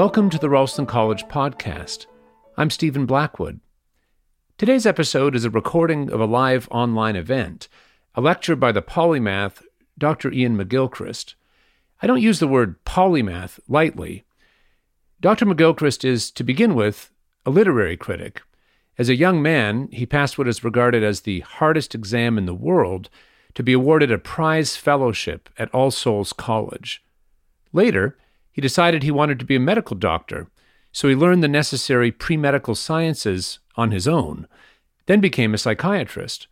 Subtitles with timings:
[0.00, 2.06] Welcome to the Ralston College podcast.
[2.56, 3.60] I'm Stephen Blackwood.
[4.56, 7.68] Today's episode is a recording of a live online event,
[8.14, 9.62] a lecture by the polymath
[9.98, 10.30] Dr.
[10.30, 11.34] Iain McGilchrist.
[12.00, 14.24] I don't use the word polymath lightly.
[15.20, 15.44] Dr.
[15.44, 17.10] McGilchrist is, to begin with,
[17.44, 18.40] a literary critic.
[18.96, 22.54] As a young man, he passed what is regarded as the hardest exam in the
[22.54, 23.10] world
[23.52, 27.04] to be awarded a prize fellowship at All Souls College.
[27.74, 28.16] Later,
[28.52, 30.48] he decided he wanted to be a medical doctor,
[30.92, 34.46] so he learned the necessary pre medical sciences on his own,
[35.06, 36.46] then became a psychiatrist.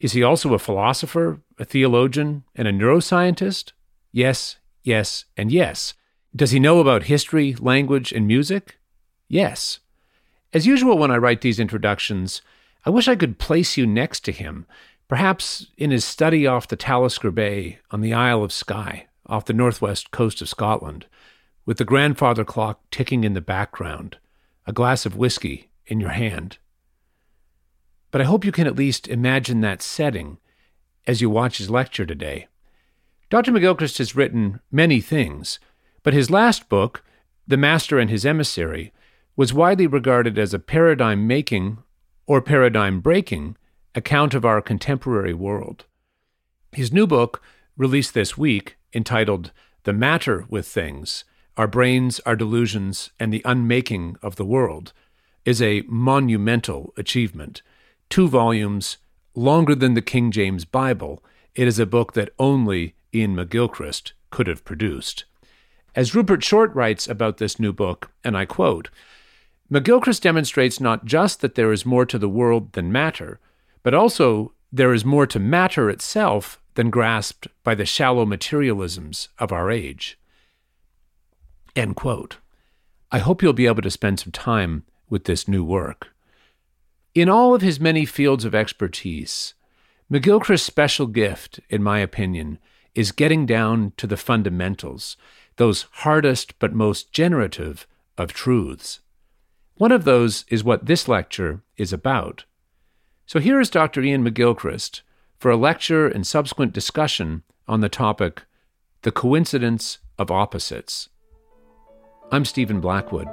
[0.00, 3.72] Is he also a philosopher, a theologian, and a neuroscientist?
[4.12, 5.94] Yes, yes, and yes.
[6.34, 8.78] Does he know about history, language, and music?
[9.28, 9.80] Yes.
[10.52, 12.42] As usual, when I write these introductions,
[12.84, 14.66] I wish I could place you next to him,
[15.08, 19.52] perhaps in his study off the Talisker Bay on the Isle of Skye, off the
[19.52, 21.06] northwest coast of Scotland,
[21.64, 24.18] with the grandfather clock ticking in the background,
[24.66, 26.58] a glass of whiskey in your hand.
[28.10, 30.38] But I hope you can at least imagine that setting
[31.06, 32.48] as you watch his lecture today.
[33.28, 33.52] Dr.
[33.52, 35.58] McGilchrist has written many things,
[36.02, 37.02] but his last book,
[37.46, 38.92] The Master and His Emissary,
[39.36, 41.78] was widely regarded as a paradigm making
[42.26, 43.56] or paradigm breaking
[43.94, 45.84] account of our contemporary world.
[46.72, 47.42] His new book,
[47.76, 49.52] released this week, entitled
[49.84, 51.24] The Matter with Things
[51.56, 54.92] Our Brains, Our Delusions, and the Unmaking of the World,
[55.44, 57.62] is a monumental achievement.
[58.08, 58.98] Two volumes,
[59.34, 61.22] longer than the King James Bible,
[61.54, 65.24] it is a book that only Iain McGilchrist could have produced.
[65.94, 68.90] As Rupert Shortt writes about this new book, and I quote,
[69.72, 73.40] McGilchrist demonstrates not just that there is more to the world than matter,
[73.82, 79.50] but also there is more to matter itself than grasped by the shallow materialisms of
[79.50, 80.18] our age.
[81.74, 82.38] End quote.
[83.10, 86.08] I hope you'll be able to spend some time with this new work.
[87.14, 89.54] In all of his many fields of expertise,
[90.12, 92.58] McGilchrist's special gift, in my opinion,
[92.94, 95.16] is getting down to the fundamentals,
[95.56, 97.86] those hardest but most generative
[98.18, 99.00] of truths.
[99.76, 102.44] One of those is what this lecture is about.
[103.26, 104.02] So here is Dr.
[104.02, 105.02] Iain McGilchrist
[105.38, 108.44] for a lecture and subsequent discussion on the topic
[109.02, 111.08] The Coincidence of Opposites.
[112.32, 113.28] I'm Stephen Blackwood.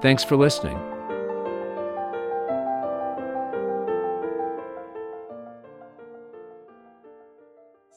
[0.00, 0.78] Thanks for listening.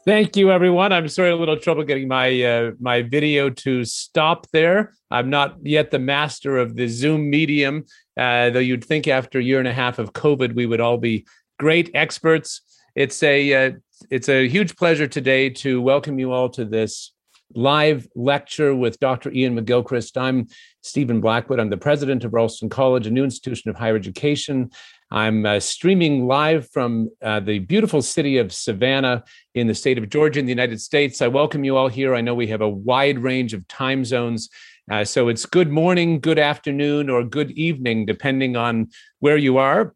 [0.06, 0.94] Thank you, everyone.
[0.94, 4.94] I'm sorry, a little trouble getting my uh, my video to stop there.
[5.12, 7.84] I'm not yet the master of the Zoom medium,
[8.18, 10.98] uh, though you'd think after a year and a half of COVID, we would all
[10.98, 11.26] be
[11.60, 12.62] great experts.
[12.98, 13.72] It's a uh,
[14.10, 17.14] it's a huge pleasure today to welcome you all to this
[17.54, 19.30] live lecture with Dr.
[19.30, 20.20] Iain McGilchrist.
[20.20, 20.48] I'm
[20.82, 21.60] Stephen Blackwood.
[21.60, 24.72] I'm the president of Ralston College, a new institution of higher education.
[25.12, 30.10] I'm uh, streaming live from uh, the beautiful city of Savannah in the state of
[30.10, 31.22] Georgia in the United States.
[31.22, 32.16] I welcome you all here.
[32.16, 34.50] I know we have a wide range of time zones.
[34.90, 39.94] Uh, so it's good morning, good afternoon, or good evening, depending on where you are.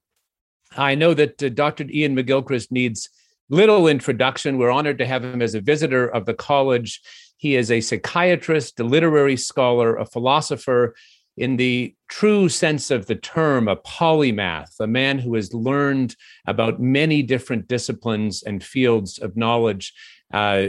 [0.76, 1.84] I know that uh, Dr.
[1.84, 3.10] Iain McGilchrist needs
[3.50, 4.58] little introduction.
[4.58, 7.02] We're honored to have him as a visitor of the college.
[7.38, 10.96] He is a psychiatrist, a literary scholar, a philosopher,
[11.38, 16.16] in the true sense of the term, a polymath, a man who has learned
[16.46, 19.94] about many different disciplines and fields of knowledge
[20.34, 20.68] uh,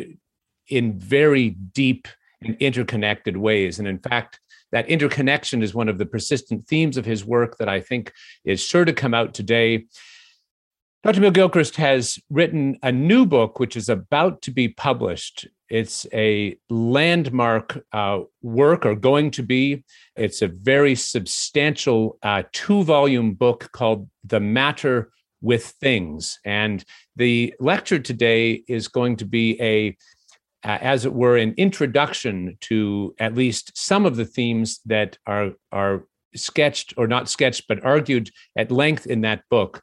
[0.69, 2.09] in very deep
[2.41, 3.79] and interconnected ways.
[3.79, 4.41] And in fact,
[4.73, 8.13] that interconnection is one of the persistent themes of his work that I think
[8.45, 9.87] is sure to come out today.
[11.05, 11.21] Dr.
[11.21, 15.49] McGilchrist has written a new book, which is about to be published.
[15.69, 19.85] It's a landmark uh, work, or going to be.
[20.17, 25.11] It's a very substantial uh, two volume book called The Matter
[25.41, 26.39] with Things.
[26.45, 26.85] And
[27.17, 29.97] the lecture today is going to be a
[30.65, 35.53] uh, as it were, an introduction to at least some of the themes that are
[35.71, 36.05] are
[36.35, 39.83] sketched or not sketched, but argued at length in that book.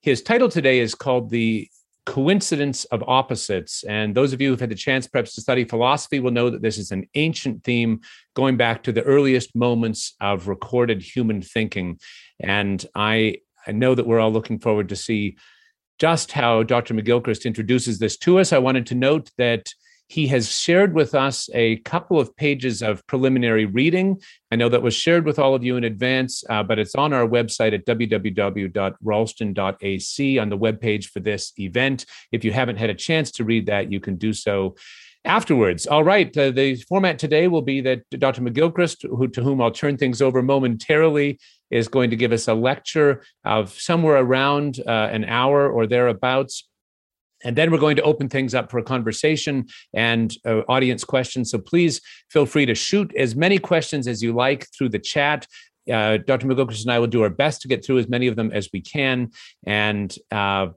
[0.00, 1.68] His title today is called The
[2.06, 3.84] Coincidence of Opposites.
[3.84, 6.62] And those of you who've had the chance perhaps to study philosophy will know that
[6.62, 8.00] this is an ancient theme
[8.34, 11.98] going back to the earliest moments of recorded human thinking.
[12.40, 15.36] And I, I know that we're all looking forward to see
[15.98, 16.94] just how Dr.
[16.94, 18.54] McGilchrist introduces this to us.
[18.54, 19.68] I wanted to note that
[20.08, 24.18] he has shared with us a couple of pages of preliminary reading.
[24.50, 27.12] I know that was shared with all of you in advance, uh, but it's on
[27.12, 32.06] our website at www.ralston.ac on the webpage for this event.
[32.32, 34.76] If you haven't had a chance to read that, you can do so
[35.24, 35.86] afterwards.
[35.86, 36.36] All right.
[36.36, 38.42] Uh, the format today will be that Dr.
[38.42, 41.38] McGilchrist, who, to whom I'll turn things over momentarily,
[41.70, 46.67] is going to give us a lecture of somewhere around uh, an hour or thereabouts.
[47.44, 51.50] And then we're going to open things up for a conversation and uh, audience questions.
[51.50, 52.00] So please
[52.30, 55.46] feel free to shoot as many questions as you like through the chat.
[55.90, 56.46] Uh, Dr.
[56.46, 58.68] McGilchrist and I will do our best to get through as many of them as
[58.72, 59.30] we can.
[59.64, 60.68] And uh,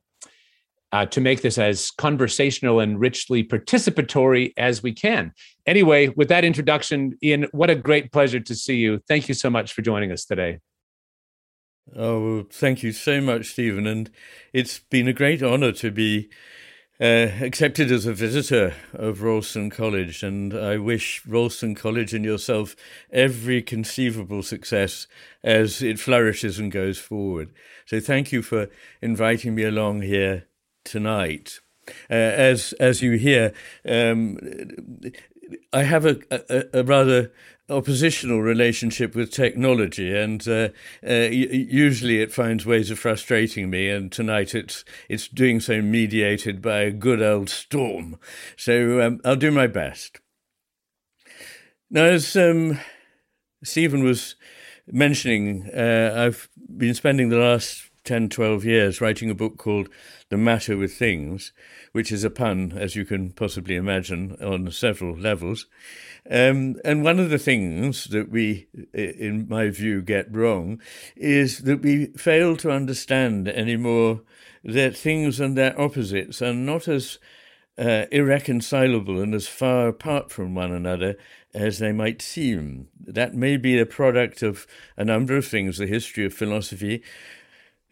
[0.93, 5.31] uh, to make this as conversational and richly participatory as we can.
[5.65, 8.99] Anyway, with that introduction, Iain, what a great pleasure to see you.
[9.07, 10.59] Thank you so much for joining us today.
[11.95, 13.85] Oh, thank you so much, Stephen.
[13.85, 14.09] And
[14.53, 16.29] it's been a great honor to be
[16.99, 20.23] uh, accepted as a visitor of Ralston College.
[20.23, 22.75] And I wish Ralston College and yourself
[23.11, 25.07] every conceivable success
[25.43, 27.53] as it flourishes and goes forward.
[27.85, 28.69] So thank you for
[29.01, 30.47] inviting me along here
[30.83, 31.59] tonight.
[32.09, 33.53] Uh, as as you hear,
[33.89, 34.37] um,
[35.73, 37.31] I have a, a, a, rather
[37.71, 40.69] oppositional relationship with technology, and uh,
[41.07, 43.89] uh, usually it finds ways of frustrating me.
[43.89, 48.17] And tonight it's it's doing so mediated by a good old storm.
[48.57, 50.19] So um, I'll do my best.
[51.89, 52.79] Now, as um,
[53.63, 54.35] Stephen was
[54.87, 59.89] mentioning, uh, I've been spending the last 10, 12 years writing a book called
[60.29, 61.53] The Matter with Things,
[61.91, 65.67] which is a pun, as you can possibly imagine, on several levels.
[66.29, 70.81] Um, and one of the things that we, in my view, get wrong
[71.15, 74.21] is that we fail to understand anymore
[74.63, 77.19] that things and their opposites are not as
[77.77, 81.17] uh, irreconcilable and as far apart from one another
[81.53, 82.87] as they might seem.
[82.99, 84.67] That may be a product of
[84.97, 87.01] a number of things, the history of philosophy,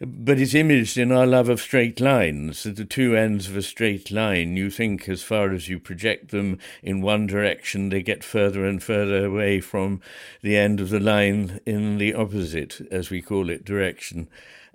[0.01, 2.63] but it's imaged in our love of straight lines.
[2.63, 6.57] The two ends of a straight line, you think as far as you project them
[6.81, 9.99] in one direction, they get further and further away from
[10.41, 14.29] the end of the line in the opposite, as we call it, direction.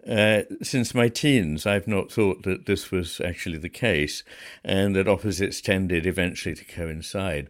[0.07, 4.23] Uh, since my teens, I've not thought that this was actually the case,
[4.63, 7.49] and that opposites tended eventually to coincide.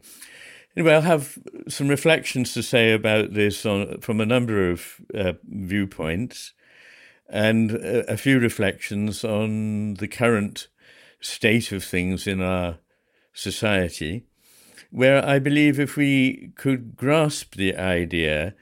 [0.76, 1.38] Anyway, I'll have
[1.68, 6.52] some reflections to say about this on, from a number of uh, viewpoints
[7.28, 10.68] and a, few reflections on the current
[11.20, 12.78] state of things in our
[13.32, 14.24] society,
[14.90, 18.54] where I believe if we could grasp the idea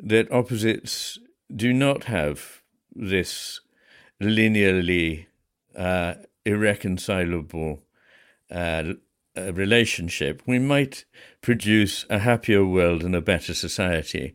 [0.00, 1.18] that opposites
[1.54, 2.62] do not have
[2.94, 3.60] this
[4.20, 5.26] linearly
[5.76, 6.14] uh,
[6.44, 7.82] irreconcilable
[8.50, 8.94] uh,
[9.36, 11.04] relationship, we might
[11.42, 14.34] produce a happier world and a better society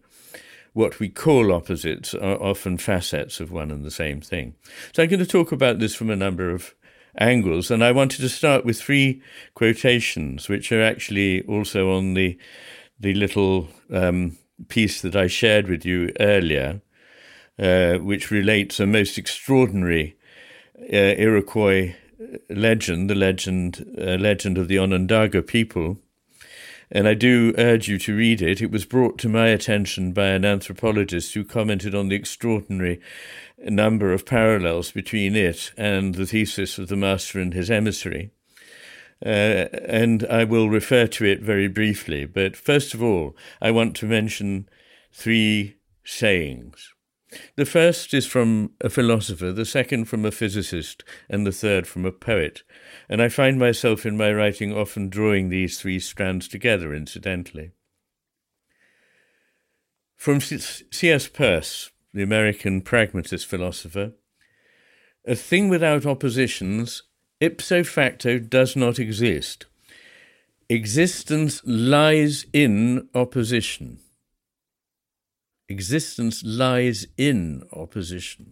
[0.74, 4.56] what we call opposites are often facets of one and the same thing.
[4.94, 6.74] So I'm going to talk about this from a number of
[7.18, 9.22] angles, and I wanted to start with three
[9.54, 12.38] quotations, which are actually also on the
[13.00, 14.38] the little um,
[14.68, 16.82] piece that I shared with you earlier,
[17.58, 20.16] uh, which relates a most extraordinary
[20.94, 21.96] uh, Iroquois
[22.50, 25.98] legend, the legend uh, legend of the Onondaga people
[26.92, 28.62] and I do urge you to read it.
[28.62, 33.00] It was brought to my attention by an anthropologist who commented on the extraordinary
[33.58, 38.32] number of parallels between it and the thesis of the master and his emissary.
[39.24, 42.26] Uh, and I will refer to it very briefly.
[42.26, 44.68] But first of all, I want to mention
[45.14, 46.91] three sayings.
[47.56, 52.06] The first is from a philosopher, the second from a physicist, and the third from
[52.06, 52.64] a poet.
[53.08, 57.72] And I find myself in my writing often drawing these three strands together, incidentally.
[60.18, 61.28] From C.S.
[61.30, 64.12] Peirce, the American pragmatist philosopher,
[65.26, 67.04] a thing without oppositions
[67.40, 69.66] ipso facto does not exist.
[70.70, 74.00] Existence lies in opposition.
[75.72, 78.52] Existence lies in opposition.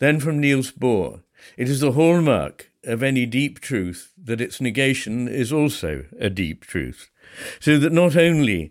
[0.00, 1.22] Then from Niels Bohr,
[1.56, 6.66] it is the hallmark of any deep truth that its negation is also a deep
[6.66, 7.10] truth,
[7.58, 8.70] so that not only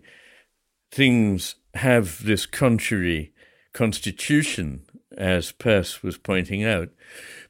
[0.92, 3.32] things have this contrary
[3.72, 4.84] constitution,
[5.18, 6.90] as Peirce was pointing out,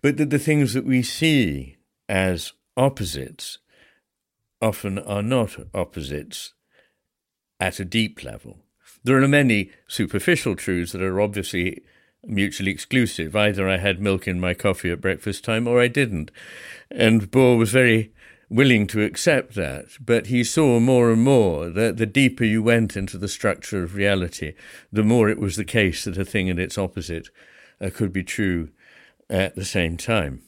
[0.01, 1.77] but that the things that we see
[2.09, 3.59] as opposites
[4.63, 6.55] often are not opposites
[7.63, 8.59] at a deep level.
[9.05, 11.85] There are many superficial truths that are obviously
[12.25, 13.37] mutually exclusive.
[13.37, 16.33] Either I had milk in my coffee at breakfast time or I didn't.
[16.91, 18.13] And Bohr was very
[18.51, 22.97] willing to accept that, but he saw more and more that the deeper you went
[22.97, 24.55] into the structure of reality,
[24.91, 27.29] the more it was the case that a thing and its opposite
[27.81, 28.71] uh, could be true
[29.31, 30.43] at the same time.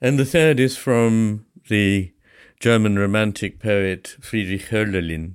[0.00, 2.12] And the third is from the
[2.62, 5.34] German romantic poet Friedrich Hölderlin.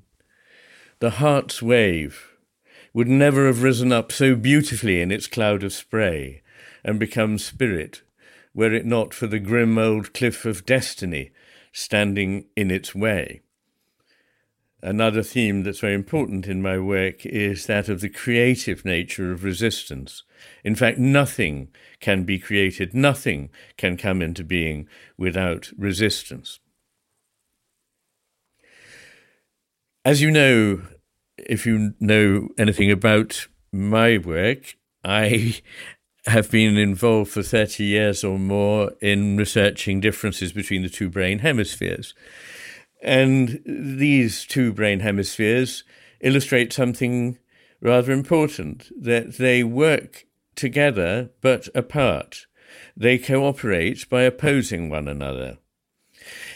[1.00, 2.38] The heart's wave
[2.94, 6.42] would never have risen up so beautifully in its cloud of spray
[6.86, 8.02] and become spirit,
[8.54, 11.32] were it not for the grim old cliff of destiny
[11.74, 13.42] standing in its way.
[14.82, 19.44] Another theme that's very important in my work is that of the creative nature of
[19.44, 20.24] resistance.
[20.64, 21.68] In fact, nothing
[22.00, 26.60] can be created, nothing can come into being without resistance.
[30.08, 30.84] As you know,
[31.38, 35.60] if you know anything about my work, I
[36.28, 41.40] have been involved for 30 years or more in researching differences between the two brain
[41.40, 42.14] hemispheres.
[43.04, 45.84] And these two brain hemispheres
[46.22, 47.38] illustrate something
[47.82, 52.46] rather important that they work together but apart.
[52.96, 55.58] They cooperate by opposing one another.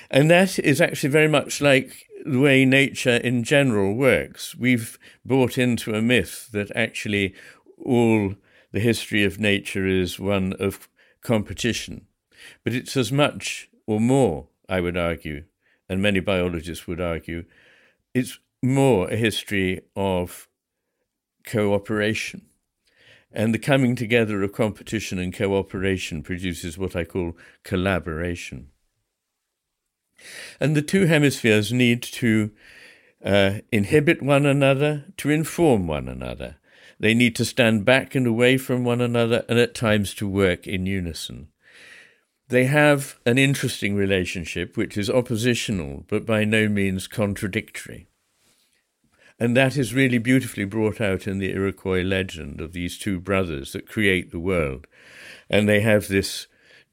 [0.10, 4.56] And that is actually very much like the way nature in general works.
[4.56, 7.34] We've bought into a myth that actually
[7.78, 8.36] all
[8.72, 10.88] the history of nature is one of
[11.22, 12.08] competition.
[12.64, 15.44] But it's as much or more, I would argue,
[15.90, 17.46] and many biologists would argue,
[18.14, 20.48] it's more a history of
[21.46, 22.48] cooperation.
[23.32, 28.71] And the coming together of competition and cooperation produces what I call collaboration.
[30.60, 32.52] And the two hemispheres need to
[33.24, 36.58] uh, inhibit one another, to inform one another.
[37.00, 40.68] They need to stand back and away from one another and at times to work
[40.68, 41.48] in unison.
[42.48, 48.08] They have an interesting relationship which is oppositional but by no means contradictory.
[49.40, 53.72] And that is really beautifully brought out in the Iroquois legend of these two brothers
[53.72, 54.86] that create the world.
[55.50, 56.46] And they have this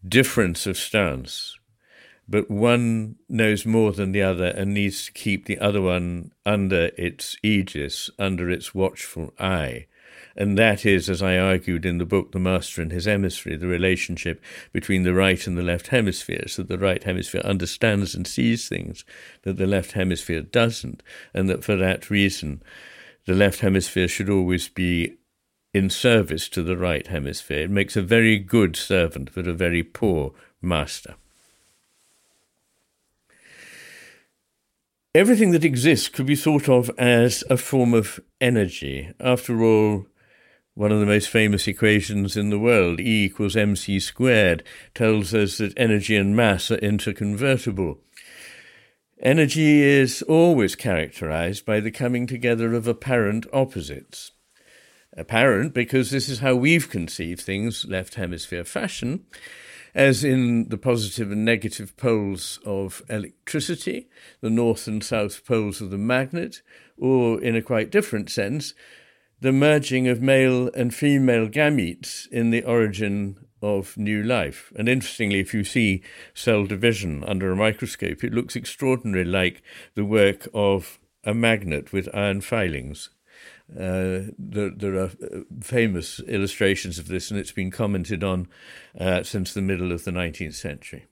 [0.08, 1.57] difference of stance
[2.28, 6.90] but one knows more than the other and needs to keep the other one under
[6.98, 9.86] its aegis, under its watchful eye.
[10.36, 13.66] And that is, as I argued in the book The Master and His Emissary, the
[13.66, 14.40] relationship
[14.72, 19.04] between the right and the left hemispheres, that the right hemisphere understands and sees things
[19.42, 21.02] that the left hemisphere doesn't,
[21.34, 22.62] and that for that reason
[23.26, 25.18] the left hemisphere should always be
[25.74, 27.64] in service to the right hemisphere.
[27.64, 30.32] It makes a very good servant, but a very poor
[30.62, 31.16] master.
[35.14, 39.12] Everything that exists could be thought of as a form of energy.
[39.20, 40.06] After all,
[40.74, 44.62] one of the most famous equations in the world, E equals mc squared,
[44.94, 47.98] tells us that energy and mass are interconvertible.
[49.20, 54.30] Energy is always characterized by the coming together of apparent opposites.
[55.16, 59.24] Apparent because this is how we've conceived things, left hemisphere fashion,
[59.94, 64.08] as in the positive and negative poles of electricity,
[64.40, 66.62] the north and south poles of the magnet,
[66.96, 68.74] or in a quite different sense,
[69.40, 74.72] the merging of male and female gametes in the origin of new life.
[74.76, 76.02] And interestingly, if you see
[76.34, 79.62] cell division under a microscope, it looks extraordinarily like
[79.94, 83.10] the work of a magnet with iron filings.
[83.70, 88.48] Uh, there, there, are uh, famous illustrations of this, and it's been commented on
[88.98, 91.06] uh, since the middle of the 19th century.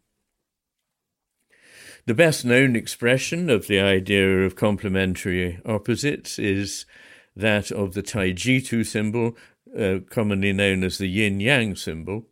[2.07, 6.87] The best known expression of the idea of complementary opposites is
[7.35, 9.37] that of the Taijitu symbol,
[9.79, 12.25] uh, commonly known as the yin yang symbol.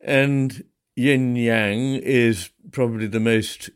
[0.00, 3.70] And yin yang is probably the most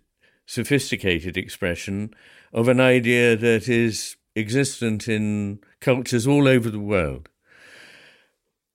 [0.47, 2.15] sophisticated expression
[2.53, 7.29] of an idea that is existent in cultures all over the world.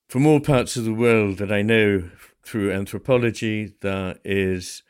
[0.09, 2.09] From all parts of the world that I know
[2.43, 4.83] through anthropology, there is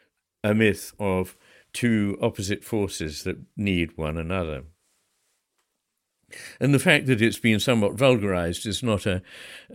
[0.44, 1.38] a myth of
[1.74, 4.64] two opposite forces that need one another.
[6.60, 9.22] And the fact that it's been somewhat vulgarized is not a,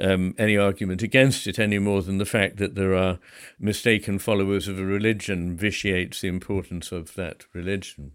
[0.01, 3.19] um, any argument against it any more than the fact that there are
[3.59, 8.13] mistaken followers of a religion vitiates the importance of that religion.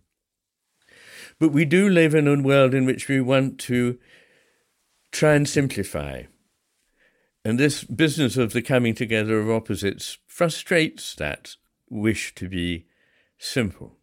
[1.41, 3.98] But we do live in a world in which we want to
[5.12, 6.25] try and simplify.
[7.43, 11.55] And this business of the coming together of opposites frustrates that
[11.89, 12.86] wish to be
[13.39, 13.98] simple.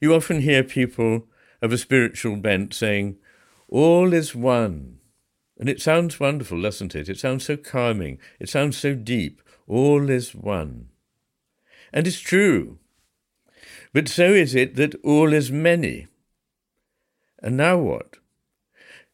[0.00, 1.28] You often hear people
[1.62, 3.18] of a spiritual bent saying,
[3.68, 4.98] All is one.
[5.60, 7.08] And it sounds wonderful, doesn't it?
[7.08, 8.18] It sounds so calming.
[8.40, 9.42] It sounds so deep.
[9.68, 10.88] All is one.
[11.92, 12.80] And it's true.
[13.92, 16.08] But so is it that all is many.
[17.42, 18.16] And now what?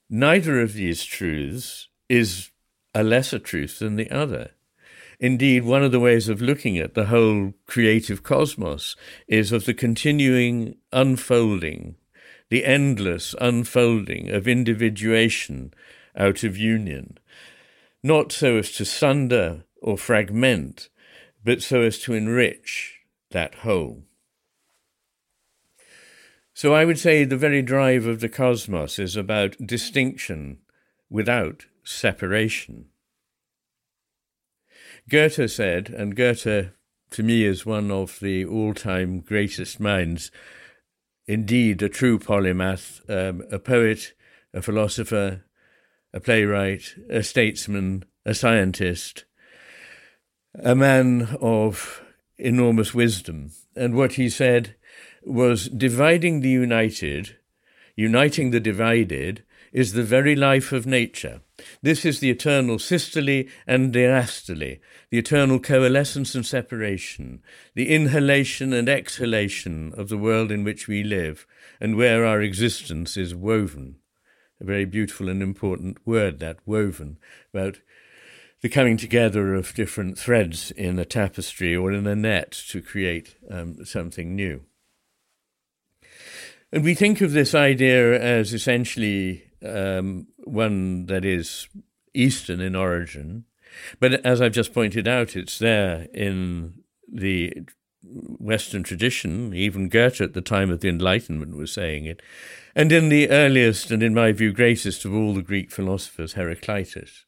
[0.09, 2.51] Neither of these truths is
[2.95, 4.53] a lesser truth than the other.
[5.21, 8.97] Indeed, one of the ways of looking at the whole creative cosmos
[9.29, 11.97] is of the continuing unfolding,
[12.51, 15.73] the endless unfolding of individuation
[16.17, 17.19] out of union,
[18.03, 20.89] not so as to sunder or fragment,
[21.45, 23.01] but so as to enrich
[23.31, 24.05] that whole.
[26.55, 30.59] So I would say the very drive of the cosmos is about distinction
[31.11, 32.87] without separation.
[35.09, 36.71] Goethe said, and Goethe
[37.11, 40.31] to me is one of the all time greatest minds,
[41.27, 44.13] indeed a true polymath, um, a poet,
[44.53, 45.45] a philosopher,
[46.13, 49.25] a playwright, a statesman, a scientist,
[50.55, 52.01] a man of
[52.39, 53.51] enormous wisdom.
[53.75, 54.77] And what he said
[55.25, 57.37] was dividing the united,
[57.97, 61.41] uniting the divided, is the very life of nature.
[61.83, 64.79] This is the eternal systole and diastole,
[65.11, 67.43] the eternal coalescence and separation,
[67.75, 71.45] the inhalation and exhalation of the world in which we live
[71.81, 73.97] and where our existence is woven.
[74.61, 77.19] A very beautiful and important word, that woven,
[77.53, 77.81] about
[78.63, 83.35] the coming together of different threads in a tapestry or in a net to create
[83.51, 84.63] um, something new.
[86.75, 91.69] And we think of this idea as essentially um, one that is
[92.15, 93.45] Eastern in origin,
[94.01, 97.53] but as I've just pointed out, it's there in the
[98.03, 99.55] Western tradition.
[99.55, 102.21] Even Goethe, at the time of the Enlightenment, was saying it.
[102.75, 107.25] And in the earliest and, in my view, greatest of all the Greek philosophers, Heraclitus.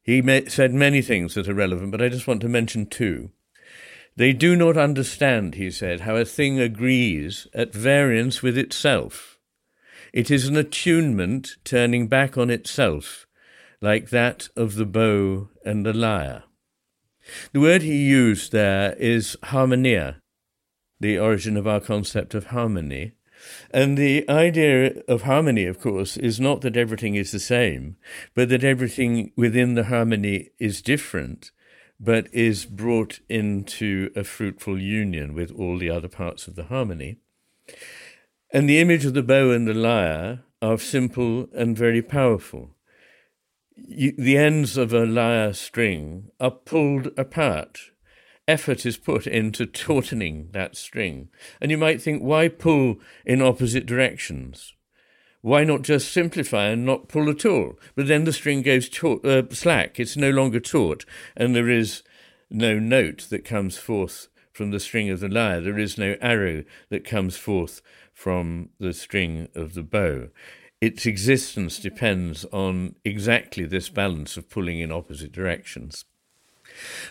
[0.00, 3.32] He said many things that are relevant, but I just want to mention two.
[4.16, 9.38] They do not understand, he said, how a thing agrees at variance with itself.
[10.12, 13.26] It is an attunement turning back on itself,
[13.80, 16.44] like that of the bow and the lyre.
[17.52, 20.20] The word he used there is harmonia,
[21.00, 23.12] the origin of our concept of harmony.
[23.72, 27.96] And the idea of harmony, of course, is not that everything is the same,
[28.34, 31.50] but that everything within the harmony is different
[32.04, 37.16] but is brought into a fruitful union with all the other parts of the harmony.
[38.52, 42.76] And the image of the bow and the lyre are simple and very powerful.
[43.76, 47.80] You, the ends of a lyre string are pulled apart.
[48.46, 51.30] Effort is put into tautening that string.
[51.60, 54.74] And you might think, why pull in opposite directions?
[55.44, 57.78] Why not just simplify and not pull at all?
[57.94, 61.04] But then the string goes taut, uh, slack, it's no longer taut,
[61.36, 62.02] and there is
[62.48, 65.60] no note that comes forth from the string of the lyre.
[65.60, 67.82] There is no arrow that comes forth
[68.14, 70.30] from the string of the bow.
[70.80, 76.06] Its existence depends on exactly this balance of pulling in opposite directions.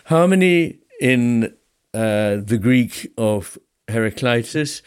[0.06, 1.54] Harmony in
[1.94, 4.82] uh, the Greek of Heraclitus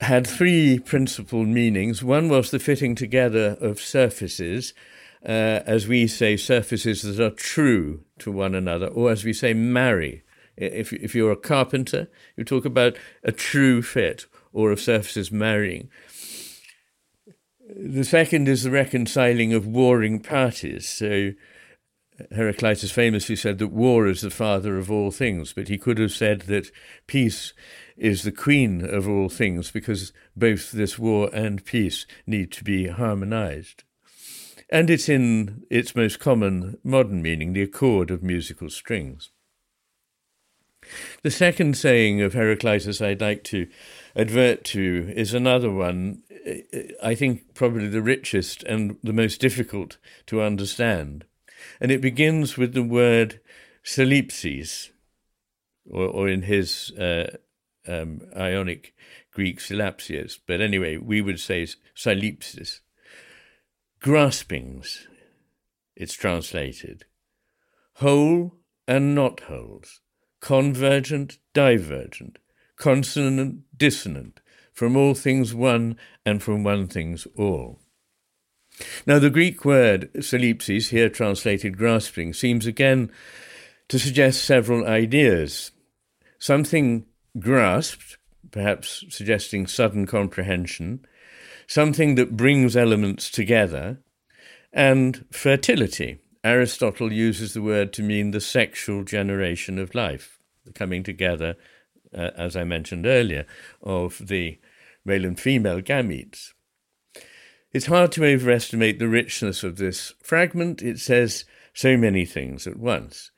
[0.00, 2.02] had three principal meanings.
[2.02, 4.72] One was the fitting together of surfaces,
[5.24, 9.52] uh, as we say, surfaces that are true to one another, or as we say,
[9.52, 10.22] marry.
[10.56, 15.88] If, if you're a carpenter, you talk about a true fit or of surfaces marrying.
[17.68, 20.88] The second is the reconciling of warring parties.
[20.88, 21.32] So
[22.32, 26.12] Heraclitus famously said that war is the father of all things, but he could have
[26.12, 26.70] said that
[27.06, 27.52] peace
[28.00, 32.88] is the queen of all things because both this war and peace need to be
[32.88, 33.84] harmonized.
[34.70, 39.30] And it's in its most common modern meaning, the accord of musical strings.
[41.22, 43.68] The second saying of Heraclitus I'd like to
[44.16, 46.22] advert to is another one,
[47.02, 51.26] I think probably the richest and the most difficult to understand.
[51.80, 53.40] And it begins with the word
[53.82, 54.90] syllapsis,
[55.90, 57.36] or, or in his uh,
[57.86, 58.94] um, Ionic
[59.32, 62.80] Greek syllapsias, but anyway, we would say syllapsis.
[64.00, 65.06] Graspings,
[65.94, 67.04] it's translated.
[67.94, 68.54] Whole
[68.88, 70.00] and not wholes,
[70.40, 72.38] convergent, divergent,
[72.76, 74.40] consonant, dissonant,
[74.72, 77.80] from all things one and from one things all.
[79.06, 83.10] Now, the Greek word syllapsis, here translated grasping, seems again
[83.88, 85.72] to suggest several ideas.
[86.38, 87.04] Something
[87.38, 88.18] grasped,
[88.50, 91.04] perhaps suggesting sudden comprehension,
[91.66, 93.98] something that brings elements together,
[94.72, 96.18] and fertility.
[96.42, 101.56] Aristotle uses the word to mean the sexual generation of life, the coming together,
[102.14, 103.46] uh, as I mentioned earlier,
[103.82, 104.58] of the
[105.04, 106.52] male and female gametes.
[107.72, 110.82] It's hard to overestimate the richness of this fragment.
[110.82, 113.29] It says so many things at once.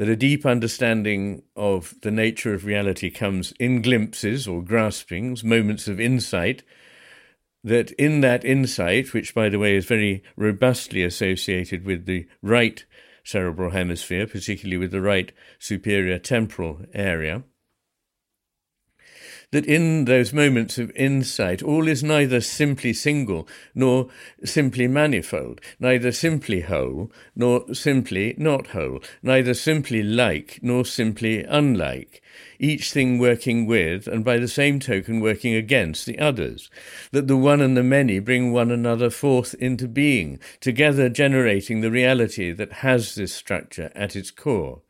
[0.00, 5.88] That a deep understanding of the nature of reality comes in glimpses or graspings, moments
[5.88, 6.62] of insight,
[7.62, 12.86] that in that insight, which by the way is very robustly associated with the right
[13.24, 17.42] cerebral hemisphere, particularly with the right superior temporal area,
[19.52, 24.08] that in those moments of insight, all is neither simply single nor
[24.44, 32.22] simply manifold, neither simply whole nor simply not whole, neither simply like nor simply unlike,
[32.60, 36.70] each thing working with and by the same token working against the others,
[37.10, 41.90] that the one and the many bring one another forth into being, together generating the
[41.90, 44.82] reality that has this structure at its core,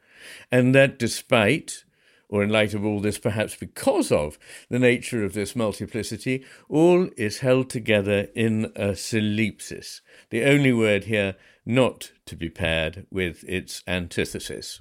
[0.53, 1.85] and that despite
[2.31, 4.39] or in light of all this, perhaps because of
[4.71, 11.05] the nature of this multiplicity, all is held together in a syllapsis, the only word
[11.05, 11.35] here
[11.67, 14.81] not to be paired with its antithesis.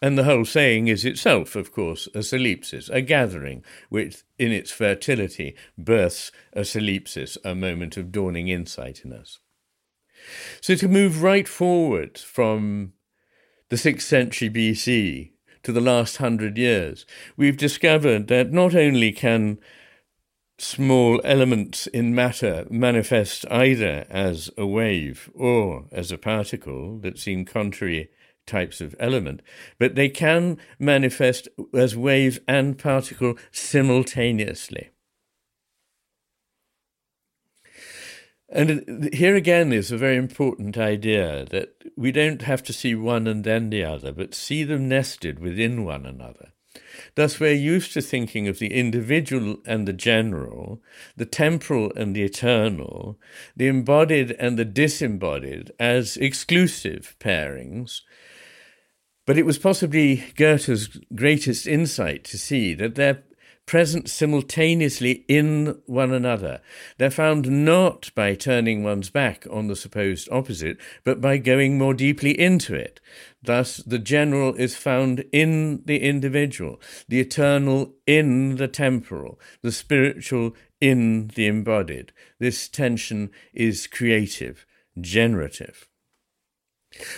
[0.00, 4.70] And the whole saying is itself, of course, a syllapsis, a gathering which, in its
[4.70, 9.40] fertility, births a syllapsis, a moment of dawning insight in us.
[10.62, 12.94] So to move right forward from
[13.68, 19.58] the 6th century BC to the last hundred years, we've discovered that not only can
[20.58, 27.44] small elements in matter manifest either as a wave or as a particle that seem
[27.44, 28.10] contrary
[28.46, 29.40] types of element,
[29.78, 34.90] but they can manifest as wave and particle simultaneously.
[38.52, 43.26] And here again is a very important idea that we don't have to see one
[43.26, 46.52] and then the other, but see them nested within one another.
[47.14, 50.82] Thus, we're used to thinking of the individual and the general,
[51.16, 53.18] the temporal and the eternal,
[53.56, 58.00] the embodied and the disembodied as exclusive pairings.
[59.26, 63.22] But it was possibly Goethe's greatest insight to see that they're
[63.70, 66.60] present simultaneously in one another.
[66.98, 71.94] They're found not by turning one's back on the supposed opposite, but by going more
[71.94, 72.98] deeply into it.
[73.40, 80.56] Thus, the general is found in the individual, the eternal in the temporal, the spiritual
[80.80, 82.12] in the embodied.
[82.40, 84.66] This tension is creative,
[85.00, 85.89] generative.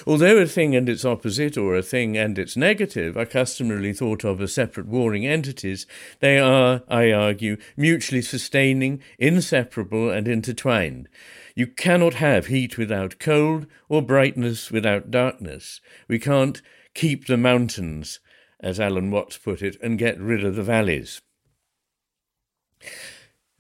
[0.07, 4.23] Although a thing and its opposite, or a thing and its negative, are customarily thought
[4.23, 5.87] of as separate warring entities,
[6.21, 11.09] they are, I argue, mutually sustaining, inseparable, and intertwined.
[11.55, 15.81] You cannot have heat without cold, or brightness without darkness.
[16.07, 16.61] We can't
[16.95, 18.21] keep the mountains,
[18.61, 21.23] as Alan Watts put it, and get rid of the valleys.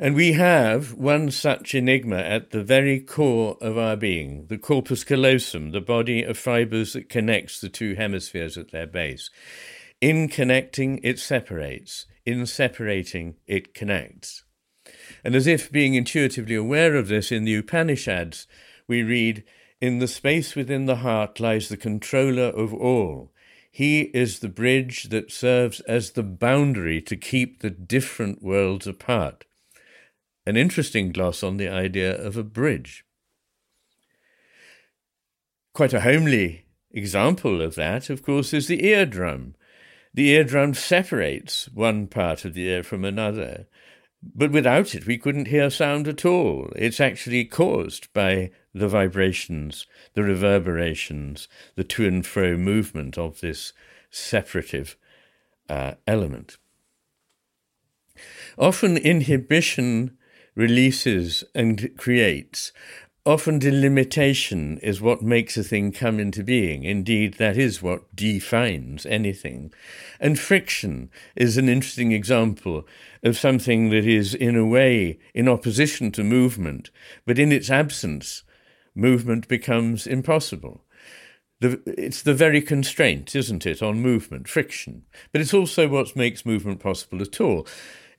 [0.02, 5.04] And we have one such enigma at the very core of our being, the corpus
[5.04, 9.30] callosum, the body of fibers that connects the two hemispheres at their base.
[10.00, 12.06] In connecting, it separates.
[12.26, 14.42] In separating, it connects.
[15.22, 18.48] And as if being intuitively aware of this in the Upanishads,
[18.88, 19.44] we read,
[19.80, 23.30] In the space within the heart lies the controller of all.
[23.70, 29.44] He is the bridge that serves as the boundary to keep the different worlds apart
[30.46, 33.04] an interesting gloss on the idea of a bridge.
[35.72, 39.54] Quite a homely example of that, of course, is the eardrum.
[40.14, 43.66] The eardrum separates one part of the ear from another,
[44.22, 46.70] but without it we couldn't hear sound at all.
[46.76, 53.72] It's actually caused by the vibrations, the reverberations, the to and fro movement of this
[54.10, 54.96] separative
[55.68, 56.58] uh, element.
[58.58, 60.18] Often inhibition
[60.54, 62.72] releases and creates.
[63.24, 66.82] Often delimitation is what makes a thing come into being.
[66.82, 69.72] Indeed, that is what defines anything.
[70.18, 72.84] And friction is an interesting example
[73.22, 76.90] of something that is, in a way, in opposition to movement,
[77.24, 78.42] but in its absence,
[78.92, 80.84] movement becomes impossible.
[81.60, 85.04] The, it's the very constraint, isn't it, on movement, friction.
[85.30, 87.68] But it's also what makes movement possible at all.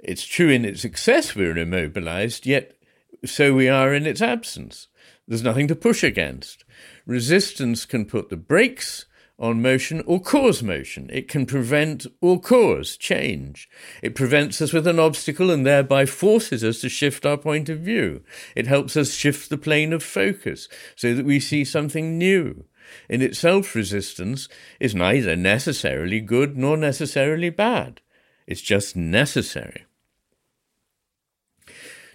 [0.04, 2.78] It's true in its success we're immobilized, yet
[3.24, 4.89] so we are in its absence.
[5.26, 6.66] There's nothing to push against.
[7.06, 9.06] Resistance can put the brakes
[9.39, 11.10] on motion or cause motion.
[11.12, 13.70] It can prevent or cause change.
[14.02, 17.80] It prevents us with an obstacle and thereby forces us to shift our point of
[17.80, 18.24] view.
[18.58, 22.66] It helps us shift the plane of focus so that we see something new.
[23.08, 24.50] In itself, resistance
[24.82, 28.02] is neither necessarily good nor necessarily bad.
[28.46, 29.86] It's just necessary.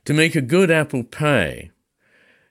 [0.05, 1.71] To make a good apple pie,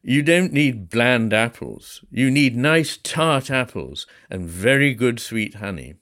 [0.03, 2.03] You don't need bland apples.
[2.10, 5.95] You need nice tart apples and very good sweet honey.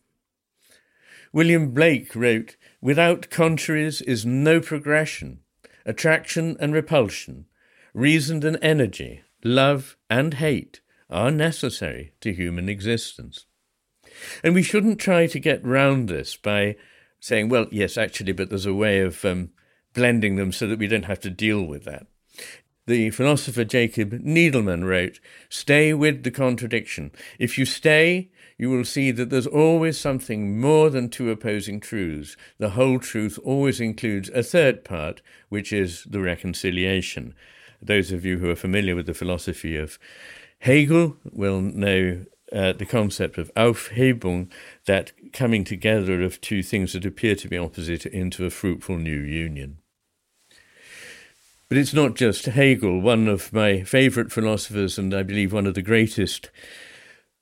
[1.34, 5.40] William Blake wrote, Without contraries is no progression,
[5.86, 7.46] attraction and repulsion,
[7.94, 13.46] reason and energy, love and hate are necessary to human existence.
[14.44, 16.76] And we shouldn't try to get round this by
[17.20, 19.50] saying, well, yes, actually, but there's a way of um,
[19.96, 22.06] blending them so that we don't have to deal with that.
[22.86, 27.12] The philosopher Jacob Needleman wrote, Stay with the contradiction.
[27.40, 28.30] If you stay,
[28.60, 32.38] you will see that there's always something more than two opposing truths.
[32.60, 37.34] The whole truth always includes a third part, which is the reconciliation.
[37.82, 39.98] Those of you who are familiar with the philosophy of
[40.60, 44.52] Hegel will know uh, the concept of Aufhebung,
[44.86, 49.20] that coming together of two things that appear to be opposite into a fruitful new
[49.20, 49.80] union.
[51.68, 55.74] But it's not just Hegel, one of my favourite philosophers, and I believe one of
[55.74, 56.52] the greatest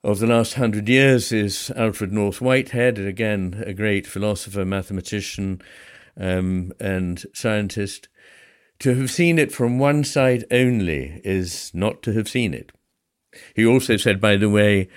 [0.02, 5.60] of the last hundred years is Alfred North Whitehead, again, a great philosopher, mathematician,
[6.18, 8.08] um, and scientist.
[8.78, 12.72] To have seen it from one side only is not to have seen it.
[13.54, 14.88] He also said, by the way,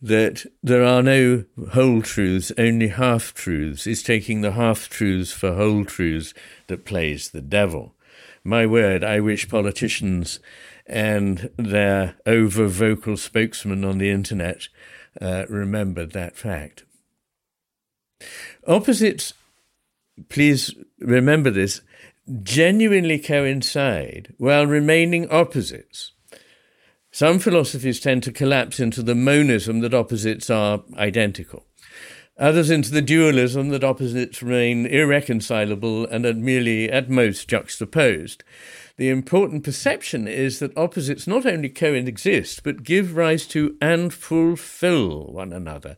[0.00, 3.86] that there are no whole truths, only half truths.
[3.86, 6.34] It's taking the half truths for whole truths
[6.68, 7.96] that plays the devil.
[8.44, 10.40] My word, I wish politicians
[10.86, 14.68] and their over vocal spokesman on the internet
[15.20, 16.84] uh, remembered that fact.
[18.66, 19.34] Opposites,
[20.28, 21.82] please remember this,
[22.42, 26.12] genuinely coincide while remaining opposites.
[27.10, 31.66] Some philosophies tend to collapse into the monism that opposites are identical,
[32.40, 38.42] others into the dualism that opposites remain irreconcilable and are merely at most juxtaposed.
[38.96, 45.26] The important perception is that opposites not only coexist, but give rise to and fulfill
[45.26, 45.96] one another.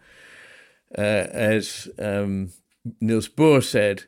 [0.97, 1.01] Uh,
[1.31, 2.53] as um,
[3.01, 4.05] Niels Bohr said,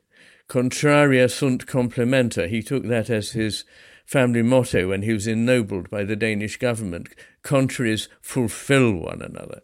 [0.49, 2.49] contraria sunt complementa.
[2.49, 3.64] He took that as his
[4.05, 7.09] family motto when he was ennobled by the Danish government
[7.42, 9.62] contraries fulfill one another.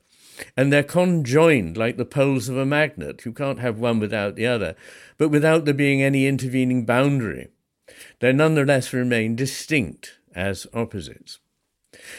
[0.57, 3.25] And they're conjoined like the poles of a magnet.
[3.25, 4.75] You can't have one without the other,
[5.19, 7.49] but without there being any intervening boundary.
[8.21, 11.39] They nonetheless remain distinct as opposites.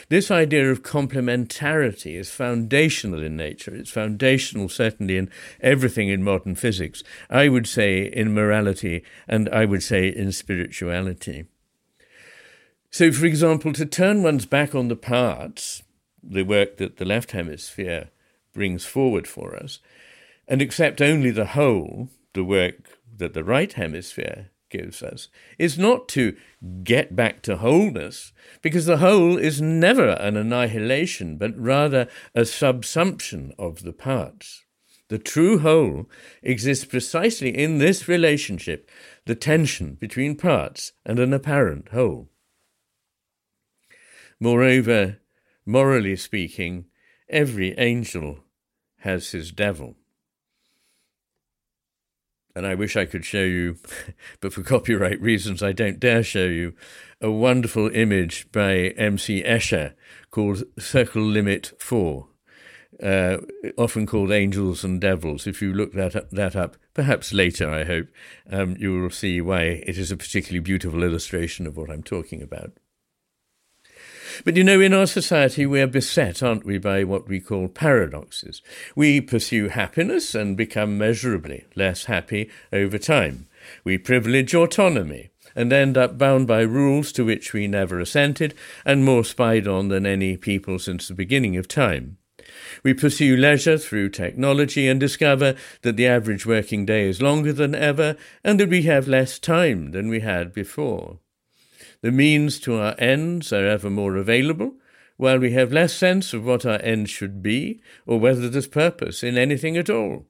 [0.08, 3.74] This idea of complementarity is foundational in nature.
[3.74, 5.30] It's foundational, certainly, in
[5.60, 7.02] everything in modern physics.
[7.30, 11.46] I would say in morality, and I would say in spirituality.
[12.90, 15.82] So, for example, to turn one's back on the parts,
[16.22, 18.10] the work that the left hemisphere
[18.54, 19.80] brings forward for us,
[20.46, 26.08] and accept only the whole, the work that the right hemisphere gives us, is not
[26.08, 26.36] to
[26.82, 28.32] get back to wholeness,
[28.62, 34.64] because the whole is never an annihilation, but rather a subsumption of the parts.
[35.08, 36.08] The true whole
[36.42, 38.90] exists precisely in this relationship,
[39.26, 42.30] the tension between parts and an apparent whole.
[44.40, 45.18] Moreover,
[45.64, 46.86] morally speaking,
[47.28, 48.38] every angel
[48.98, 49.96] has his devil.
[52.54, 53.78] And I wish I could show you,
[54.40, 56.74] but for copyright reasons, I don't dare show you
[57.20, 59.42] a wonderful image by M.C.
[59.42, 59.94] Escher
[60.30, 62.28] called Circle Limit 4,
[63.02, 63.38] uh,
[63.78, 65.46] often called Angels and Devils.
[65.46, 68.08] If you look that up, that up perhaps later, I hope,
[68.50, 72.42] um, you will see why it is a particularly beautiful illustration of what I'm talking
[72.42, 72.72] about.
[74.44, 77.68] But you know, in our society, we are beset, aren't we, by what we call
[77.68, 78.62] paradoxes.
[78.94, 83.46] We pursue happiness and become measurably less happy over time.
[83.84, 89.04] We privilege autonomy and end up bound by rules to which we never assented and
[89.04, 92.18] more spied on than any people since the beginning of time.
[92.82, 97.74] We pursue leisure through technology and discover that the average working day is longer than
[97.74, 101.18] ever and that we have less time than we had before.
[102.02, 104.74] The means to our ends are ever more available,
[105.16, 109.22] while we have less sense of what our ends should be, or whether there's purpose
[109.22, 110.26] in anything at all.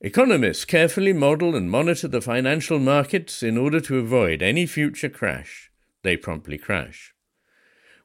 [0.00, 5.70] Economists carefully model and monitor the financial markets in order to avoid any future crash.
[6.02, 7.14] They promptly crash.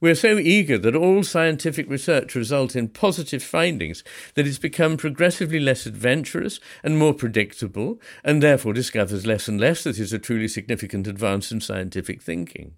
[0.02, 4.98] We are so eager that all scientific research result in positive findings that it's become
[4.98, 10.18] progressively less adventurous and more predictable, and therefore discovers less and less that is a
[10.18, 12.74] truly significant advance in scientific thinking.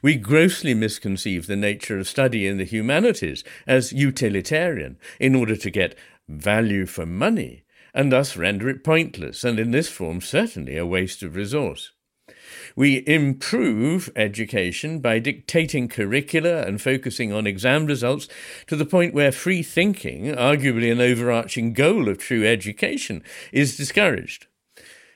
[0.00, 5.70] We grossly misconceive the nature of study in the humanities as utilitarian in order to
[5.70, 5.98] get
[6.30, 11.22] value for money, and thus render it pointless, and in this form certainly a waste
[11.22, 11.91] of resource.
[12.76, 18.28] We improve education by dictating curricula and focusing on exam results
[18.66, 24.46] to the point where free thinking, arguably an overarching goal of true education, is discouraged.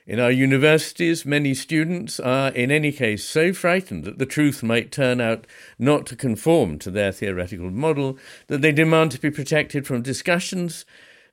[0.05, 4.89] In our universities, many students are, in any case, so frightened that the truth might
[4.89, 5.45] turn out
[5.77, 8.17] not to conform to their theoretical model
[8.47, 10.85] that they demand to be protected from discussions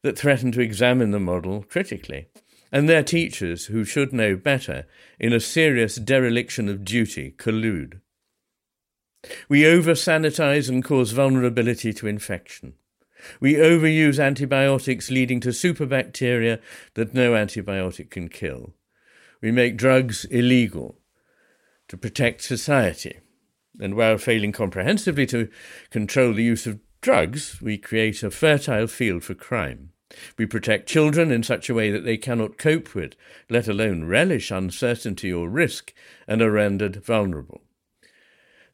[0.03, 2.27] that threaten to examine the model critically.
[2.75, 4.89] And their teachers, who should know better,
[5.21, 8.01] in a serious dereliction of duty, collude.
[9.49, 12.75] We over sanitize and cause vulnerability to infection.
[13.39, 16.61] We overuse antibiotics, leading to superbacteria
[16.95, 18.75] that no antibiotic can kill.
[19.41, 20.99] We make drugs illegal
[21.87, 23.21] to protect society.
[23.79, 25.49] And while failing comprehensively to
[25.91, 29.91] control the use of drugs, we create a fertile field for crime.
[30.37, 33.15] We protect children in such a way that they cannot cope with,
[33.49, 35.93] let alone relish uncertainty or risk,
[36.27, 37.63] and are rendered vulnerable.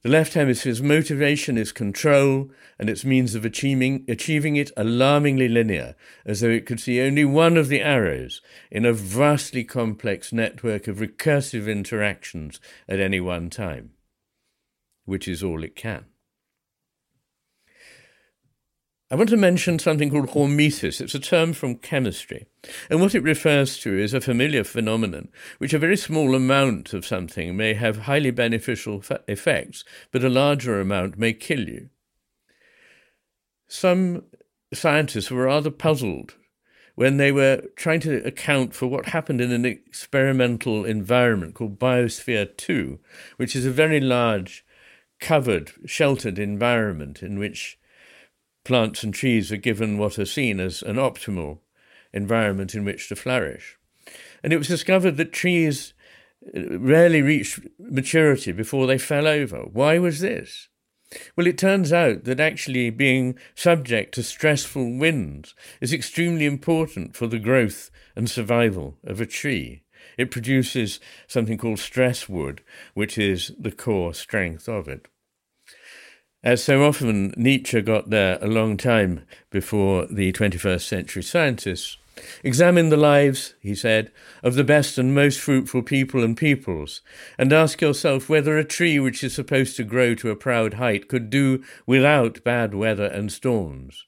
[0.02, 5.94] The left hemisphere's motivation is control, and its means of achieving, achieving it alarmingly linear,
[6.24, 10.88] as though it could see only one of the arrows in a vastly complex network
[10.88, 13.90] of recursive interactions at any one time,
[15.04, 16.06] which is all it can.
[19.12, 21.00] I want to mention something called hormesis.
[21.00, 22.46] It's a term from chemistry.
[22.88, 27.04] And what it refers to is a familiar phenomenon, which a very small amount of
[27.04, 31.88] something may have highly beneficial effects, but a larger amount may kill you.
[33.66, 34.22] Some
[34.72, 36.36] scientists were rather puzzled
[36.94, 42.56] when they were trying to account for what happened in an experimental environment called Biosphere
[42.56, 43.00] 2,
[43.38, 44.64] which is a very large,
[45.18, 47.79] covered, sheltered environment in which
[48.70, 51.58] plants and trees are given what are seen as an optimal
[52.12, 53.76] environment in which to flourish.
[54.44, 55.92] And it was discovered that trees
[56.56, 59.62] uh, rarely reached maturity before they fell over.
[59.62, 60.68] Why was this?
[61.34, 67.26] Well, it turns out that actually being subject to stressful winds is extremely important for
[67.26, 69.82] the growth and survival of a tree.
[70.16, 72.62] It produces something called stress wood,
[72.94, 75.08] which is the core strength of it.
[76.42, 81.98] As so often, Nietzsche got there a long time before the 21st century scientists.
[82.42, 84.10] Examine the lives, he said,
[84.42, 87.02] of the best and most fruitful people and peoples,
[87.36, 91.08] and ask yourself whether a tree which is supposed to grow to a proud height
[91.08, 94.06] could do without bad weather and storms.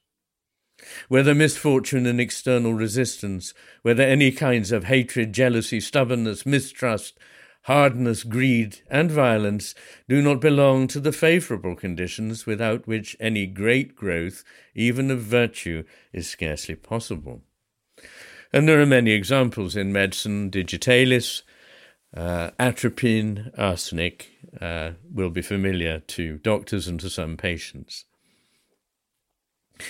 [1.09, 7.19] Whether misfortune and external resistance, whether any kinds of hatred, jealousy, stubbornness, mistrust,
[7.63, 9.75] hardness, greed, and violence
[10.09, 14.45] do not belong to the favourable conditions without which any great growth,
[14.75, 17.43] even of virtue, is scarcely possible.
[18.53, 21.43] And there are many examples in medicine, digitalis,
[22.15, 28.05] uh, atropine, arsenic uh, will be familiar to doctors and to some patients.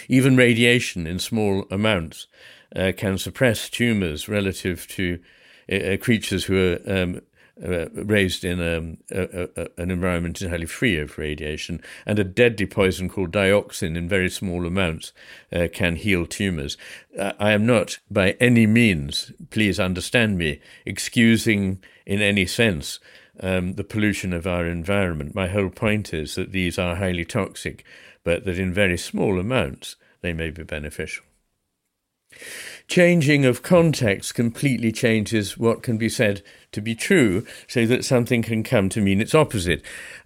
[0.09, 2.29] Even radiation in small amounts
[2.77, 5.19] uh, can suppress tumours relative to
[5.71, 7.21] uh, creatures who are um,
[7.65, 12.67] uh, raised in a, a, a, an environment entirely free of radiation, and a deadly
[12.67, 15.13] poison called dioxin in very small amounts
[15.53, 16.77] uh, can heal tumors.
[17.19, 22.99] Uh, I am not by any means, please understand me, excusing in any sense
[23.41, 25.35] um, the pollution of our environment.
[25.35, 27.85] My whole point is that these are highly toxic,
[28.25, 31.25] but that in very small amounts they may be beneficial.
[32.89, 36.43] Changing of context completely changes what can be said
[36.73, 39.83] to be true, so that something can come to mean its opposite.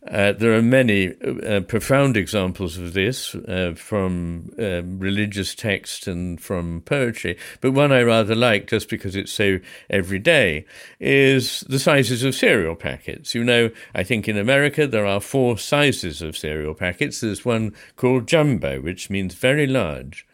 [0.08, 1.12] Uh, there are many
[1.44, 7.90] uh, profound examples of this uh, from um, religious text and from poetry, but one
[7.90, 9.58] I rather like, just because it's so
[9.90, 10.64] everyday,
[11.00, 13.34] is the sizes of cereal packets.
[13.34, 17.20] You know, I think in America there are four sizes of cereal packets.
[17.20, 20.25] There's one called jumbo, which means very large.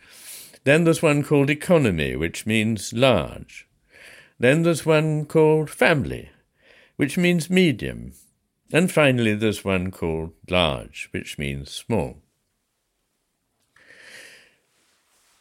[0.65, 3.69] Then there's one called economy, which means large.
[4.39, 6.31] Then there's one called family,
[6.97, 8.13] which means medium.
[8.73, 12.23] And finally, there's one called large, which means small.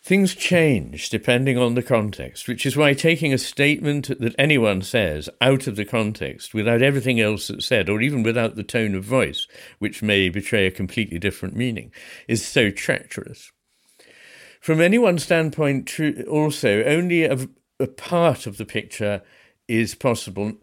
[0.03, 5.29] Things change depending on the context, which is why taking a statement that anyone says
[5.39, 9.03] out of the context, without everything else that's said, or even without the tone of
[9.03, 9.47] voice,
[9.77, 11.91] which may betray a completely different meaning,
[12.27, 13.51] is so treacherous.
[14.61, 15.99] From any one standpoint,
[16.29, 17.49] also, only a,
[17.79, 19.23] a part of the picture
[19.67, 20.53] is possible.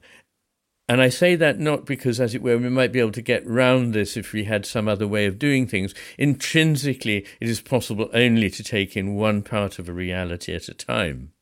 [0.89, 3.45] And I say that not because, as it were, we might be able to get
[3.45, 5.95] round this if we had some other way of doing things.
[6.17, 10.75] Intrinsically, it is possible only to take in one part of a reality at a
[10.75, 11.33] time.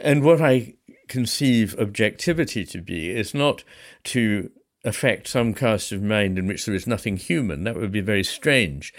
[0.00, 0.74] And what I
[1.08, 3.64] conceive objectivity to be is not
[4.04, 4.50] to
[4.84, 7.64] affect some cast of mind in which there is nothing human.
[7.64, 8.94] That would be very strange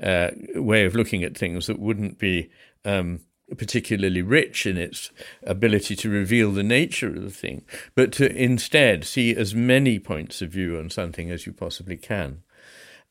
[0.00, 2.50] uh, way of looking at things that wouldn't be
[2.84, 3.20] um,
[3.56, 5.10] particularly rich in its
[5.42, 7.64] ability to reveal the nature of the thing,
[7.94, 12.42] but to instead see as many points of view on something as you possibly can.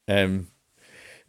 [0.07, 0.47] Um,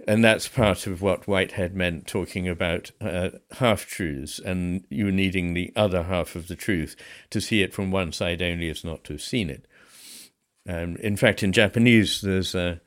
[0.06, 5.54] and that's part of what Whitehead meant talking about uh, half truths and you needing
[5.54, 6.96] the other half of the truth
[7.30, 9.66] to see it from one side only as not to have seen it.
[10.68, 12.80] Um, in fact, in Japanese, there's a,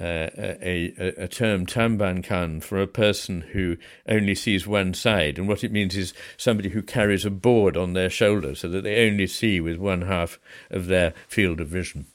[0.00, 3.76] a, a, a term tambankan for a person who
[4.08, 5.38] only sees one side.
[5.38, 8.82] And what it means is somebody who carries a board on their shoulder so that
[8.82, 10.38] they only see with one half
[10.70, 12.06] of their field of vision.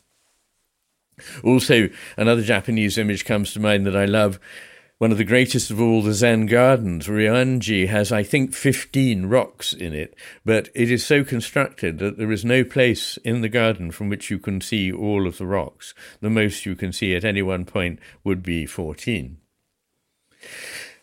[1.44, 4.40] Also, another Japanese image comes to mind that I love.
[4.98, 9.74] One of the greatest of all the Zen gardens, Ryoanji, has, I think, 15 rocks
[9.74, 10.16] in it,
[10.46, 14.32] but it is so constructed that there is no place in the garden from which
[14.32, 15.94] you can see all of the rocks.
[16.22, 19.38] The most you can see at any one point would be 14.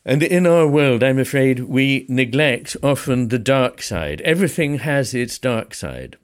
[0.07, 4.22] And in our world, I'm afraid we neglect often the dark side.
[4.22, 6.16] Everything has its dark side.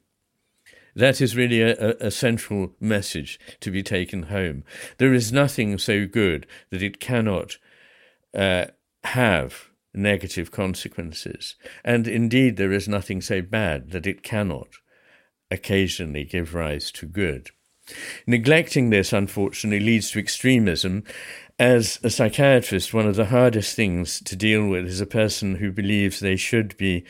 [0.99, 4.65] That is really a, a, central message to be taken home.
[4.99, 7.57] There is nothing so good that it cannot
[8.35, 8.67] uh,
[9.05, 11.55] have negative consequences.
[11.85, 14.69] And indeed, there is nothing so bad that it cannot
[15.53, 17.51] occasionally give rise to good.
[18.27, 21.05] Neglecting this, unfortunately, leads to extremism.
[21.61, 25.71] As a psychiatrist, one of the hardest things to deal with is a person who
[25.71, 27.05] believes they should be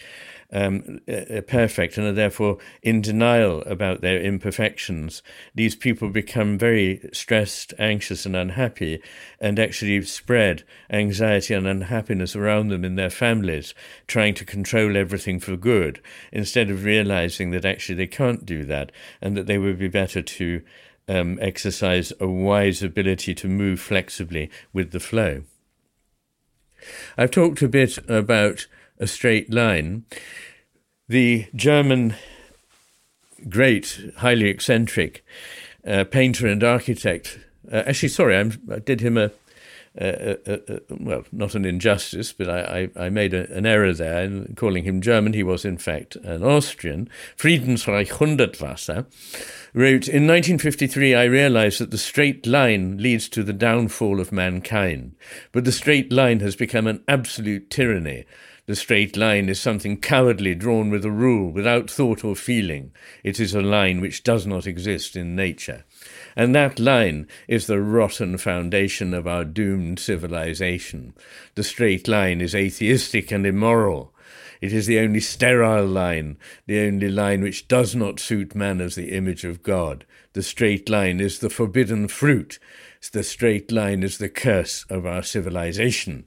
[0.53, 5.22] um, uh, perfect and are therefore in denial about their imperfections,
[5.55, 9.03] these people become very stressed, anxious, and unhappy,
[9.40, 13.74] and actually spread anxiety and unhappiness around them in their families,
[14.07, 16.01] trying to control everything for good,
[16.32, 18.90] instead of realizing that actually they can't do that
[19.20, 20.62] and that they would be better to
[21.09, 25.42] um, exercise a wise ability to move flexibly with the flow.
[27.16, 28.66] I've talked a bit about
[28.99, 30.05] a straight line.
[31.09, 32.14] The German
[33.49, 35.24] great, highly eccentric
[35.86, 37.38] uh, painter and architect,
[37.70, 39.30] uh, actually, sorry, I'm, i did him a,
[39.96, 44.22] a, a, a, well, not an injustice, but I, I, I made an error there
[44.22, 45.32] in calling him German.
[45.32, 47.09] He was, in fact, an Austrian.
[47.36, 49.07] Friedensreich Hundertwasser
[49.74, 55.16] wrote In 1953, I realized that the straight line leads to the downfall of mankind,
[55.53, 58.24] but the straight line has become an absolute tyranny
[58.68, 62.92] the straight line is something cowardly drawn with a rule, without thought or feeling.
[63.24, 65.86] It is a line which does not exist in nature.
[66.36, 71.14] And that line is the rotten foundation of our doomed civilization.
[71.54, 74.12] The straight line is atheistic and immoral.
[74.60, 78.96] It is the only sterile line, the only line which does not suit man as
[78.96, 80.04] the image of God.
[80.34, 82.58] The straight line is the forbidden fruit.
[83.12, 86.26] The straight line is the curse of our civilization.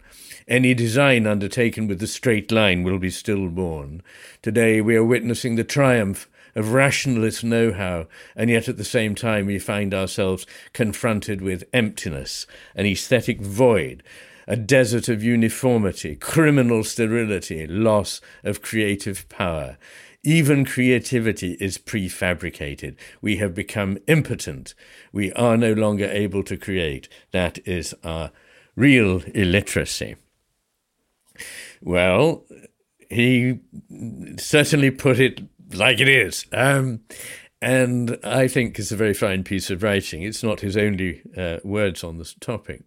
[0.51, 4.03] Any design undertaken with the straight line will be stillborn.
[4.41, 9.15] Today we are witnessing the triumph of rationalist know how, and yet at the same
[9.15, 12.45] time we find ourselves confronted with emptiness,
[12.75, 14.03] an aesthetic void,
[14.45, 19.77] a desert of uniformity, criminal sterility, loss of creative power.
[20.21, 22.97] Even creativity is prefabricated.
[23.21, 24.75] We have become impotent.
[25.13, 27.07] We are no longer able to create.
[27.31, 28.31] That is our
[28.75, 30.17] real illiteracy.
[31.81, 32.45] Well,
[33.09, 33.59] he
[34.37, 35.41] certainly put it
[35.73, 36.45] like it is.
[36.51, 37.01] Um,
[37.61, 40.23] and I think it's a very fine piece of writing.
[40.23, 42.83] It's not his only uh, words on this topic.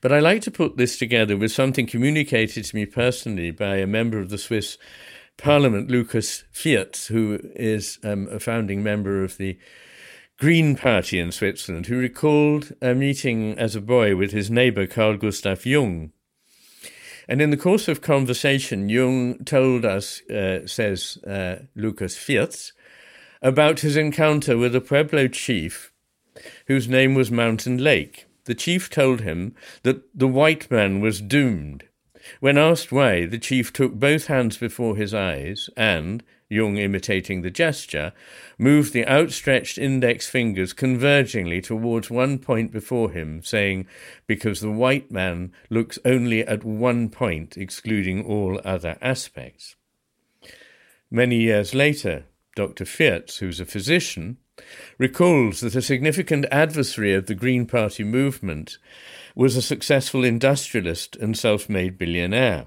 [0.00, 3.86] But I like to put this together with something communicated to me personally by a
[3.86, 4.76] member of the Swiss
[5.36, 9.58] Parliament, Lukas Fierz, who is um, a founding member of the
[10.38, 15.16] Green Party in Switzerland, who recalled a meeting as a boy with his neighbor Carl
[15.16, 16.12] Gustav Jung,
[17.30, 22.72] and in the course of conversation, Jung told us, uh, says uh, Lukas Fierz,
[23.40, 25.92] about his encounter with a Pueblo chief
[26.66, 28.26] whose name was Mountain Lake.
[28.46, 29.54] The chief told him
[29.84, 31.84] that the white man was doomed.
[32.40, 37.50] When asked why, the chief took both hands before his eyes and, Jung imitating the
[37.50, 38.12] gesture,
[38.58, 43.86] moved the outstretched index fingers convergingly towards one point before him, saying,
[44.26, 49.76] Because the white man looks only at one point, excluding all other aspects.
[51.08, 52.24] Many years later,
[52.56, 52.84] Dr.
[52.84, 54.38] Fierz, who's a physician,
[54.98, 58.76] recalls that a significant adversary of the Green Party movement
[59.36, 62.66] was a successful industrialist and self made billionaire.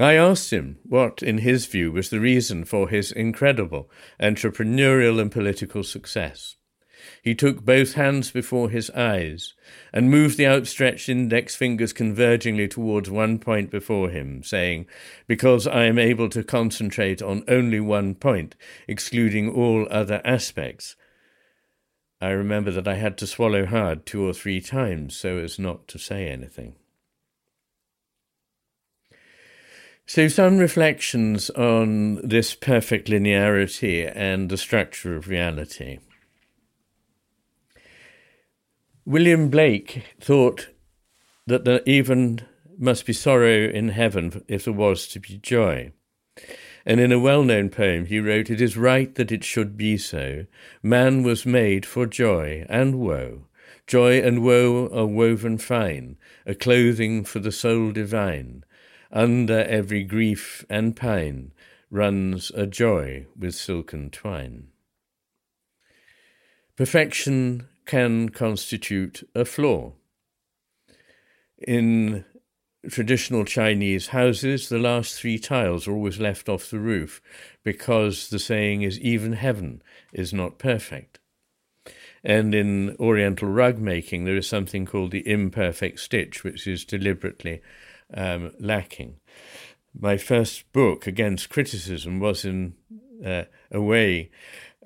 [0.00, 3.90] I asked him what, in his view, was the reason for his incredible
[4.20, 6.56] entrepreneurial and political success.
[7.22, 9.54] He took both hands before his eyes
[9.92, 14.86] and moved the outstretched index fingers convergingly towards one point before him, saying,
[15.26, 20.96] Because I am able to concentrate on only one point, excluding all other aspects.
[22.20, 25.86] I remember that I had to swallow hard two or three times so as not
[25.88, 26.74] to say anything.
[30.10, 35.98] So, some reflections on this perfect linearity and the structure of reality.
[39.04, 40.70] William Blake thought
[41.46, 42.40] that there even
[42.78, 45.92] must be sorrow in heaven if there was to be joy.
[46.86, 49.98] And in a well known poem, he wrote, It is right that it should be
[49.98, 50.46] so.
[50.82, 53.42] Man was made for joy and woe.
[53.86, 58.64] Joy and woe are woven fine, a clothing for the soul divine.
[59.10, 61.52] Under every grief and pain
[61.90, 64.68] runs a joy with silken twine.
[66.76, 69.92] Perfection can constitute a flaw.
[71.66, 72.24] In
[72.88, 77.20] traditional Chinese houses, the last three tiles are always left off the roof
[77.64, 79.82] because the saying is even heaven
[80.12, 81.18] is not perfect.
[82.22, 87.62] And in Oriental rug making, there is something called the imperfect stitch, which is deliberately
[88.14, 89.16] um, lacking.
[89.98, 92.74] My first book against criticism was, in
[93.24, 94.30] uh, a way,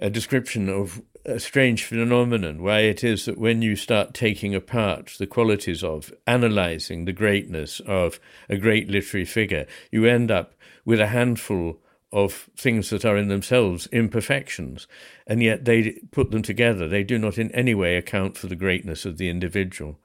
[0.01, 5.13] a description of a strange phenomenon why it is that when you start taking apart
[5.19, 8.19] the qualities of analyzing the greatness of
[8.49, 10.55] a great literary figure, you end up
[10.85, 11.79] with a handful
[12.13, 14.87] of things that are in themselves imperfections,
[15.27, 16.87] and yet they put them together.
[16.87, 19.99] They do not in any way account for the greatness of the individual.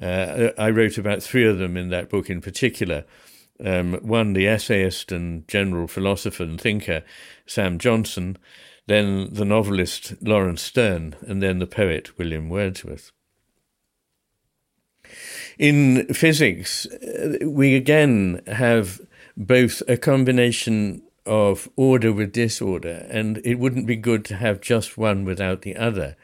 [0.00, 3.04] Uh, I wrote about three of them in that book in particular.
[3.64, 7.02] Um, one, the essayist and general philosopher and thinker,
[7.46, 8.38] Sam Johnson,
[8.86, 13.12] then the novelist Laurence Sterne, and then the poet William Wordsworth.
[15.58, 19.00] In physics, uh, we again have
[19.36, 24.96] both a combination of order with disorder, and it wouldn't be good to have just
[24.96, 26.16] one without the other.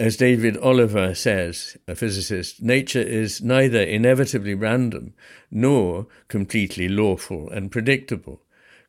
[0.00, 5.12] As David Oliver says, a physicist, nature is neither inevitably random
[5.50, 8.40] nor completely lawful and predictable.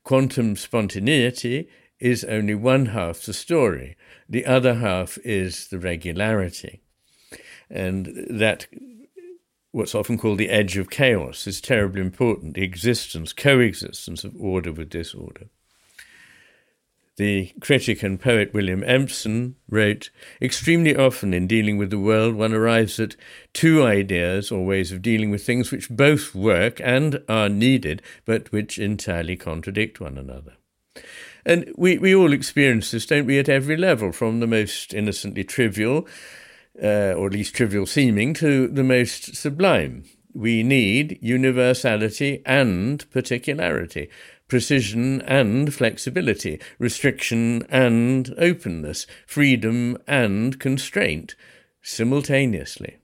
[0.05, 1.67] Quantum spontaneity
[1.99, 3.97] is only one half the story.
[4.29, 6.79] The other half is the regularity.
[7.69, 8.67] And that,
[9.73, 14.71] what's often called the edge of chaos, is terribly important the existence, coexistence of order
[14.71, 15.49] with disorder.
[17.17, 20.09] The critic and poet William Empson wrote
[20.41, 23.17] Extremely often in dealing with the world, one arrives at
[23.53, 28.51] two ideas or ways of dealing with things which both work and are needed, but
[28.51, 30.53] which entirely contradict one another.
[31.45, 35.43] And we, we all experience this, don't we, at every level, from the most innocently
[35.43, 36.07] trivial,
[36.81, 40.05] uh, or at least trivial seeming, to the most sublime.
[40.33, 44.09] We need universality and particularity,
[44.51, 51.35] precision and flexibility, restriction and openness, freedom and constraint,
[51.81, 52.97] simultaneously.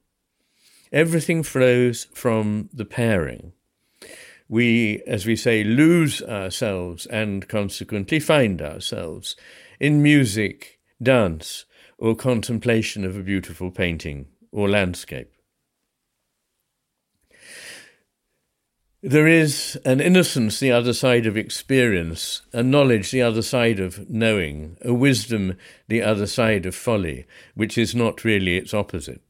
[0.92, 3.54] Everything flows from the pairing
[4.50, 9.36] we, as we say, lose ourselves and consequently find ourselves
[9.80, 11.66] in music, dance,
[11.98, 15.32] or contemplation of a beautiful painting or landscape.
[19.08, 24.10] There is an innocence the other side of experience, a knowledge the other side of
[24.10, 25.56] knowing, a wisdom
[25.88, 29.22] the other side of folly, which is not really its opposite.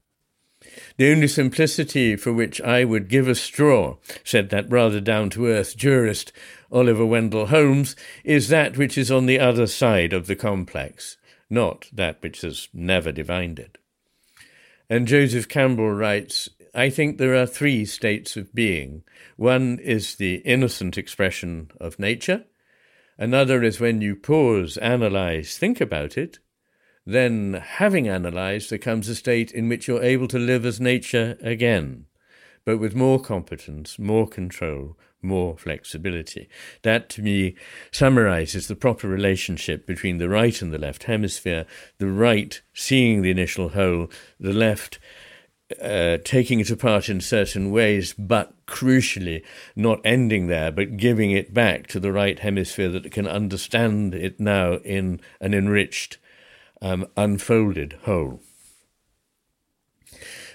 [0.97, 5.45] The only simplicity for which I would give a straw, said that rather down to
[5.45, 6.32] earth jurist
[6.71, 11.17] Oliver Wendell Holmes, is that which is on the other side of the complex,
[11.51, 13.78] not that which has never divined it.
[14.89, 19.01] And Joseph Campbell writes, I think there are three states of being.
[19.36, 22.45] One is the innocent expression of nature.
[23.17, 26.38] Another is when you pause, analyze, think about it.
[27.03, 31.36] Then, having analysed, there comes a state in which you're able to live as nature
[31.41, 32.05] again,
[32.63, 36.47] but with more competence, more control, more flexibility.
[36.84, 37.55] That, to me,
[37.91, 41.65] summarizes the proper relationship between the right and the left hemisphere,
[41.97, 44.99] the right seeing the initial whole, the left
[45.82, 49.43] uh, taking it apart in certain ways, but crucially
[49.76, 54.39] not ending there, but giving it back to the right hemisphere that can understand it
[54.39, 56.18] now in an enriched
[56.82, 58.39] um, unfolded whole.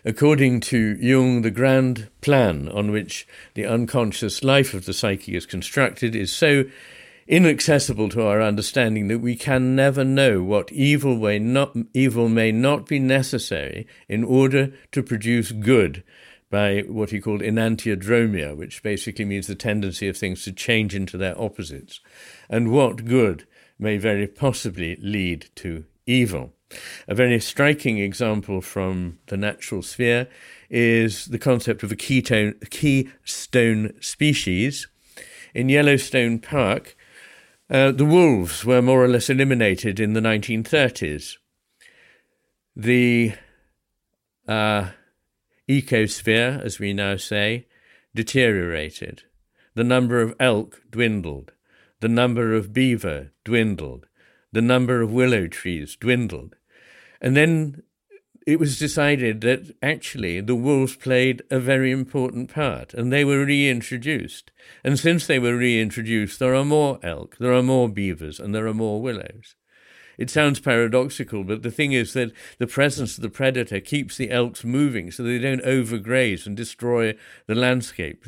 [0.05, 5.47] According to Jung, the grand plan on which the unconscious life of the psyche is
[5.47, 6.65] constructed is so
[7.27, 12.53] inaccessible to our understanding that we can never know what evil, may not, evil may
[12.53, 16.03] not be necessary in order to produce good
[16.51, 21.17] by what he called enantiodromia, which basically means the tendency of things to change into
[21.17, 22.01] their opposites,
[22.51, 23.47] and what good
[23.79, 26.53] may very possibly lead to evil.
[27.09, 30.29] A very striking example from the natural sphere
[30.71, 34.89] is the concept of a ketone, keystone species.
[35.55, 36.97] In Yellowstone Park,
[37.73, 41.39] uh, the wolves were more or less eliminated in the 1930s.
[42.77, 43.33] The
[44.47, 44.91] uh,
[45.69, 47.67] ecosphere, as we now say,
[48.15, 49.23] deteriorated.
[49.75, 51.53] The number of elk dwindled.
[52.01, 54.07] The number of beaver dwindled.
[54.53, 56.57] The number of willow trees dwindled.
[57.23, 57.85] And then
[58.47, 63.45] it was decided that actually the wolves played a very important part and they were
[63.45, 64.51] reintroduced.
[64.83, 68.67] And since they were reintroduced, there are more elk, there are more beavers, and there
[68.67, 69.55] are more willows.
[70.19, 74.31] It sounds paradoxical, but the thing is that the presence of the predator keeps the
[74.31, 77.15] elks moving so they don't overgraze and destroy
[77.47, 78.27] the landscape.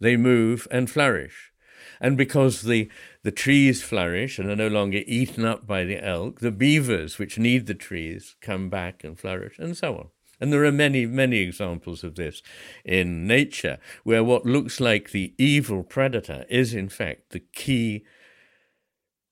[0.00, 1.53] They move and flourish.
[2.00, 2.90] And because the,
[3.22, 7.38] the trees flourish and are no longer eaten up by the elk, the beavers, which
[7.38, 10.08] need the trees, come back and flourish, and so on.
[10.40, 12.42] And there are many, many examples of this
[12.84, 18.04] in nature, where what looks like the evil predator is, in fact, the key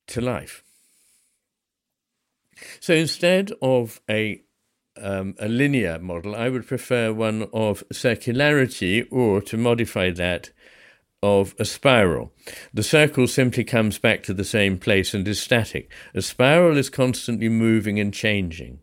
[0.07, 0.63] to life.
[2.81, 4.43] So instead of a
[5.01, 10.51] um, a linear model, I would prefer one of circularity, or to modify that,
[11.23, 12.33] of a spiral.
[12.75, 15.91] The circle simply comes back to the same place and is static.
[16.15, 18.81] A spiral is constantly moving and changing.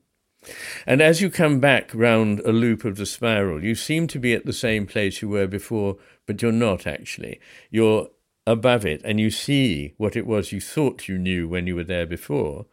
[0.87, 4.33] And as you come back round a loop of the spiral, you seem to be
[4.33, 7.39] at the same place you were before, but you're not actually.
[7.69, 8.07] You're
[8.47, 11.83] above it, and you see what it was you thought you knew when you were
[11.83, 12.65] there before,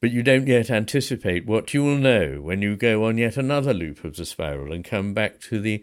[0.00, 3.72] but you don't yet anticipate what you will know when you go on yet another
[3.72, 5.82] loop of the spiral and come back to the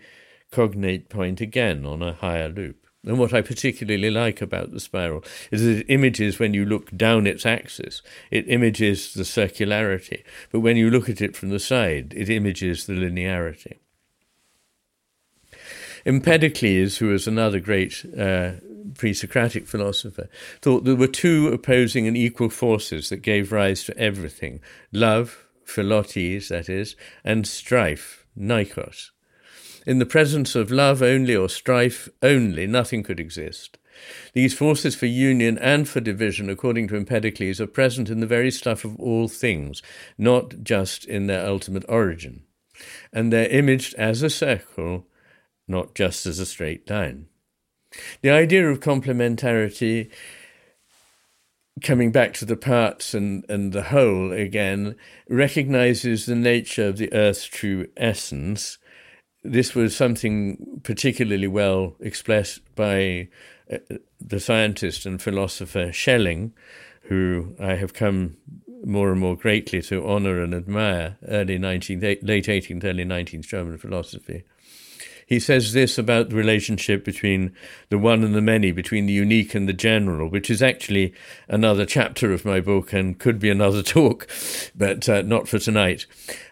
[0.52, 2.89] cognate point again on a higher loop.
[3.06, 6.96] And what I particularly like about the spiral is that it images when you look
[6.96, 10.24] down its axis, it images the circularity.
[10.52, 13.78] But when you look at it from the side, it images the linearity.
[16.06, 18.52] Empedocles, who was another great uh,
[18.96, 20.30] pre Socratic philosopher,
[20.62, 24.60] thought there were two opposing and equal forces that gave rise to everything
[24.92, 29.12] love, philotes, that is, and strife, neikos.
[29.86, 33.78] In the presence of love only or strife only, nothing could exist.
[34.34, 38.52] These forces for union and for division, according to Empedocles, are present in the very
[38.52, 39.82] stuff of all things,
[40.18, 42.44] not just in their ultimate origin.
[43.12, 45.08] And they're imaged as a circle,
[45.68, 47.28] not just as a straight line.
[48.22, 50.10] The idea of complementarity
[51.82, 54.96] coming back to the parts and, and the whole again,
[55.28, 58.78] recognizes the nature of the earth's true essence
[59.44, 63.30] this was something particularly well expressed by
[63.72, 63.78] uh,
[64.20, 66.54] the scientist and philosopher Schelling,
[67.04, 68.38] who I have come
[68.86, 73.78] more and more greatly to honor and admire, early 19th, late 18th, early 19th German
[73.78, 74.44] philosophy
[75.30, 77.54] he says this about the relationship between
[77.90, 81.14] the one and the many, between the unique and the general, which is actually
[81.48, 84.28] another chapter of my book and could be another talk,
[84.76, 86.08] but uh, not for tonight.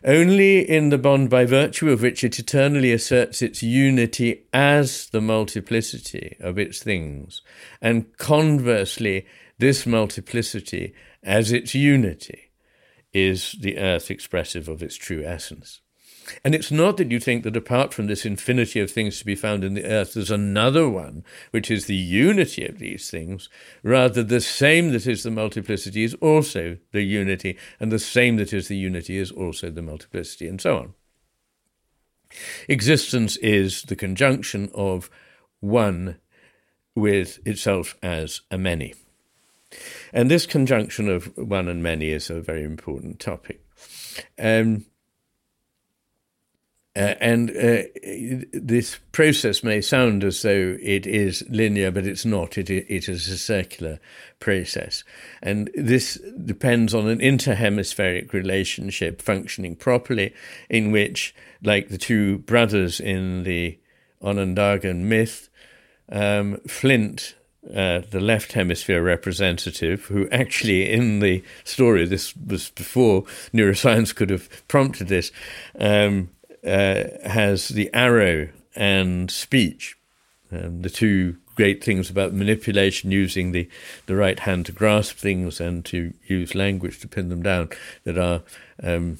[0.05, 5.21] Only in the bond by virtue of which it eternally asserts its unity as the
[5.21, 7.41] multiplicity of its things,
[7.81, 9.25] and conversely,
[9.57, 12.51] this multiplicity as its unity,
[13.11, 15.81] is the earth expressive of its true essence.
[16.43, 19.35] And it's not that you think that apart from this infinity of things to be
[19.35, 23.49] found in the earth, there's another one, which is the unity of these things.
[23.83, 28.53] Rather, the same that is the multiplicity is also the unity, and the same that
[28.53, 30.93] is the unity is also the multiplicity, and so on.
[32.67, 35.09] Existence is the conjunction of
[35.59, 36.17] one
[36.95, 38.93] with itself as a many.
[40.13, 43.61] And this conjunction of one and many is a very important topic.
[44.39, 44.85] Um,
[46.97, 47.83] uh, and uh,
[48.53, 52.57] this process may sound as though it is linear, but it's not.
[52.57, 53.99] It, it is a circular
[54.39, 55.03] process.
[55.43, 60.33] And this depends on an interhemispheric relationship functioning properly,
[60.71, 63.77] in which, like the two brothers in the
[64.23, 65.49] Onondagan myth,
[66.11, 67.35] um, Flint
[67.75, 73.23] uh, the left hemisphere representative, who actually in the story, this was before
[73.53, 75.31] neuroscience could have prompted this,
[75.77, 76.29] um,
[76.67, 79.97] uh, has the arrow and speech,
[80.51, 83.67] the two great things about manipulation, using the,
[84.05, 87.69] the right hand to grasp things and to use language to pin them down,
[88.03, 88.43] that are
[88.83, 89.17] um,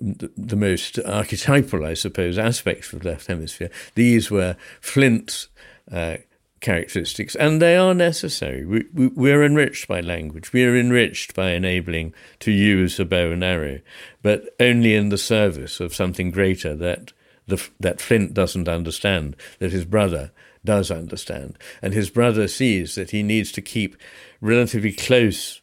[0.00, 3.70] the, the, most archetypal, I suppose, aspects of the left hemisphere.
[3.96, 5.48] These were Flint's
[5.90, 6.18] uh,
[6.60, 8.64] characteristics, and they are necessary.
[8.64, 10.52] We, we, we're enriched by language.
[10.52, 13.80] We are enriched by enabling to use a bow and arrow,
[14.22, 17.12] but only in the service of something greater that
[17.46, 20.32] the, that Flint doesn't understand, that his brother
[20.64, 21.58] does understand.
[21.82, 23.96] And his brother sees that he needs to keep
[24.40, 25.60] relatively close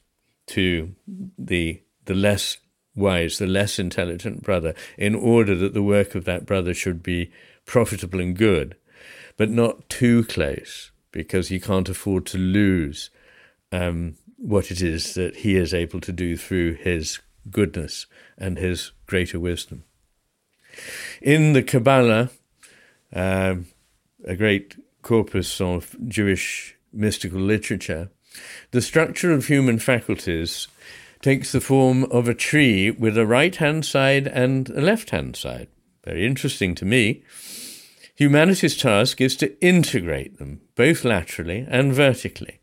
[0.47, 0.95] to
[1.37, 2.57] the, the less
[2.95, 7.31] wise, the less intelligent brother, in order that the work of that brother should be
[7.65, 8.75] profitable and good,
[9.37, 13.09] but not too close, because he can't afford to lose
[13.71, 17.19] um, what it is that he is able to do through his
[17.49, 18.05] goodness
[18.37, 19.83] and his greater wisdom.
[21.21, 22.29] In the Kabbalah,
[23.13, 23.55] uh,
[24.25, 28.09] a great corpus of Jewish mystical literature,
[28.71, 30.67] the structure of human faculties
[31.21, 35.35] takes the form of a tree with a right hand side and a left hand
[35.35, 35.67] side.
[36.03, 37.23] Very interesting to me.
[38.17, 42.59] Humanity's task is to integrate them, both laterally and vertically.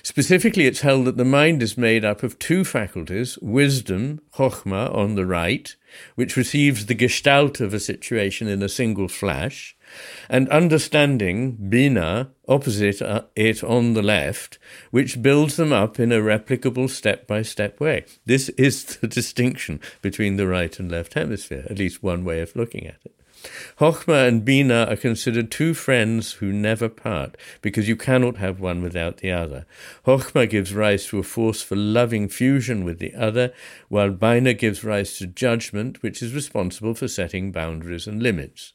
[0.00, 5.16] Specifically, it's held that the mind is made up of two faculties wisdom, chokhmah, on
[5.16, 5.74] the right,
[6.14, 9.76] which receives the gestalt of a situation in a single flash,
[10.28, 14.60] and understanding, bina, opposite uh, it on the left,
[14.92, 18.04] which builds them up in a replicable step by step way.
[18.24, 22.54] This is the distinction between the right and left hemisphere, at least one way of
[22.54, 23.16] looking at it.
[23.78, 28.82] Chokhmah and Bina are considered two friends who never part, because you cannot have one
[28.82, 29.66] without the other.
[30.06, 33.52] Hochma gives rise to a force for loving fusion with the other,
[33.88, 38.72] while Bina gives rise to judgment, which is responsible for setting boundaries and limits.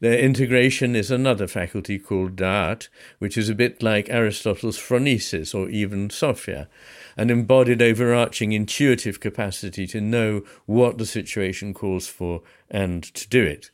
[0.00, 2.88] Their integration is another faculty called Da'at,
[3.18, 6.68] which is a bit like Aristotle's phronesis or even Sophia,
[7.16, 13.42] an embodied overarching intuitive capacity to know what the situation calls for and to do
[13.42, 13.72] it.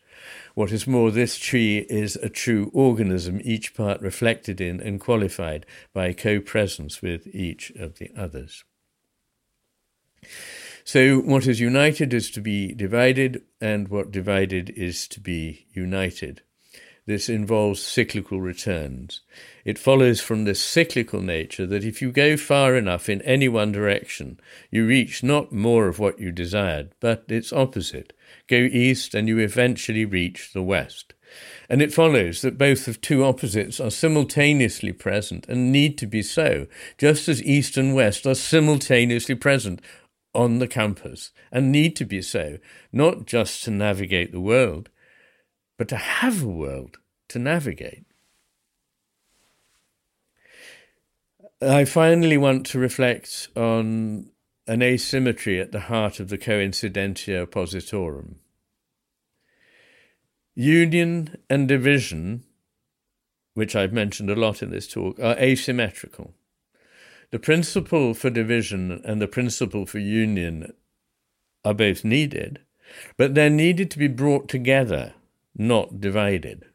[0.55, 5.67] What is more, this tree is a true organism, each part reflected in and qualified
[5.93, 8.65] by co presence with each of the others.
[10.85, 16.43] So, what is united is to be divided, and what divided is to be united.
[17.07, 19.21] This involves cyclical returns.
[19.65, 23.73] It follows from this cyclical nature that if you go far enough in any one
[23.73, 28.15] direction, you reach not more of what you desired, but its opposite.
[28.49, 31.15] Go east, and you eventually reach the west.
[31.69, 36.23] And it follows that both of two opposites are simultaneously present and need to be
[36.23, 36.67] so,
[36.99, 39.81] just as east and west are simultaneously present
[40.35, 42.59] on the campus and need to be so,
[42.93, 44.91] not just to navigate the world,
[45.79, 48.05] but to have a world to navigate.
[51.63, 54.31] I finally want to reflect on
[54.67, 58.37] an asymmetry at the heart of the coincidentia oppositorum.
[60.55, 62.45] Union and division,
[63.55, 66.35] which I've mentioned a lot in this talk, are asymmetrical.
[67.31, 70.73] The principle for division and the principle for union
[71.65, 72.61] are both needed,
[73.17, 75.15] but they're needed to be brought together,
[75.57, 76.67] not divided.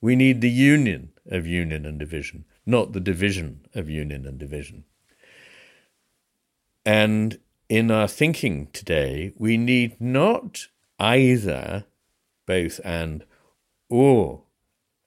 [0.00, 4.84] We need the union of union and division, not the division of union and division.
[6.84, 10.68] And in our thinking today, we need not
[10.98, 11.84] either,
[12.46, 13.24] both and,
[13.88, 14.42] or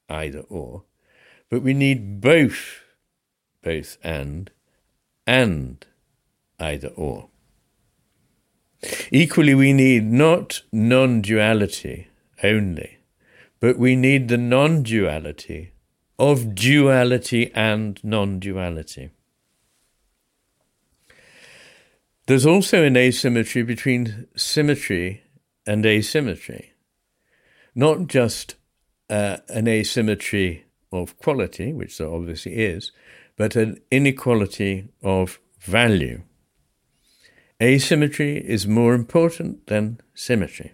[0.09, 0.83] either or,
[1.49, 2.83] but we need both
[3.67, 4.49] both and,
[5.25, 5.85] and
[6.59, 7.27] either or.
[9.11, 12.07] Equally, we need not non duality
[12.43, 12.99] only,
[13.59, 15.71] but we need the non duality
[16.17, 19.09] of duality and non duality.
[22.27, 25.23] There's also an asymmetry between symmetry
[25.65, 26.73] and asymmetry,
[27.73, 28.55] not just
[29.09, 32.91] uh, an asymmetry of quality, which there obviously is,
[33.37, 36.23] but an inequality of value.
[37.61, 40.73] Asymmetry is more important than symmetry.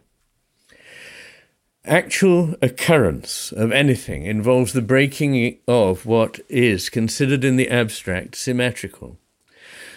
[1.85, 9.19] Actual occurrence of anything involves the breaking of what is considered in the abstract symmetrical.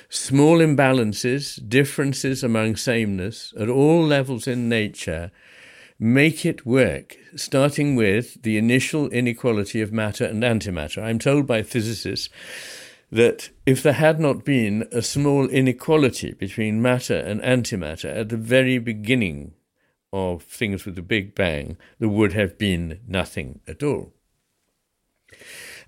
[0.09, 5.31] Small imbalances, differences among sameness at all levels in nature
[5.99, 11.03] make it work, starting with the initial inequality of matter and antimatter.
[11.03, 12.29] I'm told by physicists
[13.11, 18.37] that if there had not been a small inequality between matter and antimatter at the
[18.37, 19.55] very beginning
[20.13, 24.13] of things with the Big Bang, there would have been nothing at all.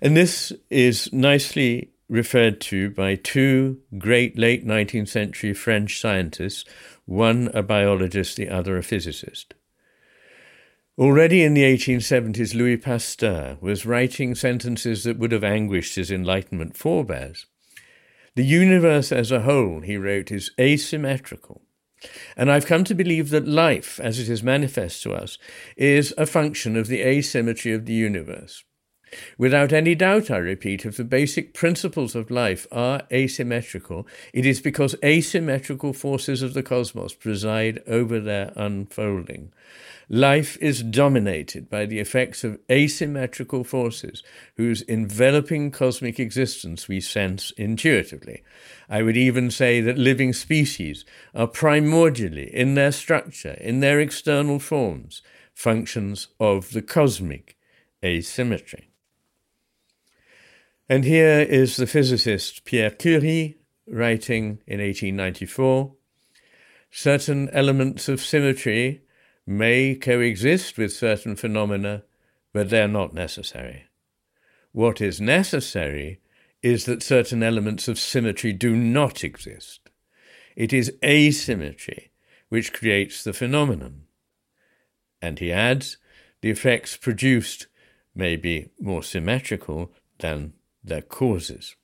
[0.01, 6.65] And this is nicely referred to by two great late 19th century French scientists,
[7.05, 9.53] one a biologist, the other a physicist.
[10.97, 16.75] Already in the 1870s, Louis Pasteur was writing sentences that would have anguished his Enlightenment
[16.75, 17.45] forebears.
[18.35, 21.61] The universe as a whole, he wrote, is asymmetrical.
[22.35, 25.37] And I've come to believe that life, as it is manifest to us,
[25.77, 28.63] is a function of the asymmetry of the universe.
[29.37, 34.61] Without any doubt, I repeat, if the basic principles of life are asymmetrical, it is
[34.61, 39.51] because asymmetrical forces of the cosmos preside over their unfolding.
[40.11, 44.23] Life is dominated by the effects of asymmetrical forces
[44.57, 48.41] whose enveloping cosmic existence we sense intuitively.
[48.89, 51.05] I would even say that living species
[51.35, 55.21] are primordially, in their structure, in their external forms,
[55.53, 57.55] functions of the cosmic
[58.03, 58.88] asymmetry.
[60.91, 65.93] And here is the physicist Pierre Curie writing in 1894
[66.89, 69.03] certain elements of symmetry
[69.45, 72.03] may coexist with certain phenomena,
[72.51, 73.85] but they're not necessary.
[74.71, 76.21] What is necessary
[76.63, 79.91] is that certain elements of symmetry do not exist.
[80.55, 82.09] It is asymmetry
[82.49, 84.05] which creates the phenomenon.
[85.21, 85.97] And he adds,
[86.41, 87.67] the effects produced
[88.15, 90.53] may be more symmetrical than
[90.83, 91.75] their causes.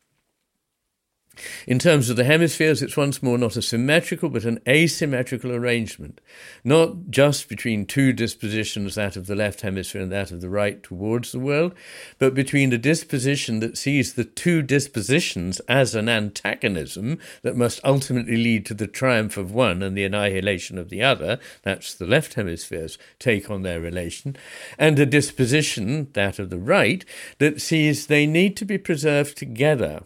[1.67, 6.21] In terms of the hemispheres, it's once more not a symmetrical but an asymmetrical arrangement,
[6.63, 10.81] not just between two dispositions, that of the left hemisphere and that of the right
[10.83, 11.73] towards the world,
[12.19, 18.37] but between a disposition that sees the two dispositions as an antagonism that must ultimately
[18.37, 22.35] lead to the triumph of one and the annihilation of the other, that's the left
[22.35, 24.35] hemisphere's take on their relation,
[24.77, 27.05] and a disposition, that of the right,
[27.39, 30.03] that sees they need to be preserved together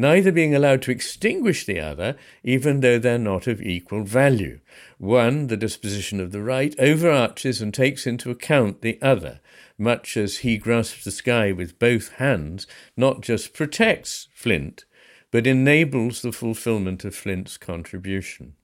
[0.00, 4.58] neither being allowed to extinguish the other, even though they're not of equal value.
[4.96, 9.40] One, the disposition of the right, overarches and takes into account the other,
[9.76, 14.86] much as he grasps the sky with both hands, not just protects Flint,
[15.30, 18.54] but enables the fulfillment of Flint's contribution.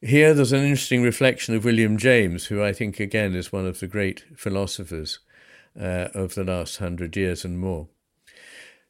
[0.00, 3.80] Here there's an interesting reflection of William James, who I think again is one of
[3.80, 5.18] the great philosophers
[5.76, 7.88] uh, of the last hundred years and more.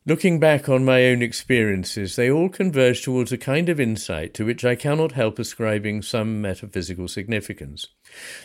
[0.07, 4.45] Looking back on my own experiences, they all converge towards a kind of insight to
[4.45, 7.87] which I cannot help ascribing some metaphysical significance.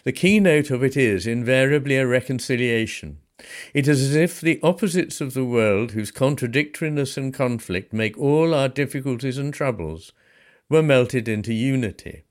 [0.05, 3.18] The keynote of it is invariably a reconciliation.
[3.74, 8.53] It is as if the opposites of the world, whose contradictoriness and conflict make all
[8.53, 10.14] our difficulties and troubles,
[10.70, 12.24] were melted into unity.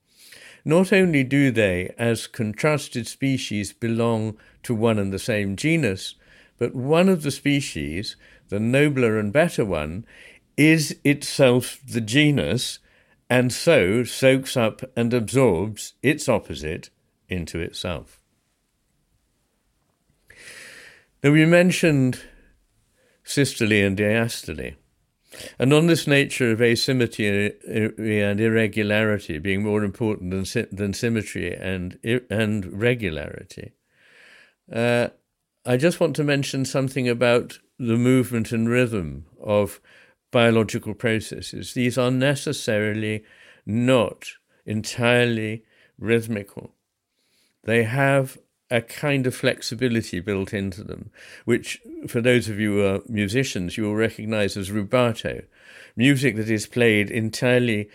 [0.65, 6.15] Not only do they, as contrasted species, belong to one and the same genus,
[6.59, 8.17] but one of the species,
[8.49, 10.05] the nobler and better one,
[10.57, 12.79] is itself the genus
[13.31, 16.91] and so soaks up and absorbs its opposite
[17.29, 18.21] into itself.
[21.23, 22.21] Now, we mentioned
[23.25, 24.77] systole and diastole.
[25.59, 31.99] And on this nature of asymmetry and irregularity being more important than, than symmetry and,
[32.31, 33.73] and regularity,
[34.73, 35.09] uh,
[35.67, 39.81] I just want to mention something about the movement and rhythm of
[40.31, 41.75] biological processes.
[41.75, 43.25] These are necessarily
[43.65, 44.27] not
[44.67, 45.65] entirely
[45.99, 46.75] rhythmical.
[47.65, 48.39] They have
[48.71, 51.11] a kind of flexibility built into them,
[51.45, 55.45] which, for those of you who are musicians, you will recognize as rubato.
[55.97, 57.89] Music that is played entirely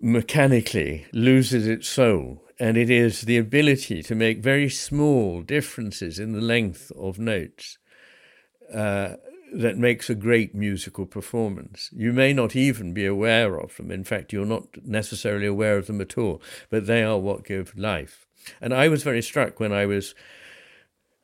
[0.00, 6.32] mechanically loses its soul, and it is the ability to make very small differences in
[6.32, 7.78] the length of notes
[8.72, 9.16] uh,
[9.52, 11.90] that makes a great musical performance.
[11.92, 13.90] You may not even be aware of them.
[13.90, 17.76] In fact, you're not necessarily aware of them at all, but they are what give
[17.76, 18.26] life.
[18.60, 20.14] And I was very struck when I was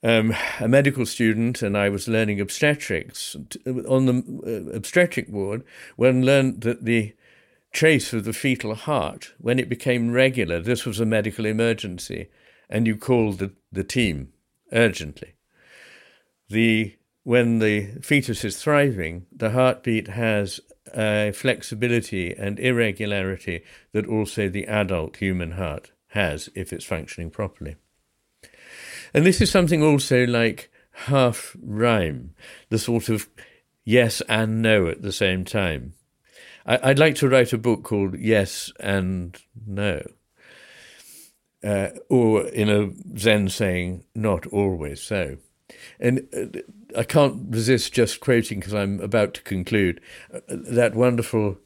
[0.03, 3.35] um, a medical student and I was learning obstetrics
[3.67, 5.65] on the uh, obstetric ward
[5.97, 7.15] when learned that the
[7.73, 12.29] trace of the fetal heart, when it became regular, this was a medical emergency,
[12.71, 14.33] and you called the, the team
[14.73, 15.35] urgently.
[16.49, 16.98] The
[17.29, 20.61] when the fetus is thriving, the heartbeat has
[20.97, 23.63] a flexibility and irregularity
[23.93, 27.77] that also the adult human heart has if it's functioning properly.
[29.13, 32.33] And this is something also like half rhyme,
[32.71, 33.29] the sort of
[33.85, 35.93] yes and no at the same time.
[36.65, 40.01] I, would like to write a book called Yes and No.
[41.63, 45.37] uh, or in a Zen saying, not always so.
[46.01, 46.61] And uh,
[46.99, 50.01] I can't resist just quoting, because I'm about to conclude,
[50.33, 51.59] uh, that wonderful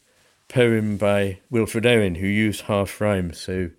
[0.48, 3.70] poem by Wilfred Owen, who used half rhymes so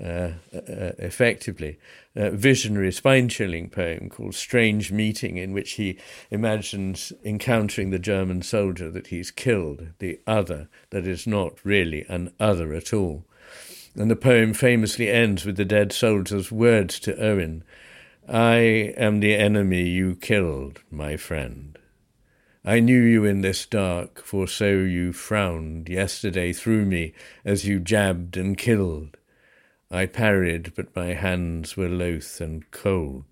[0.00, 1.78] uh, uh, effectively.
[2.16, 5.98] A visionary, spine chilling poem called Strange Meeting, in which he
[6.30, 12.32] imagines encountering the German soldier that he's killed, the other that is not really an
[12.38, 13.24] other at all.
[13.96, 17.62] And the poem famously ends with the dead soldier's words to Owen
[18.28, 18.56] I
[18.96, 21.78] am the enemy you killed, my friend.
[22.64, 27.12] I knew you in this dark, for so you frowned yesterday through me
[27.44, 29.18] as you jabbed and killed.
[29.90, 33.26] I parried, but my hands were loath and cold.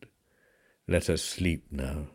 [0.86, 2.08] Let us sleep now.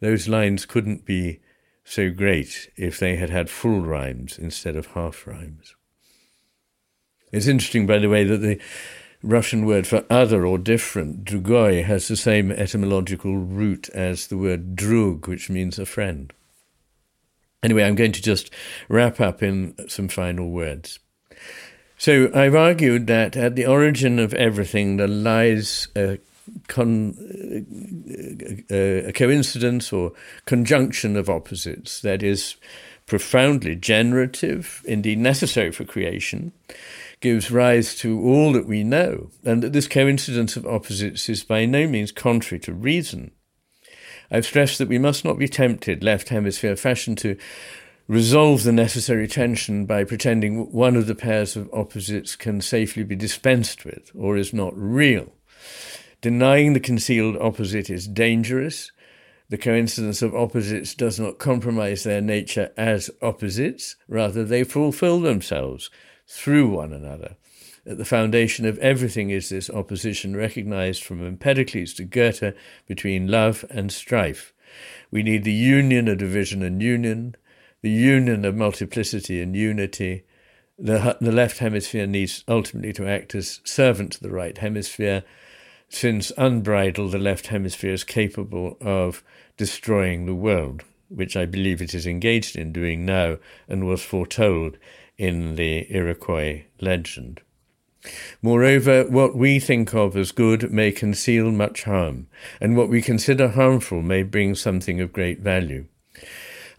[0.00, 1.40] Those lines couldn't be
[1.82, 5.74] so great if they had had full rhymes instead of half rhymes.
[7.32, 8.60] It's interesting, by the way, that the
[9.24, 14.76] Russian word for other or different, drugoi, has the same etymological root as the word
[14.76, 16.32] drug, which means a friend.
[17.62, 18.50] Anyway, I'm going to just
[18.88, 20.98] wrap up in some final words.
[21.96, 26.18] So I've argued that at the origin of everything there lies a,
[26.68, 27.16] con,
[28.70, 30.12] a, a coincidence or
[30.44, 32.56] conjunction of opposites that is
[33.06, 36.52] profoundly generative, indeed necessary for creation,
[37.20, 41.64] gives rise to all that we know, and that this coincidence of opposites is by
[41.64, 43.30] no means contrary to reason.
[44.30, 47.36] I've stressed that we must not be tempted, left hemisphere fashion, to
[48.08, 53.16] resolve the necessary tension by pretending one of the pairs of opposites can safely be
[53.16, 55.32] dispensed with or is not real.
[56.20, 58.90] Denying the concealed opposite is dangerous.
[59.50, 65.90] The coincidence of opposites does not compromise their nature as opposites, rather, they fulfill themselves
[66.26, 67.36] through one another.
[67.86, 72.54] At the foundation of everything is this opposition recognized from Empedocles to Goethe
[72.86, 74.54] between love and strife.
[75.10, 77.36] We need the union of division and union,
[77.82, 80.24] the union of multiplicity and unity.
[80.78, 85.22] The, the left hemisphere needs ultimately to act as servant to the right hemisphere,
[85.88, 89.22] since unbridled, the left hemisphere is capable of
[89.56, 94.78] destroying the world, which I believe it is engaged in doing now and was foretold
[95.16, 97.40] in the Iroquois legend.
[98.42, 102.26] Moreover, what we think of as good may conceal much harm,
[102.60, 105.86] and what we consider harmful may bring something of great value.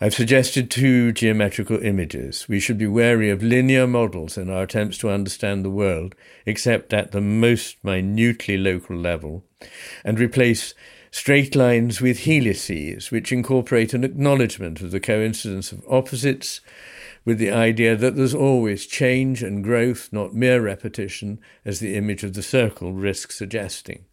[0.02, 2.50] I've suggested two geometrical images.
[2.50, 6.16] We should be wary of linear models in our attempts to understand the world,
[6.46, 9.46] except at the most minutely local level,
[10.04, 10.74] and replace
[11.12, 16.60] straight lines with helices, which incorporate an acknowledgement of the coincidence of opposites
[17.24, 22.24] with the idea that there's always change and growth, not mere repetition, as the image
[22.26, 24.04] of the circle risks suggesting.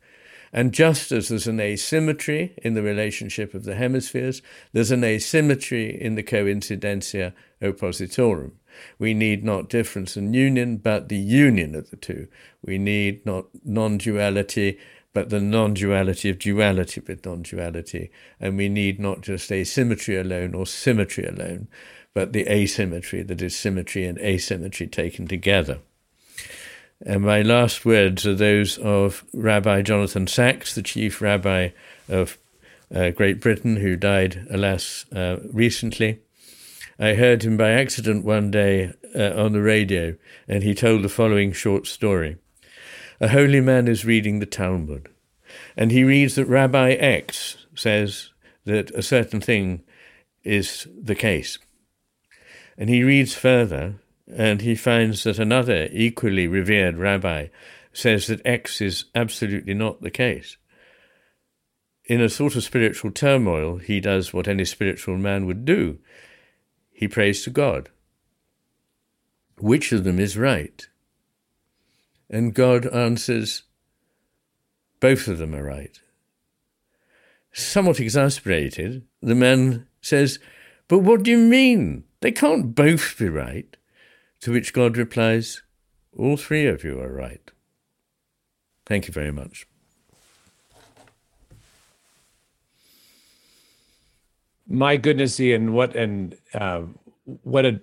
[0.52, 4.42] And just as there's an asymmetry in the relationship of the hemispheres,
[4.72, 7.32] there's an asymmetry in the coincidentia
[7.62, 8.52] oppositorum.
[8.98, 12.28] We need not difference and union, but the union of the two.
[12.62, 14.78] We need not non duality,
[15.14, 18.10] but the non duality of duality with non duality.
[18.38, 21.68] And we need not just asymmetry alone or symmetry alone,
[22.14, 25.80] but the asymmetry that is symmetry and asymmetry taken together.
[27.04, 31.70] And my last words are those of Rabbi Jonathan Sacks, the chief rabbi
[32.08, 32.38] of
[32.94, 36.20] uh, Great Britain, who died, alas, uh, recently.
[37.00, 40.14] I heard him by accident one day uh, on the radio,
[40.46, 42.36] and he told the following short story.
[43.20, 45.08] A holy man is reading the Talmud,
[45.76, 48.30] and he reads that Rabbi X says
[48.64, 49.82] that a certain thing
[50.44, 51.58] is the case.
[52.78, 53.96] And he reads further
[54.26, 57.48] and he finds that another equally revered rabbi
[57.92, 60.56] says that X is absolutely not the case.
[62.04, 65.98] In a sort of spiritual turmoil, he does what any spiritual man would do
[67.02, 67.90] he prays to God.
[69.58, 70.86] Which of them is right?
[72.30, 73.64] And God answers,
[75.00, 75.98] both of them are right.
[77.52, 80.38] Somewhat exasperated, the man says,
[80.86, 82.04] But what do you mean?
[82.20, 83.76] They can't both be right.
[84.42, 85.62] To which God replies,
[86.18, 87.50] All three of you are right.
[88.86, 89.66] Thank you very much.
[94.66, 96.82] My goodness, Iain, what and uh,
[97.42, 97.80] what a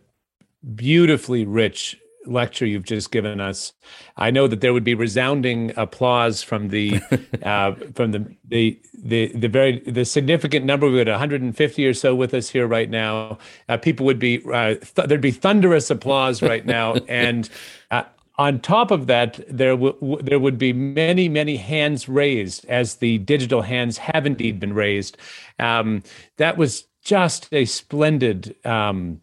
[0.76, 1.98] beautifully rich
[2.30, 3.74] lecture you've just given us.
[4.18, 7.00] I know that there would be resounding applause from the
[7.44, 10.90] uh, from the, the the the very the significant number.
[10.90, 13.38] We had 150 or so with us here right now.
[13.68, 17.50] Uh, people would be uh, th- there'd be thunderous applause right now, and
[17.92, 18.04] uh,
[18.40, 23.18] on top of that, there w- there would be many, many hands raised, as the
[23.20, 25.18] digital hands have indeed been raised.
[25.60, 26.04] Um,
[26.38, 29.20] that was just a splendid, um,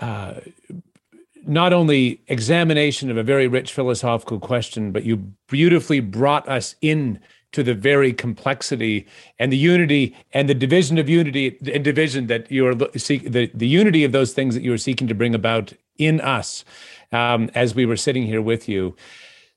[0.00, 0.40] uh,
[1.46, 5.16] not only examination of a very rich philosophical question, but you
[5.48, 7.20] beautifully brought us in
[7.52, 9.06] to the very complexity
[9.38, 13.50] and the unity and the division of unity and division that you are seek the,
[13.52, 16.64] the unity of those things that you are seeking to bring about in us
[17.12, 18.96] um, as we were sitting here with you.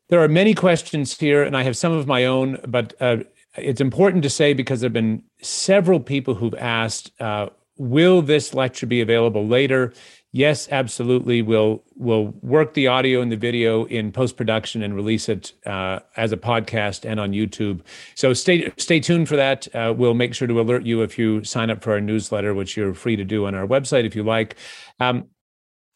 [0.10, 3.18] There are many questions here, and I have some of my own, but uh,
[3.58, 8.54] it's important to say because there have been several people who've asked, uh, will this
[8.54, 9.94] lecture be available later?
[10.36, 11.42] Yes, absolutely.
[11.42, 16.00] We'll we'll work the audio and the video in post production and release it uh,
[16.18, 17.80] as a podcast and on YouTube.
[18.16, 19.74] So stay stay tuned for that.
[19.74, 22.76] Uh, we'll make sure to alert you if you sign up for our newsletter, which
[22.76, 24.58] you're free to do on our website if you like.
[25.00, 25.30] Um,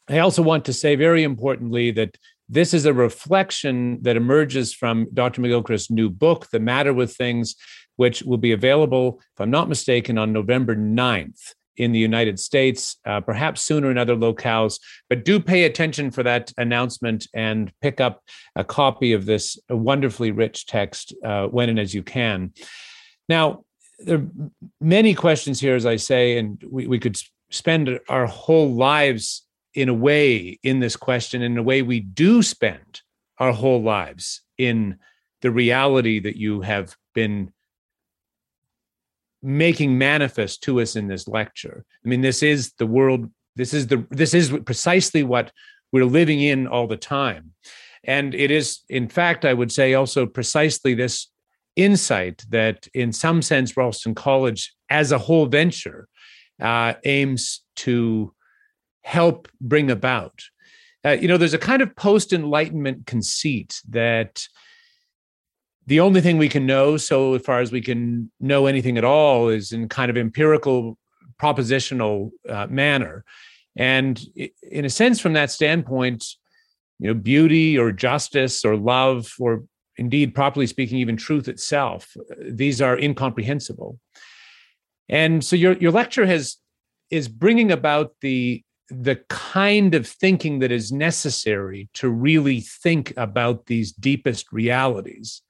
[0.07, 2.15] I also want to say very importantly that
[2.47, 5.41] this is a reflection that emerges from Dr.
[5.41, 7.57] McGilchrist's new book, The Matter with Things,
[7.97, 12.97] which will be available, if I'm not mistaken, on November 9th in the United States,
[13.05, 14.79] uh, perhaps sooner in other locales.
[15.09, 18.21] But do pay attention for that announcement and pick up
[18.55, 22.53] a copy of this wonderfully rich text uh, when and as you can.
[23.29, 23.63] Now,
[23.97, 24.27] there are
[24.81, 27.17] many questions here, as I say, and we, we could
[27.49, 32.43] spend our whole lives in a way in this question, in a way we do
[32.43, 33.01] spend
[33.37, 34.97] our whole lives in
[35.41, 37.53] the reality that you have been
[39.41, 41.85] making manifest to us in this lecture.
[42.05, 43.29] I mean, this is the world.
[43.55, 45.51] This is the this is precisely what
[45.91, 47.53] we're living in all the time,
[48.03, 51.29] and it is, in fact, I would say also precisely this
[51.75, 56.07] insight that, in some sense, Ralston College as a whole venture
[56.61, 58.33] uh, aims to
[59.03, 60.43] help bring about.
[61.05, 64.45] Uh, you know, there's a kind of post Enlightenment conceit that
[65.89, 69.49] the only thing we can know, so far as we can know anything at all,
[69.49, 70.97] is in kind of empirical,
[71.41, 73.25] propositional uh, manner.
[73.75, 74.21] And
[74.61, 76.25] in a sense, from that standpoint,
[76.99, 79.63] you know, beauty or justice or love or
[79.97, 83.99] indeed, properly speaking, even truth itself, these are incomprehensible.
[85.09, 86.57] And so your your lecture has
[87.09, 93.65] is bringing about the the kind of thinking that is necessary to really think about
[93.65, 95.41] these deepest realities.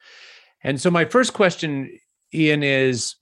[0.64, 1.98] And so, my first question,
[2.34, 3.16] Iain, is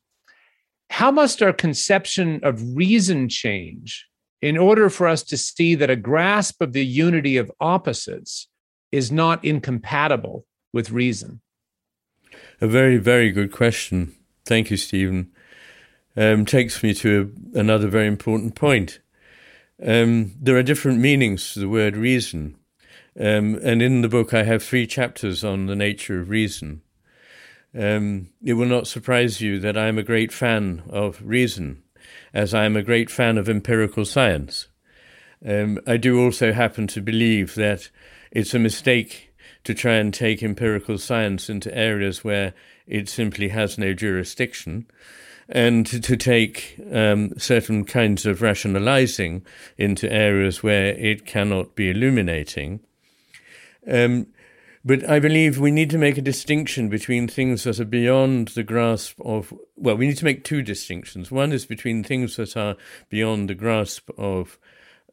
[0.89, 4.07] how must our conception of reason change
[4.41, 8.47] in order for us to see that a grasp of the unity of opposites
[8.91, 11.41] is not incompatible with reason?
[12.61, 14.15] A very, very good question.
[14.45, 15.31] Thank you, Stephen.
[16.15, 18.99] Um, takes me to a, another very important point.
[19.85, 22.55] Um, there are different meanings to the word reason.
[23.19, 26.81] Um, and in the book, I have three chapters on the nature of reason.
[27.75, 31.83] Um, it will not surprise you that I am a great fan of reason,
[32.33, 34.67] as I am a great fan of empirical science.
[35.45, 37.89] Um, I do also happen to believe that
[38.31, 42.53] it's a mistake to try and take empirical science into areas where
[42.87, 44.87] it simply has no jurisdiction,
[45.49, 49.45] and to, to take um, certain kinds of rationalizing
[49.77, 52.79] into areas where it cannot be illuminating.
[53.89, 54.27] Um,
[54.87, 58.63] but I believe we need to make a distinction between things that are beyond the
[58.63, 61.29] grasp of, well, we need to make two distinctions.
[61.29, 62.77] One is between things that are
[63.09, 64.57] beyond the grasp of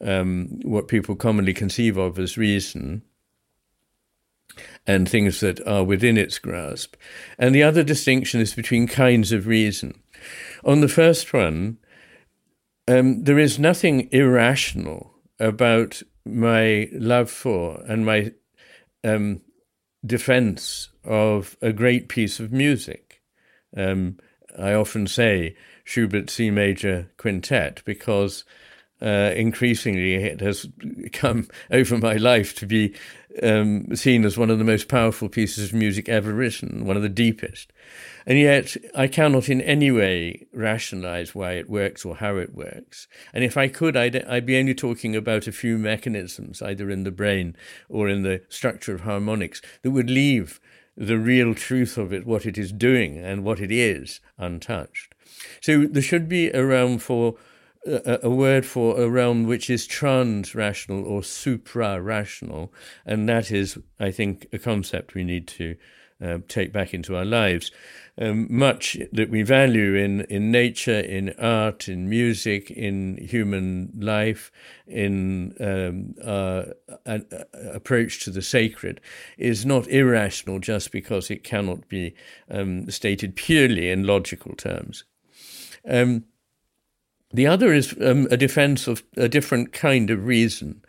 [0.00, 3.02] um, what people commonly conceive of as reason
[4.86, 6.94] and things that are within its grasp.
[7.36, 10.00] And the other distinction is between kinds of reason.
[10.64, 11.78] On the first one,
[12.86, 18.30] um, there is nothing irrational about my love for and my
[19.02, 19.40] um,
[20.04, 23.22] defense of a great piece of music.
[23.76, 24.18] Um,
[24.58, 28.44] I often say Schubert C major quintet because
[29.02, 30.66] uh, increasingly it has
[31.12, 32.94] come over my life to be
[33.42, 37.02] um, seen as one of the most powerful pieces of music ever written, one of
[37.02, 37.72] the deepest.
[38.26, 43.06] And yet, I cannot in any way rationalize why it works or how it works.
[43.32, 47.04] And if I could, I'd, I'd be only talking about a few mechanisms, either in
[47.04, 47.56] the brain
[47.88, 50.60] or in the structure of harmonics, that would leave
[50.96, 55.14] the real truth of it, what it is doing and what it is, untouched.
[55.60, 57.34] So there should be a realm for
[57.86, 62.72] a, word for a realm which is trans rational or supra rational,
[63.04, 65.76] and that is, I think, a concept we need to
[66.22, 67.70] uh, take back into our lives.
[68.16, 74.52] Um, much that we value in, in nature, in art, in music, in human life,
[74.86, 76.66] in um, uh,
[77.72, 79.00] approach to the sacred,
[79.36, 82.14] is not irrational just because it cannot be
[82.48, 85.04] um, stated purely in logical terms.
[85.86, 86.24] Um,
[87.34, 90.82] the other is um, a defense of a different kind of reason.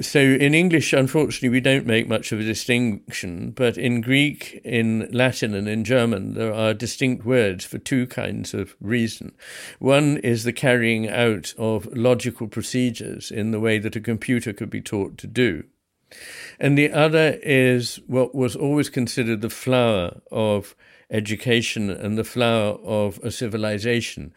[0.00, 5.10] So in English, unfortunately, we don't make much of a distinction, but in Greek, in
[5.12, 9.32] Latin, and in German, there are distinct words for two kinds of reason.
[9.78, 14.70] One is the carrying out of logical procedures in the way that a computer could
[14.70, 15.64] be taught to do.
[16.58, 20.74] And the other is what was always considered the flower of
[21.10, 24.32] education and the flower of a civilization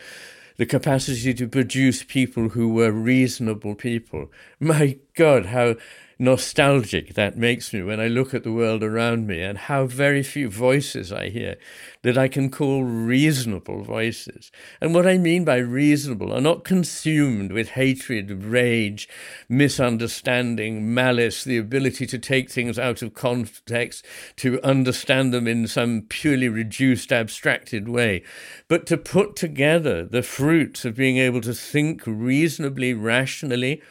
[0.57, 4.31] the capacity to produce people who were reasonable people.
[4.59, 5.75] My God, how
[6.23, 10.23] nostalgic that makes me when I look at the world around me and how very
[10.23, 11.57] few voices I hear
[12.03, 14.49] that I can call reasonable voices.
[14.79, 19.09] And what I mean by reasonable are not consumed with hatred, rage,
[19.49, 24.05] misunderstanding, malice, the ability to take things out of context,
[24.37, 28.23] to understand them in some purely reduced, abstracted way,
[28.69, 33.81] but to put together the fruits of being able to think reasonably, rationally,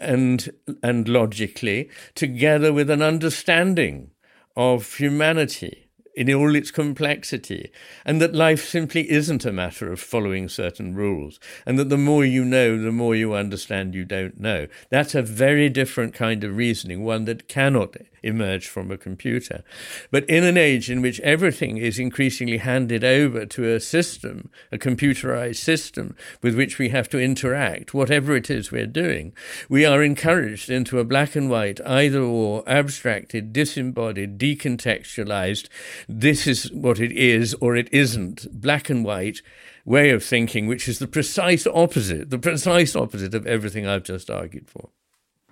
[0.00, 0.50] and
[0.82, 4.10] and logically together with an understanding
[4.56, 7.70] of humanity in all its complexity,
[8.04, 12.24] and that life simply isn't a matter of following certain rules, and that the more
[12.24, 14.66] you know, the more you understand you don't know.
[14.90, 19.62] That's a very different kind of reasoning, one that cannot emerge from a computer.
[20.10, 24.78] But in an age in which everything is increasingly handed over to a system, a
[24.78, 29.32] computerized system with which we have to interact, whatever it is we're doing,
[29.68, 35.68] we are encouraged into a black and white, either or, abstracted, disembodied, decontextualized,
[36.08, 39.42] this is what it is or it isn't, black and white
[39.84, 44.30] way of thinking, which is the precise opposite, the precise opposite of everything I've just
[44.30, 44.90] argued for.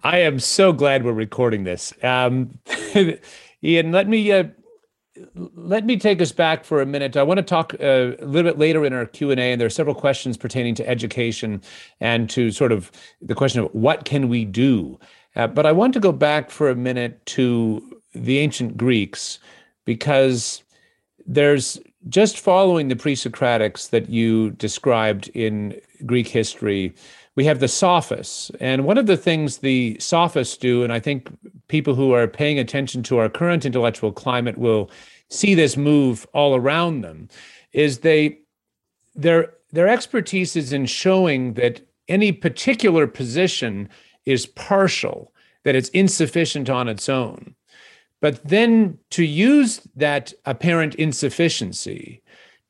[0.05, 1.93] I am so glad we're recording this.
[2.03, 2.59] Um,
[2.95, 4.45] Iain, let me uh,
[5.35, 7.17] let me take us back for a minute.
[7.17, 9.61] I want to talk uh, a little bit later in our Q and A, and
[9.61, 11.61] there are several questions pertaining to education
[12.01, 14.99] and to sort of the question of what can we do.
[15.35, 19.41] Uh, but I want to go back for a minute to the ancient Greeks
[19.85, 20.63] because
[21.27, 26.95] there's just following the pre-Socratics that you described in Greek history
[27.39, 28.51] we have the sophists.
[28.59, 31.29] And one of the things the sophists do, and I think
[31.69, 34.91] people who are paying attention to our current intellectual climate will
[35.31, 37.29] see this move all around them,
[37.73, 38.41] is they
[39.15, 43.89] their their expertise is in showing that any particular position
[44.25, 45.33] is partial,
[45.63, 47.55] that it's insufficient on its own.
[48.21, 52.21] But then to use that apparent insufficiency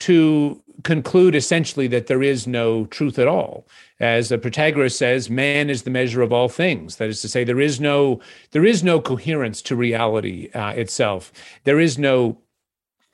[0.00, 3.66] to conclude essentially that there is no truth at all.
[4.00, 6.96] As Protagoras says, man is the measure of all things.
[6.96, 8.20] That is to say, there is no
[8.52, 11.32] there is no coherence to reality uh, itself.
[11.64, 12.38] There is no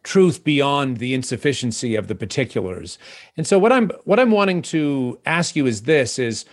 [0.03, 2.99] truth beyond the insufficiency of the particulars.
[3.36, 6.45] And so what I'm what I'm wanting to ask you is this is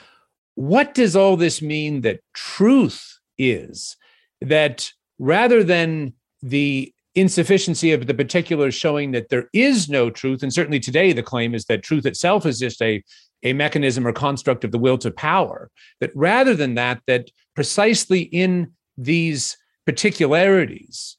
[0.55, 3.97] what does all this mean that truth is
[4.41, 10.53] that rather than the insufficiency of the particulars showing that there is no truth and
[10.53, 13.03] certainly today the claim is that truth itself is just a
[13.43, 15.69] a mechanism or construct of the will to power
[15.99, 21.17] that rather than that that precisely in these particularities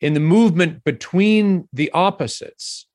[0.00, 2.86] in the movement between the opposites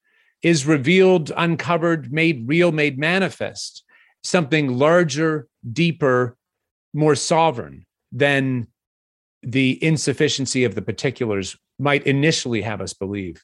[0.41, 3.84] is revealed uncovered made real made manifest
[4.23, 6.35] something larger deeper
[6.93, 8.65] more sovereign than
[9.43, 13.43] the insufficiency of the particulars might initially have us believe.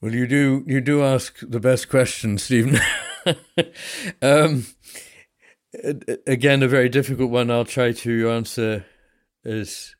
[0.00, 2.80] Well, you do you do ask the best question, Stephen.
[4.22, 4.66] um,
[6.26, 7.50] again, a very difficult one.
[7.50, 8.86] I'll try to answer
[9.44, 9.96] as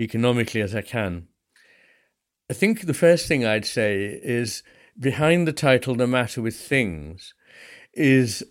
[0.00, 1.28] economically as I can.
[2.50, 4.62] I think the first thing I'd say is
[4.98, 7.34] behind the title "The Matter with Things"
[7.92, 8.42] is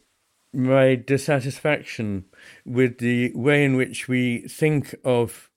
[0.53, 2.26] my dissatisfaction
[2.64, 5.49] with the way in which we think of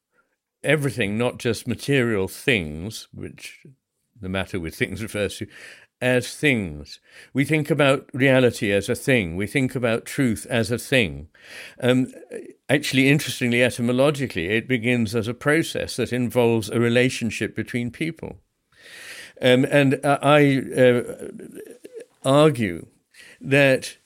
[0.66, 3.64] everything, not just material things, which
[4.20, 5.46] the matter with things refers to,
[6.00, 7.00] as things.
[7.32, 9.36] We think about reality as a thing.
[9.36, 11.28] We think about truth as a thing.
[11.80, 12.12] Um,
[12.68, 18.40] actually, interestingly, etymologically, it begins as a process that involves a relationship between people.
[19.40, 21.02] Um, and I uh,
[22.24, 22.86] argue
[23.40, 23.96] that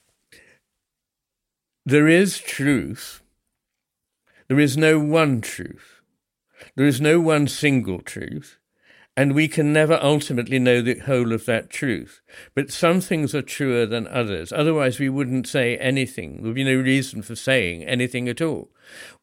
[1.85, 3.23] there is truth.
[4.49, 5.90] There is no one truth.
[6.77, 8.59] There is no one single truth.
[9.17, 12.23] And we can never ultimately know the whole of that truth.
[12.55, 14.53] But some things are truer than others.
[14.53, 16.37] Otherwise, we wouldn't say anything.
[16.37, 18.71] There would be no reason for saying anything at all,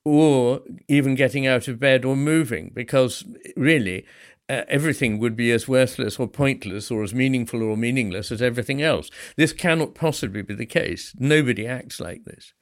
[0.03, 3.23] or even getting out of bed or moving, because
[3.55, 4.05] really,
[4.49, 8.81] uh, everything would be as worthless or pointless or as meaningful or meaningless as everything
[8.81, 9.09] else.
[9.35, 11.13] This cannot possibly be the case.
[11.17, 12.53] Nobody acts like this.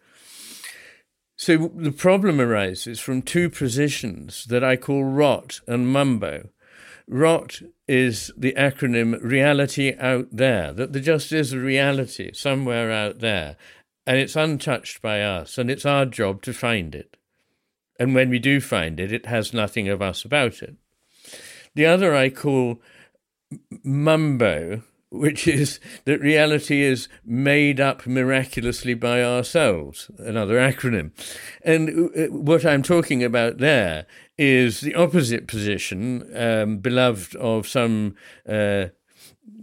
[1.38, 6.50] So the problem arises from two positions that I call rot and mumbo.
[7.08, 13.20] ROT is the acronym Reality Out There, that there just is a reality somewhere out
[13.20, 13.58] there,
[14.08, 17.18] and it's untouched by us, and it's our job to find it.
[18.00, 20.76] And when we do find it, it has nothing of us about it.
[21.76, 22.82] The other I call
[23.84, 24.82] Mumbo,
[25.20, 31.12] which is that reality is made up miraculously by ourselves, another acronym.
[31.64, 34.06] And uh, what I'm talking about there
[34.38, 38.16] is the opposite position, um, beloved of some.
[38.48, 38.88] Uh,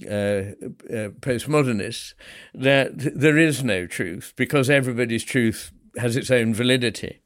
[0.07, 0.55] uh,
[0.91, 2.15] uh, postmodernists
[2.55, 7.22] that there is no truth because everybody's truth has its own validity.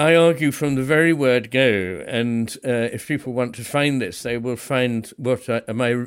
[0.00, 4.22] I argue from the very word go, and uh, if people want to find this,
[4.22, 6.06] they will find what I, my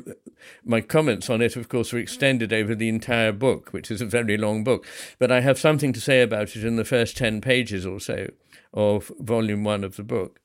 [0.64, 1.54] my comments on it.
[1.54, 4.84] Of course, are extended over the entire book, which is a very long book.
[5.20, 8.30] But I have something to say about it in the first ten pages or so
[8.72, 10.40] of volume one of the book.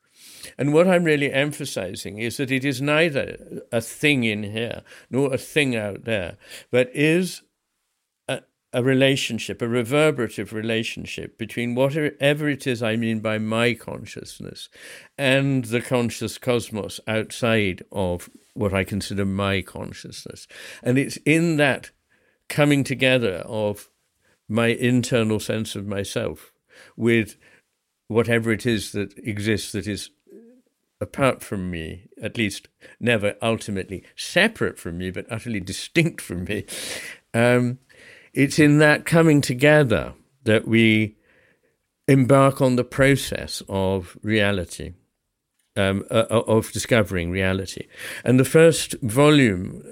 [0.55, 5.33] And what I'm really emphasizing is that it is neither a thing in here nor
[5.33, 6.37] a thing out there,
[6.69, 7.41] but is
[8.71, 14.69] a relationship, a reverberative relationship between whatever it is I mean by my consciousness
[15.17, 20.47] and the conscious cosmos outside of what I consider my consciousness.
[20.83, 21.91] And it's in that
[22.47, 23.89] coming together of
[24.47, 26.51] my internal sense of myself
[26.95, 27.37] with
[28.07, 30.09] whatever it is that exists that is
[31.01, 32.67] apart from me, at least
[32.99, 36.65] never ultimately separate from me, but utterly distinct from me.
[37.33, 37.79] Um,
[38.33, 41.15] it's in that coming together that we
[42.07, 44.93] embark on the process of reality,
[45.75, 47.87] um, uh, uh, of discovering reality.
[48.23, 49.83] And the first volume,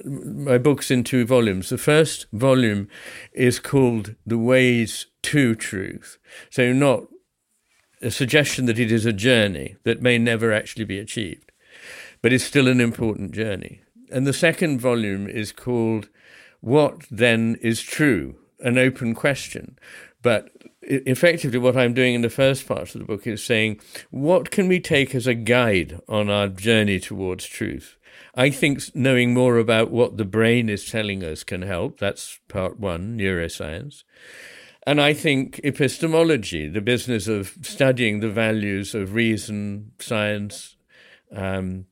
[0.46, 1.70] my book's in two volumes.
[1.70, 2.88] The first volume
[3.34, 6.18] is called The Ways to Truth.
[6.50, 7.04] So, not
[8.02, 11.52] a suggestion that it is a journey that may never actually be achieved,
[12.22, 13.82] but it's still an important journey.
[14.12, 16.10] And the second volume is called
[16.62, 18.36] what then is true?
[18.60, 19.78] An open question.
[20.22, 20.50] But
[20.82, 23.80] effectively, what I'm doing in the first part of the book is saying,
[24.10, 27.98] what can we take as a guide on our journey towards truth?
[28.34, 32.00] I think knowing more about what the brain is telling us can help.
[32.00, 34.04] That's part one, neuroscience.
[34.86, 40.78] And I think epistemology, the business of studying the values of reason, science,
[41.36, 41.86] um,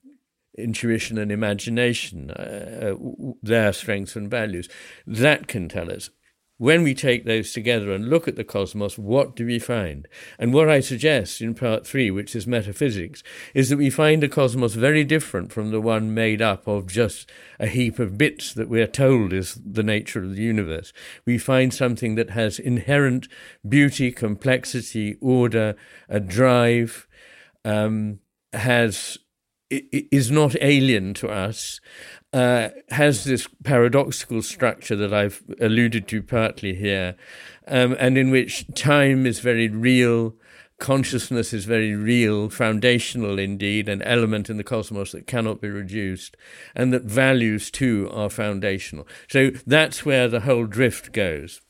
[0.58, 4.70] intuition and imagination, uh, uh, their strengths and values.
[5.06, 6.10] That can tell us.
[6.58, 10.08] When we take those together and look at the cosmos, what do we find?
[10.40, 13.24] And what I suggest in part three, which is metaphysics,
[13.54, 17.30] is that we find a cosmos very different from the one made up of just
[17.60, 20.94] a heap of bits that we're told is the nature of the universe.
[21.26, 23.28] We find something that has inherent
[23.68, 25.76] beauty, complexity, order,
[26.08, 27.06] a drive,
[27.66, 28.20] um,
[28.54, 29.18] has
[29.70, 31.80] is not alien to us,
[32.34, 37.16] uh, has this paradoxical structure that I've alluded to partly here,
[37.68, 40.36] um, and in which time is very real,
[40.80, 46.36] consciousness is very real, foundational indeed, an element in the cosmos that cannot be reduced,
[46.76, 49.08] and that values too are foundational.
[49.30, 51.62] So that's where the whole drift goes.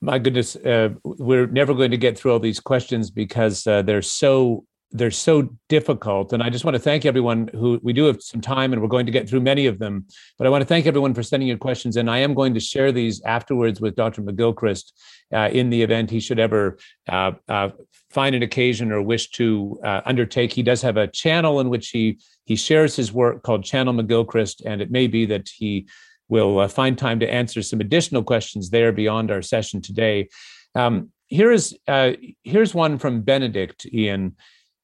[0.00, 4.00] My goodness, uh, we're never going to get through all these questions because uh, they're
[4.00, 6.32] so they're so difficult.
[6.32, 8.88] And I just want to thank everyone who we do have some time and we're
[8.88, 10.06] going to get through many of them.
[10.38, 11.96] But I want to thank everyone for sending your questions.
[11.96, 14.22] And I am going to share these afterwards with Dr.
[14.22, 14.92] McGilchrist
[15.32, 16.78] uh, in the event he should ever
[17.08, 17.70] uh, uh,
[18.10, 20.52] find an occasion or wish to uh, undertake.
[20.52, 24.62] He does have a channel in which he he shares his work called Channel McGilchrist.
[24.64, 25.86] And it may be that he
[26.28, 30.28] will uh, find time to answer some additional questions there beyond our session today.
[30.74, 32.12] Um, here is uh,
[32.42, 34.36] here's one from Benedict Ian.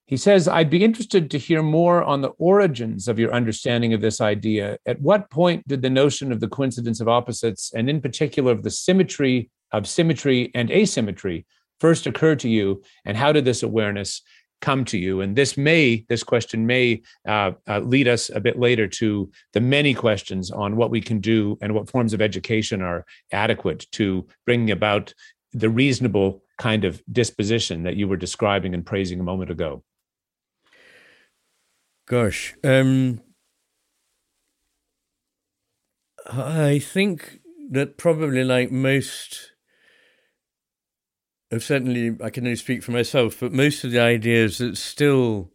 [0.07, 4.03] He says, I'd be interested to hear more on the origins of your understanding of
[4.03, 4.77] this idea.
[4.85, 8.63] At what point did the notion of the coincidence of opposites, and in particular of
[8.63, 11.47] the symmetry of symmetry and asymmetry,
[11.81, 12.83] first occur to you?
[13.07, 14.21] And how did this awareness
[14.61, 15.23] come to you?
[15.23, 19.61] And this may, this question may uh, uh, lead us a bit later to the
[19.61, 24.27] many questions on what we can do and what forms of education are adequate to
[24.45, 25.15] bringing about
[25.55, 29.83] the reasonable kind of disposition that you were describing and praising a moment ago.
[32.07, 33.21] Gosh, um,
[36.27, 37.41] I think
[37.71, 39.53] that probably like most
[41.51, 45.53] of certainly I can only speak for myself, but most of the ideas that still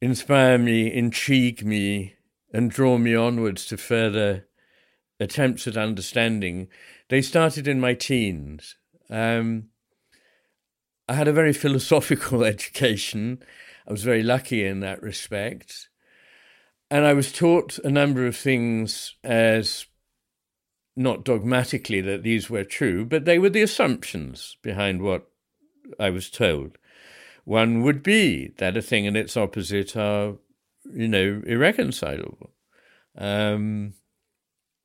[0.00, 2.16] inspire me, intrigue me,
[2.52, 4.46] and draw me onwards to further
[5.20, 6.68] attempts at understanding,
[7.08, 8.76] they started in my teens.
[9.08, 9.68] Um,
[11.08, 13.42] I had a very philosophical education.
[13.86, 15.88] I was very lucky in that respect.
[16.90, 19.86] And I was taught a number of things as
[20.94, 25.26] not dogmatically that these were true, but they were the assumptions behind what
[25.98, 26.76] I was told.
[27.44, 30.34] One would be that a thing and its opposite are,
[30.92, 32.50] you know, irreconcilable.
[33.16, 33.94] Um,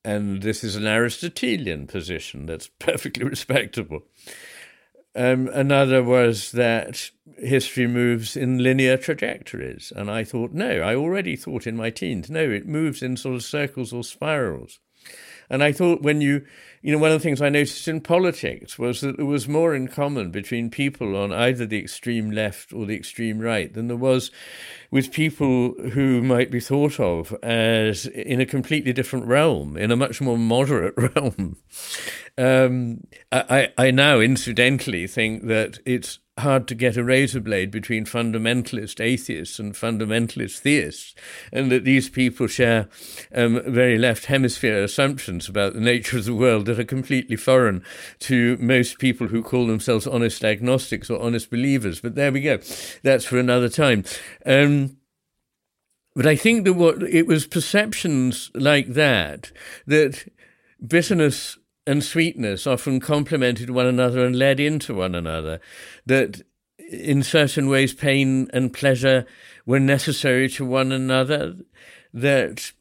[0.04, 4.04] and this is an Aristotelian position that's perfectly respectable.
[5.18, 9.92] Um, another was that history moves in linear trajectories.
[9.96, 13.36] And I thought, no, I already thought in my teens, no, it moves in sort
[13.36, 14.80] of circles or spirals.
[15.50, 16.46] And I thought when you,
[16.88, 19.76] you know, one of the things I noticed in politics was that there was more
[19.76, 23.98] in common between people on either the extreme left or the extreme right than there
[23.98, 24.32] was
[24.90, 29.98] with people who might be thought of as in a completely different realm, in a
[29.98, 31.58] much more moderate realm.
[32.38, 33.02] Um,
[33.34, 39.04] I, I now, incidentally, think that it's hard to get a razor blade between fundamentalist
[39.04, 41.16] atheists and fundamentalist theists,
[41.52, 42.88] and that these people share
[43.34, 47.84] um, very left hemisphere assumptions about the nature of the world that are completely foreign
[48.20, 52.02] to most people who call themselves honest agnostics or honest believers.
[52.02, 52.60] But there we go.
[53.04, 54.04] That's for another time.
[54.46, 54.98] Um,
[56.16, 59.52] but I think that what it was perceptions like that
[59.86, 60.28] that
[60.86, 65.62] bitterness and sweetness often complemented one another and led into one another,
[66.06, 66.42] that
[66.92, 69.26] in certain ways pain and pleasure
[69.66, 71.56] were necessary to one another,
[72.14, 72.72] that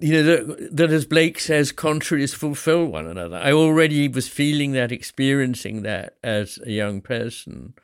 [0.00, 3.36] you know that, that as Blake says, contraries fulfill one another.
[3.36, 7.74] I already was feeling that, experiencing that as a young person.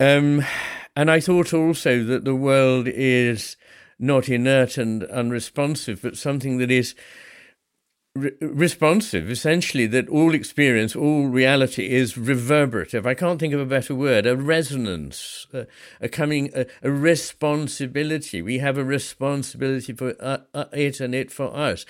[0.00, 0.44] Um,
[0.96, 3.56] and I thought also that the world is
[3.98, 6.94] not inert and unresponsive, but something that is
[8.20, 13.06] re- responsive, essentially, that all experience, all reality is reverberative.
[13.06, 15.66] I can't think of a better word a resonance, a,
[16.00, 18.42] a coming, a, a, responsibility.
[18.42, 21.84] We have a responsibility for uh, uh, it and it for us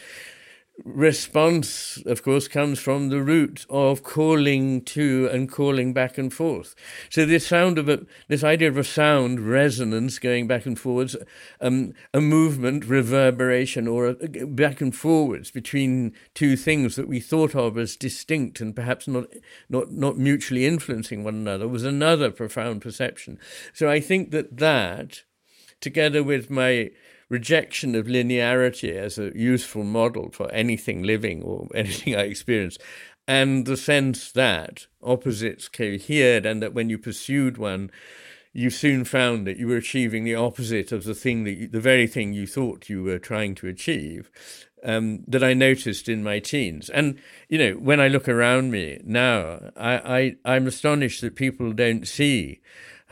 [0.84, 6.74] response, of course, comes from the root of calling to and calling back and forth.
[7.10, 11.16] So this sound of a, this idea of a sound resonance going back and forwards,
[11.60, 14.14] um, a movement, reverberation, or a,
[14.46, 19.26] back and forwards between two things that we thought of as distinct and perhaps not
[19.68, 23.38] not not mutually influencing one another was another profound perception.
[23.72, 25.22] So I think that that,
[25.80, 26.90] together with my
[27.28, 32.78] rejection of linearity as a useful model for anything living or anything I experience,
[33.26, 37.90] and the sense that opposites cohered and that when you pursued one,
[38.55, 41.80] you soon found that you were achieving the opposite of the thing that you, the
[41.80, 44.30] very thing you thought you were trying to achieve.
[44.84, 47.18] Um, that I noticed in my teens, and
[47.48, 52.06] you know, when I look around me now, I, I I'm astonished that people don't
[52.06, 52.60] see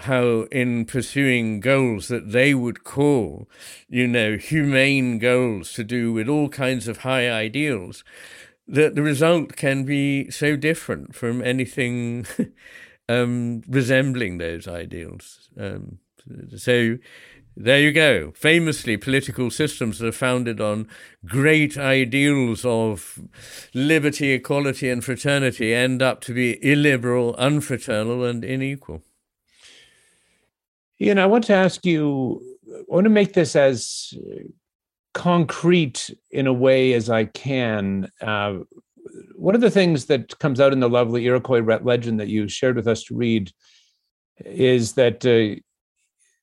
[0.01, 3.49] how in pursuing goals that they would call,
[3.89, 8.05] you know, humane goals to do with all kinds of high ideals,
[8.69, 12.27] that the result can be so different from anything
[13.09, 15.49] um, resembling those ideals.
[15.59, 15.99] Um,
[16.57, 16.99] so
[17.57, 18.33] there you go.
[18.33, 20.89] Famously, political systems that are founded on
[21.25, 23.19] great ideals of
[23.73, 29.03] liberty, equality, and fraternity end up to be illiberal, unfraternal, and unequal.
[31.01, 32.43] Iain, I want to ask you,
[32.73, 34.15] I want to make this as
[35.15, 38.11] concrete in a way as I can.
[38.21, 38.59] Uh,
[39.35, 42.77] one of the things that comes out in the lovely Iroquois legend that you shared
[42.77, 43.51] with us to read
[44.45, 45.61] is that uh,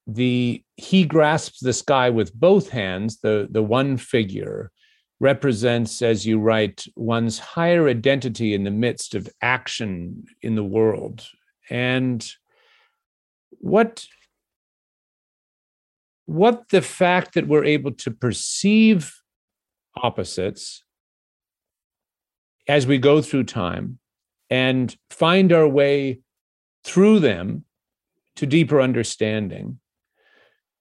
[0.07, 3.19] the he grasps the sky with both hands.
[3.19, 4.71] The the one figure
[5.19, 11.27] represents, as you write, one's higher identity in the midst of action in the world.
[11.69, 12.27] And
[13.59, 14.05] what
[16.25, 19.13] what the fact that we're able to perceive
[19.95, 20.83] opposites
[22.67, 23.99] as we go through time
[24.49, 26.19] and find our way
[26.83, 27.65] through them
[28.35, 29.79] to deeper understanding.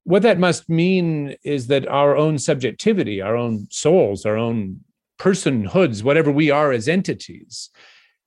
[0.05, 4.81] What that must mean is that our own subjectivity, our own souls, our own
[5.19, 7.71] personhoods, whatever we are as entities,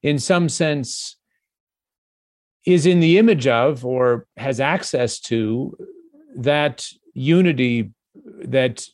[0.01, 1.17] in some sense,
[2.65, 5.77] is in the image of or has access to
[6.37, 7.91] that unity
[8.43, 8.85] that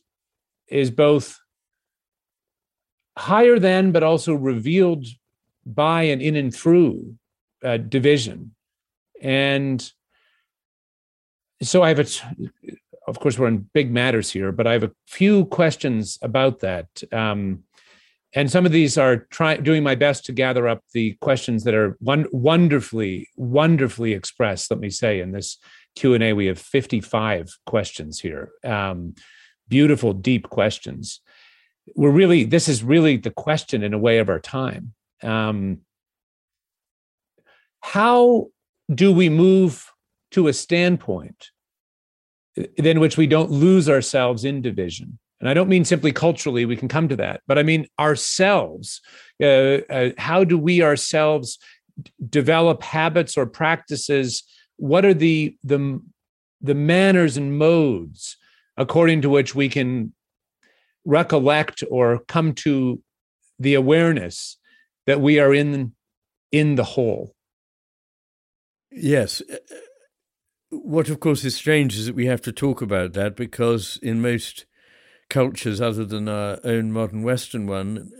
[0.68, 1.38] is both
[3.18, 5.06] higher than, but also revealed
[5.66, 7.14] by and in and through
[7.62, 8.54] uh, division.
[9.20, 9.92] And
[11.62, 12.06] so I have a,
[13.06, 16.88] of course, we're in big matters here, but I have a few questions about that.
[17.12, 17.64] Um,
[18.34, 21.74] and some of these are trying doing my best to gather up the questions that
[21.74, 25.58] are one, wonderfully wonderfully expressed let me say in this
[25.96, 29.14] q&a we have 55 questions here um,
[29.68, 31.20] beautiful deep questions
[31.96, 35.78] we're really this is really the question in a way of our time um,
[37.80, 38.48] how
[38.92, 39.90] do we move
[40.30, 41.50] to a standpoint
[42.76, 46.76] in which we don't lose ourselves in division and I don't mean simply culturally, we
[46.76, 49.00] can come to that, but I mean ourselves.
[49.42, 51.58] Uh, uh, how do we ourselves
[52.30, 54.44] develop habits or practices?
[54.82, 56.02] What are the, the,
[56.60, 58.36] the manners and modes
[58.76, 60.12] according to which we can
[61.04, 63.00] recollect or come to
[63.60, 64.56] the awareness
[65.06, 65.92] that we are in,
[66.50, 67.36] in the whole?
[68.90, 69.40] Yes.
[70.70, 74.20] What, of course, is strange is that we have to talk about that because in
[74.20, 74.66] most
[75.30, 78.10] cultures other than our own modern Western one,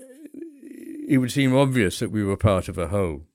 [1.09, 3.27] it would seem obvious that we were part of a whole.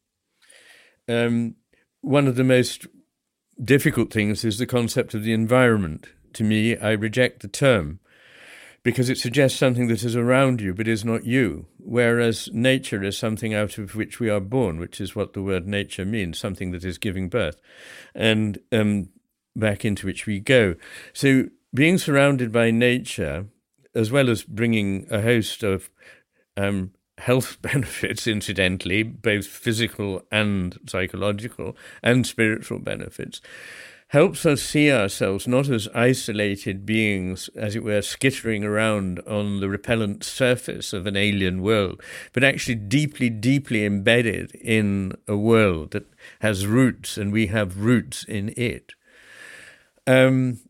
[1.09, 1.55] Um,
[1.99, 2.87] one of the most
[3.63, 6.07] difficult things is the concept of the environment.
[6.33, 7.99] To me, I reject the term
[8.83, 13.17] because it suggests something that is around you but is not you, whereas nature is
[13.17, 16.71] something out of which we are born, which is what the word nature means, something
[16.71, 17.59] that is giving birth,
[18.15, 19.09] and um,
[19.55, 20.75] back into which we go.
[21.13, 23.47] So, being surrounded by nature
[23.93, 25.89] as well as bringing a host of
[26.55, 33.41] um, health benefits, incidentally, both physical and psychological and spiritual benefits,
[34.11, 39.67] helps us see ourselves not as isolated beings, as it were, skittering around on the
[39.67, 46.05] repellent surface of an alien world, but actually deeply, deeply embedded in a world that
[46.39, 48.93] has roots and we have roots in it.
[50.05, 50.61] Um,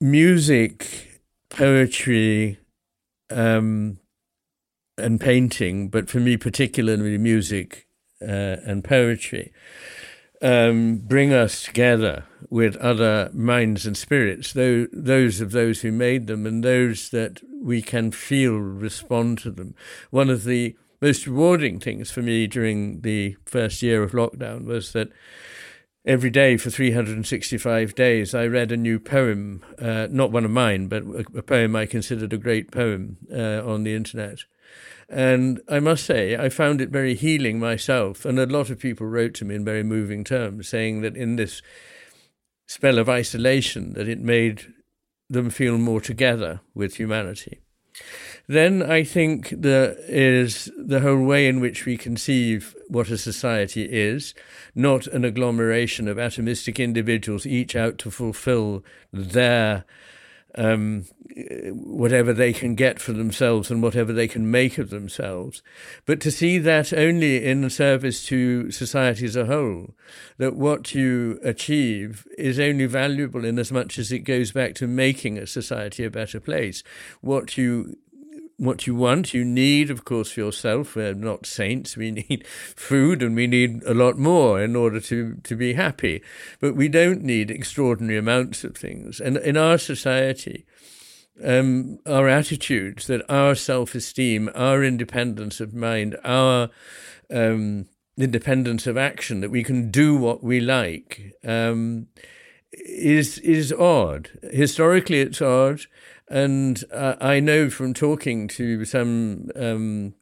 [0.00, 2.58] music, poetry,
[3.28, 3.98] um,
[4.96, 7.86] and painting, but for me, particularly music
[8.22, 9.52] uh, and poetry,
[10.42, 16.26] um, bring us together with other minds and spirits, though, those of those who made
[16.26, 19.74] them and those that we can feel respond to them.
[20.10, 24.92] One of the most rewarding things for me during the first year of lockdown was
[24.92, 25.10] that
[26.04, 30.88] every day for 365 days, I read a new poem, uh, not one of mine,
[30.88, 31.02] but
[31.34, 34.40] a, poem I considered a great poem uh, on the internet.
[35.14, 38.24] And I must say, I found it very healing myself.
[38.24, 41.36] And a lot of people wrote to me in very moving terms, saying that in
[41.36, 41.62] this
[42.66, 44.74] spell of isolation, that it made
[45.30, 47.60] them feel more together with humanity.
[48.48, 53.84] Then I think there is the whole way in which we conceive what a society
[53.84, 54.34] is,
[54.74, 58.82] not an agglomeration of atomistic individuals, each out to fulfill
[59.12, 59.84] their
[60.56, 61.06] um,
[61.72, 65.62] whatever they can get for themselves and whatever they can make of themselves,
[66.06, 69.94] but to see that only in service to society as a whole,
[70.38, 74.86] that what you achieve is only valuable in as much as it goes back to
[74.86, 76.82] making a society a better place.
[77.20, 77.96] What you
[78.56, 80.94] what you want, you need, of course, for yourself.
[80.94, 81.96] We're not saints.
[81.96, 86.22] We need food and we need a lot more in order to, to be happy.
[86.60, 89.20] But we don't need extraordinary amounts of things.
[89.20, 90.66] And in our society,
[91.42, 96.70] um, our attitudes, that our self esteem, our independence of mind, our
[97.32, 97.86] um,
[98.16, 102.06] independence of action, that we can do what we like, um,
[102.72, 104.30] is is odd.
[104.52, 105.80] Historically, it's odd.
[106.28, 110.14] And uh, I know from talking to some um,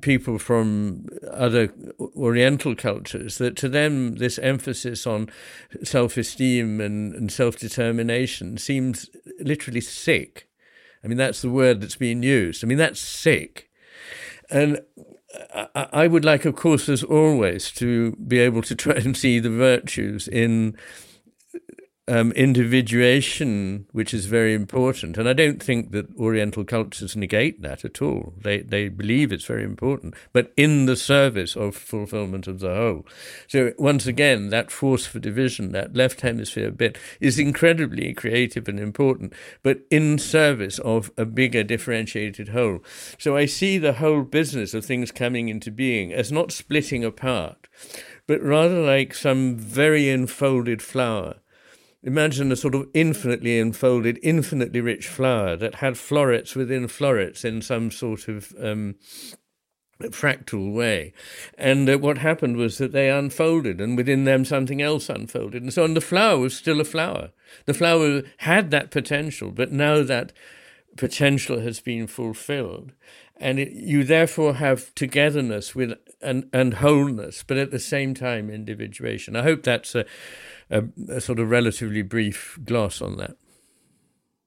[0.00, 1.72] people from other
[2.16, 5.28] Oriental cultures that to them this emphasis on
[5.82, 9.10] self esteem and, and self determination seems
[9.40, 10.48] literally sick.
[11.02, 12.64] I mean, that's the word that's being used.
[12.64, 13.68] I mean, that's sick.
[14.50, 14.80] And
[15.74, 19.50] I would like, of course, as always, to be able to try and see the
[19.50, 20.76] virtues in
[22.06, 25.16] um, individuation, which is very important.
[25.16, 28.34] And I don't think that Oriental cultures negate that at all.
[28.38, 33.06] They, they believe it's very important, but in the service of fulfillment of the whole.
[33.48, 38.78] So, once again, that force for division, that left hemisphere bit, is incredibly creative and
[38.78, 39.32] important,
[39.62, 42.80] but in service of a bigger differentiated whole.
[43.18, 47.66] So, I see the whole business of things coming into being as not splitting apart,
[48.26, 51.36] but rather like some very enfolded flower
[52.04, 57.62] Imagine a sort of infinitely enfolded, infinitely rich flower that had florets within florets in
[57.62, 58.96] some sort of um,
[60.02, 61.14] fractal way.
[61.56, 65.62] And uh, what happened was that they unfolded, and within them something else unfolded.
[65.62, 67.30] And so on, the flower was still a flower.
[67.64, 70.32] The flower had that potential, but now that
[70.96, 72.92] potential has been fulfilled.
[73.36, 78.48] And it, you therefore have togetherness with and, and wholeness, but at the same time
[78.48, 79.36] individuation.
[79.36, 80.04] I hope that's a,
[80.74, 83.36] a, a sort of relatively brief gloss on that.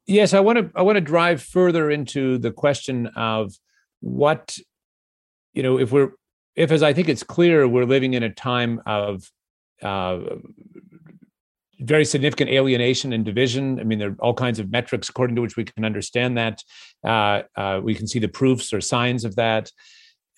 [0.05, 3.53] Yes, I want to I want to drive further into the question of
[4.01, 4.57] what
[5.53, 6.11] you know if we're
[6.55, 9.29] if as i think it's clear we're living in a time of
[9.81, 10.19] uh,
[11.79, 13.79] very significant alienation and division.
[13.79, 16.63] I mean, there are all kinds of metrics according to which we can understand that.
[17.03, 19.71] Uh, uh, we can see the proofs or signs of that.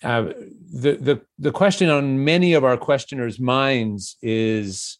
[0.02, 0.32] Uh,
[0.72, 4.98] the the the question on many of our questioners' minds is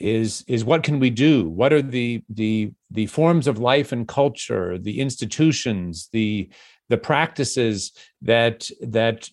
[0.00, 1.48] is is what can we do?
[1.48, 6.48] What are the the the forms of life and culture, the institutions, the
[6.88, 9.28] the practices that that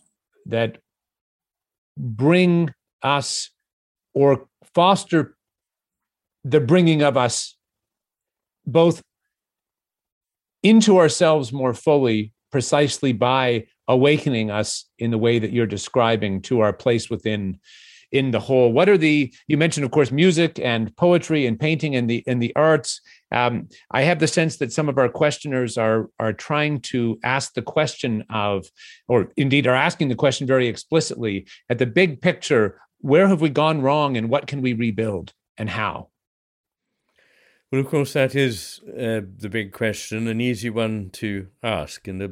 [0.45, 0.77] that
[1.97, 3.49] bring us
[4.13, 5.35] or foster
[6.43, 7.55] the bringing of us
[8.65, 9.01] both
[10.63, 16.59] into ourselves more fully precisely by awakening us in the way that you're describing to
[16.59, 17.59] our place within
[18.11, 21.95] in the whole what are the you mentioned of course music and poetry and painting
[21.95, 23.01] and the and the arts.
[23.31, 27.53] Um, i have the sense that some of our questioners are are trying to ask
[27.53, 28.67] the question of
[29.07, 33.49] or indeed are asking the question very explicitly at the big picture where have we
[33.49, 36.09] gone wrong and what can we rebuild and how?
[37.71, 42.21] Well of course that is uh, the big question an easy one to ask and
[42.23, 42.31] a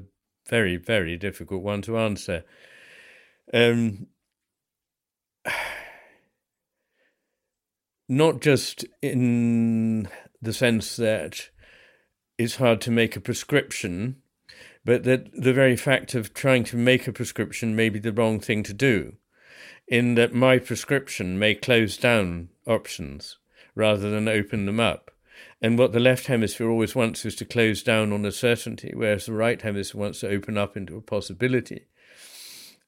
[0.50, 2.46] very very difficult one to answer.
[3.54, 4.08] Um,
[8.10, 10.08] not just in
[10.42, 11.50] the sense that
[12.38, 14.18] it's hard to make a prescription,
[14.84, 18.40] but that the very fact of trying to make a prescription may be the wrong
[18.40, 19.14] thing to do,
[19.88, 23.38] in that my prescription may close down options
[23.74, 25.12] rather than open them up.
[25.62, 29.26] And what the left hemisphere always wants is to close down on a certainty, whereas
[29.26, 31.86] the right hemisphere wants to open up into a possibility.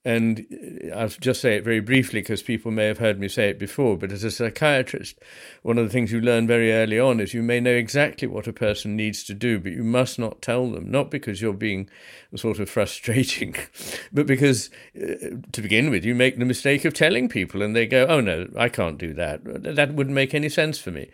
[0.08, 0.48] And
[0.96, 3.98] I'll just say it very briefly because people may have heard me say it before,
[3.98, 5.20] but as a psychiatrist,
[5.64, 8.48] one of the things you learn very early on is you may know exactly what
[8.48, 11.90] a person needs to do, but you must not tell them, not because you're being
[12.38, 13.54] sort of frustrating,
[14.14, 17.86] but because uh, to begin with, you make the mistake of telling people and they
[17.86, 19.42] go, oh no, I can't do that.
[19.44, 21.10] That wouldn't make any sense for me.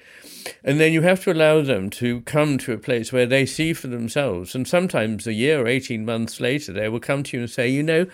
[0.64, 3.74] And then you have to allow them to come to a place where they see
[3.74, 4.53] for themselves.
[4.53, 7.68] And sometimes a year or 18 months later, they will come to you and say,
[7.68, 8.06] you know,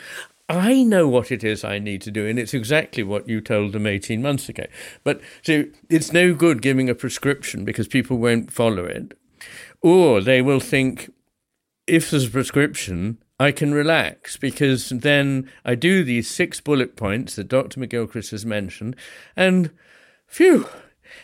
[0.50, 3.72] I know what it is I need to do, and it's exactly what you told
[3.72, 4.66] them 18 months ago.
[5.04, 9.16] But so it's no good giving a prescription because people won't follow it.
[9.82, 11.14] Or they will think,
[11.86, 17.36] if there's a prescription, I can relax because then I do these six bullet points
[17.36, 17.80] that Dr.
[17.80, 18.96] McGilchrist has mentioned,
[19.36, 19.70] and
[20.26, 20.68] phew,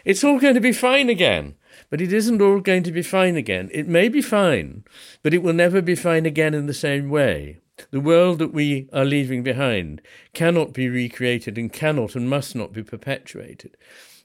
[0.06, 1.56] it's all going to be fine again.
[1.89, 3.69] But it isn't all going to be fine again.
[3.73, 4.85] It may be fine,
[5.23, 7.60] but it will never be fine again in the same way.
[7.91, 10.02] The world that we are leaving behind
[10.34, 13.76] cannot be recreated and cannot and must not be perpetuated.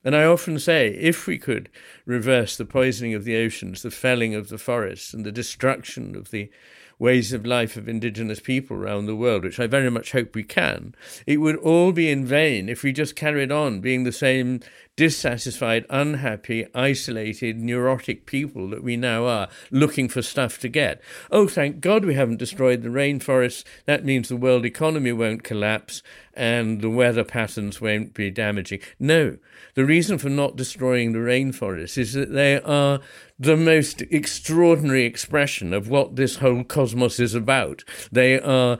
[0.05, 1.69] And I often say, if we could
[2.07, 6.31] reverse the poisoning of the oceans, the felling of the forests, and the destruction of
[6.31, 6.51] the
[6.99, 10.45] ways of life of indigenous people around the world, which I very much hope we
[10.45, 10.95] can,
[11.27, 14.61] it would all be in vain if we just carried on being the same
[15.01, 21.01] dissatisfied, unhappy, isolated, neurotic people that we now are, looking for stuff to get.
[21.31, 23.65] Oh, thank God we haven't destroyed the rainforests.
[23.87, 26.03] That means the world economy won't collapse
[26.35, 28.81] and the weather patterns won't be damaging.
[28.99, 29.39] No,
[29.75, 33.01] the reason for not destroying the rainforests is that they are
[33.39, 37.85] the most extraordinary expression of what this whole cosmos is about.
[38.13, 38.79] They are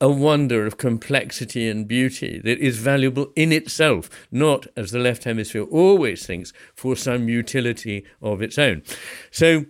[0.00, 5.24] a wonder of complexity and beauty that is valuable in itself, not, as the left
[5.24, 8.82] hemisphere always thinks, for some utility of its own.
[9.30, 9.66] So,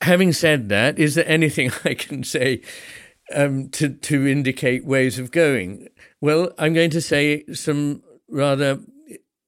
[0.00, 2.62] having said that, is there anything I can say
[3.34, 5.88] um, to, to indicate ways of going?
[6.20, 8.80] Well, I'm going to say some rather,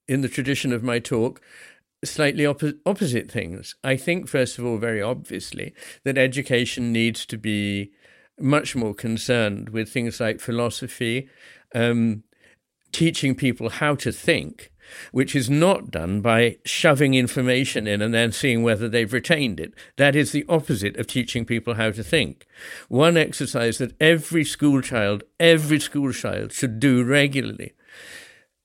[0.07, 1.41] in the tradition of my talk,
[2.05, 3.75] slightly oppo- opposite things.
[3.83, 7.91] I think, first of all, very obviously, that education needs to be
[8.39, 11.29] much more concerned with things like philosophy,
[11.75, 12.25] um,
[12.93, 14.71] teaching people how to think,
[15.13, 19.73] which is not done by shoving information in and then seeing whether they've retained it.
[19.97, 22.47] That is the opposite of teaching people how to think.
[22.89, 27.73] One exercise that every school child, every school child should do regularly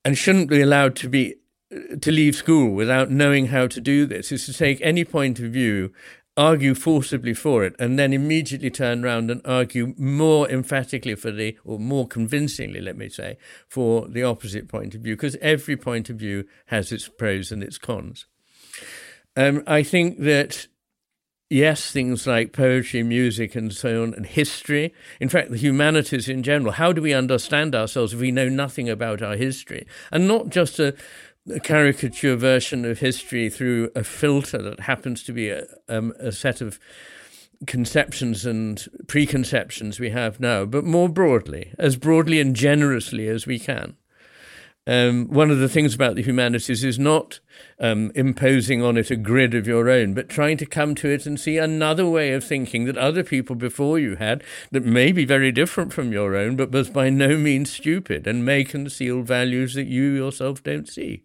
[0.06, 1.36] and shouldn't be allowed to be
[2.02, 5.52] to leave school without knowing how to do this is to take any point of
[5.52, 5.94] view
[6.40, 11.58] argue forcibly for it, and then immediately turn around and argue more emphatically for the,
[11.66, 13.38] or more convincingly, let me say,
[13.68, 17.62] for the opposite point of view, because every point of view has its pros and
[17.62, 18.26] its cons.
[19.36, 20.68] Um, I think that
[21.50, 24.94] yes, things like poetry, music, and so on, and history.
[25.20, 26.74] In fact, the humanities in general.
[26.74, 29.88] How do we understand ourselves if we know nothing about our history?
[30.12, 30.96] And not just a,
[31.48, 36.32] a caricature version of history through a filter that happens to be a, um, a
[36.32, 36.80] set of
[37.66, 43.60] conceptions and preconceptions we have now, but more broadly, as broadly and generously as we
[43.60, 43.96] can.
[44.88, 47.42] Um, one of the things about the humanities is not
[47.80, 51.28] um, imposing on it a grid of your own, but trying to come to it
[51.28, 55.26] and see another way of thinking that other people before you had that may be
[55.26, 59.76] very different from your own, but was by no means stupid and may conceal values
[59.76, 61.24] that you yourself don't see.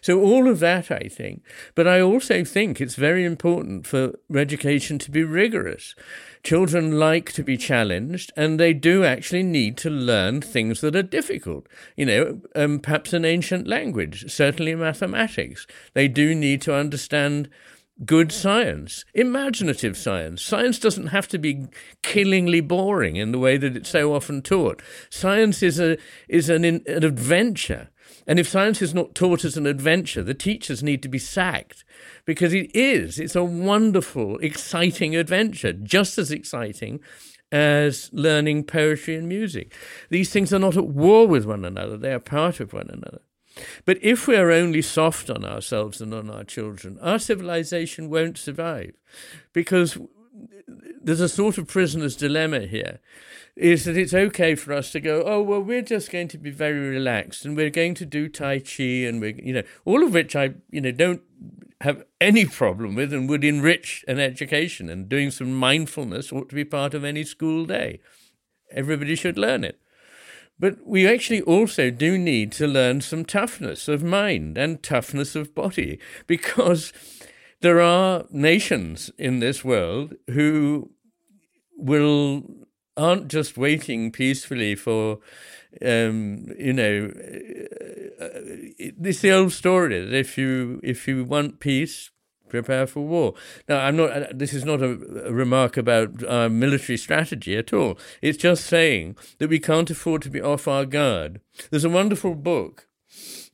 [0.00, 1.42] So, all of that, I think.
[1.74, 5.94] But I also think it's very important for education to be rigorous.
[6.42, 11.02] Children like to be challenged, and they do actually need to learn things that are
[11.02, 11.66] difficult.
[11.96, 15.66] You know, um, perhaps an ancient language, certainly mathematics.
[15.94, 17.48] They do need to understand
[18.04, 20.42] good science, imaginative science.
[20.42, 21.66] Science doesn't have to be
[22.02, 24.82] killingly boring in the way that it's so often taught.
[25.08, 25.96] Science is a
[26.28, 27.88] is an, an adventure.
[28.26, 31.84] And if science is not taught as an adventure, the teachers need to be sacked
[32.24, 33.18] because it is.
[33.18, 37.00] It's a wonderful, exciting adventure, just as exciting
[37.52, 39.72] as learning poetry and music.
[40.10, 43.20] These things are not at war with one another, they are part of one another.
[43.84, 48.36] But if we are only soft on ourselves and on our children, our civilization won't
[48.36, 48.92] survive
[49.52, 49.96] because
[51.02, 53.00] there's a sort of prisoner's dilemma here
[53.56, 56.50] is that it's okay for us to go, oh, well, we're just going to be
[56.50, 60.12] very relaxed and we're going to do Tai Chi and we're, you know, all of
[60.12, 61.22] which I, you know, don't
[61.80, 66.54] have any problem with and would enrich an education and doing some mindfulness ought to
[66.54, 68.00] be part of any school day.
[68.70, 69.80] Everybody should learn it.
[70.58, 75.54] But we actually also do need to learn some toughness of mind and toughness of
[75.54, 76.92] body because
[77.60, 80.90] there are nations in this world who
[81.76, 82.44] will
[82.96, 85.18] aren't just waiting peacefully for,
[85.82, 88.40] um, you know, uh, uh,
[88.78, 92.10] it's the old story that if you if you want peace,
[92.48, 93.34] prepare for war.
[93.68, 94.10] Now, I'm not.
[94.10, 97.98] Uh, this is not a, a remark about our military strategy at all.
[98.22, 101.40] It's just saying that we can't afford to be off our guard.
[101.70, 102.88] There's a wonderful book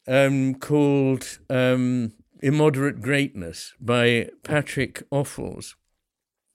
[0.07, 2.13] um, called um,
[2.43, 5.75] "Immoderate Greatness" by Patrick Ophuls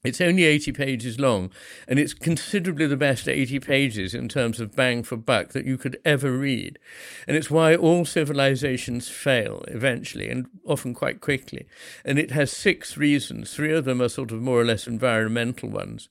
[0.04, 1.50] it's only 80 pages long,
[1.88, 5.76] and it's considerably the best 80 pages in terms of bang for buck that you
[5.76, 6.78] could ever read.
[7.26, 11.66] And it's why all civilizations fail eventually, and often quite quickly.
[12.04, 13.52] And it has six reasons.
[13.52, 16.08] Three of them are sort of more or less environmental ones,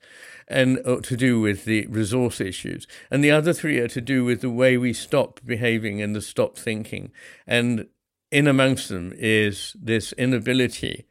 [0.50, 2.88] and uh, to do with the resource issues.
[3.10, 6.22] And the other three are to do with the way we stop behaving and the
[6.22, 7.14] stop thinking.
[7.48, 7.88] And
[8.32, 11.06] in amongst them is this inability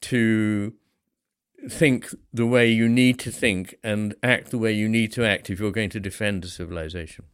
[0.00, 0.74] to
[1.68, 5.50] think the way you need to think and act the way you need to act
[5.50, 7.24] if you're going to defend a civilization.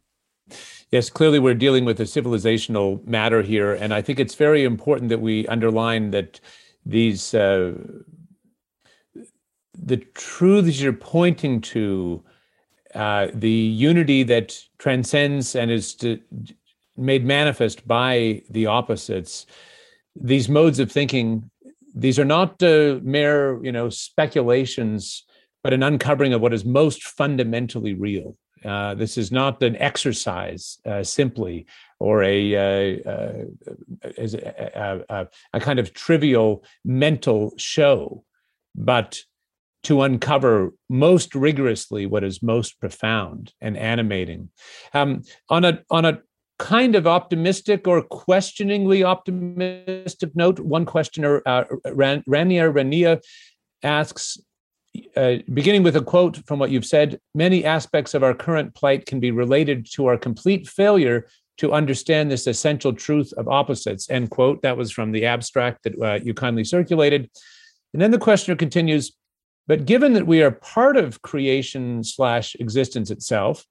[0.91, 5.09] Yes, clearly we're dealing with a civilizational matter here, and I think it's very important
[5.09, 6.39] that we underline that
[6.85, 7.73] these uh,
[9.73, 12.23] the truths you're pointing to,
[12.93, 16.19] uh, the unity that transcends and is to,
[16.97, 19.45] made manifest by the opposites.
[20.15, 21.49] These modes of thinking
[21.95, 25.23] these are not uh, mere you know speculations
[25.63, 30.77] but an uncovering of what is most fundamentally real uh, this is not an exercise
[30.85, 31.65] uh, simply
[31.99, 33.33] or a, uh, uh,
[34.17, 38.23] a, a, a, kind of trivial mental show,
[38.75, 39.19] but
[39.83, 44.49] to uncover most rigorously what is most profound and animating.
[44.93, 46.19] Um, on a on a
[46.63, 53.21] kind of optimistic or questioningly optimistic note, one questioner, uh, Ran- Rania Rania,
[53.83, 54.37] asks,
[55.17, 59.05] uh, beginning with a quote from what you've said, many aspects of our current plight
[59.05, 61.27] can be related to our complete failure
[61.57, 64.09] to understand this essential truth of opposites.
[64.09, 64.61] End quote.
[64.61, 67.29] That was from the abstract that uh, you kindly circulated.
[67.91, 69.11] And then the questioner continues,
[69.67, 73.65] but given that we are part of creation slash existence itself,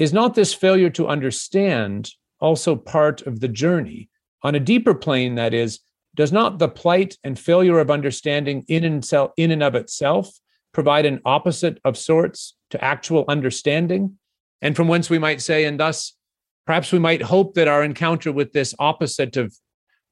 [0.00, 2.10] is not this failure to understand
[2.40, 4.08] also part of the journey?
[4.42, 5.80] On a deeper plane, that is,
[6.16, 9.06] does not the plight and failure of understanding in and,
[9.36, 10.30] in and of itself
[10.72, 14.18] provide an opposite of sorts to actual understanding?
[14.62, 16.16] And from whence we might say, and thus
[16.66, 19.54] perhaps we might hope that our encounter with this opposite of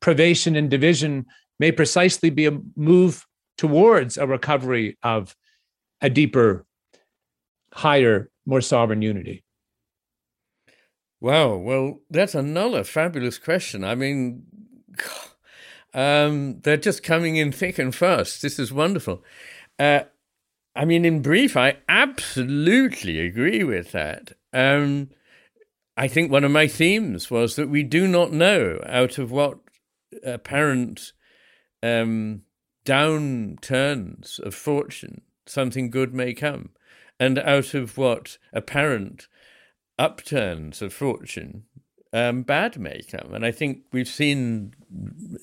[0.00, 1.24] privation and division
[1.58, 3.24] may precisely be a move
[3.56, 5.34] towards a recovery of
[6.02, 6.66] a deeper,
[7.72, 9.44] higher, more sovereign unity?
[11.20, 11.56] Wow.
[11.56, 13.84] Well, that's another fabulous question.
[13.84, 14.44] I mean,
[15.94, 18.42] um, they're just coming in thick and fast.
[18.42, 19.22] This is wonderful.
[19.78, 20.00] Uh,
[20.74, 24.32] I mean, in brief, I absolutely agree with that.
[24.52, 25.10] Um,
[25.96, 29.58] I think one of my themes was that we do not know out of what
[30.24, 31.12] apparent
[31.82, 32.42] um,
[32.84, 36.70] downturns of fortune something good may come,
[37.18, 39.26] and out of what apparent
[39.98, 41.64] upturns of fortune
[42.12, 43.34] um, bad may come.
[43.34, 44.74] And I think we've seen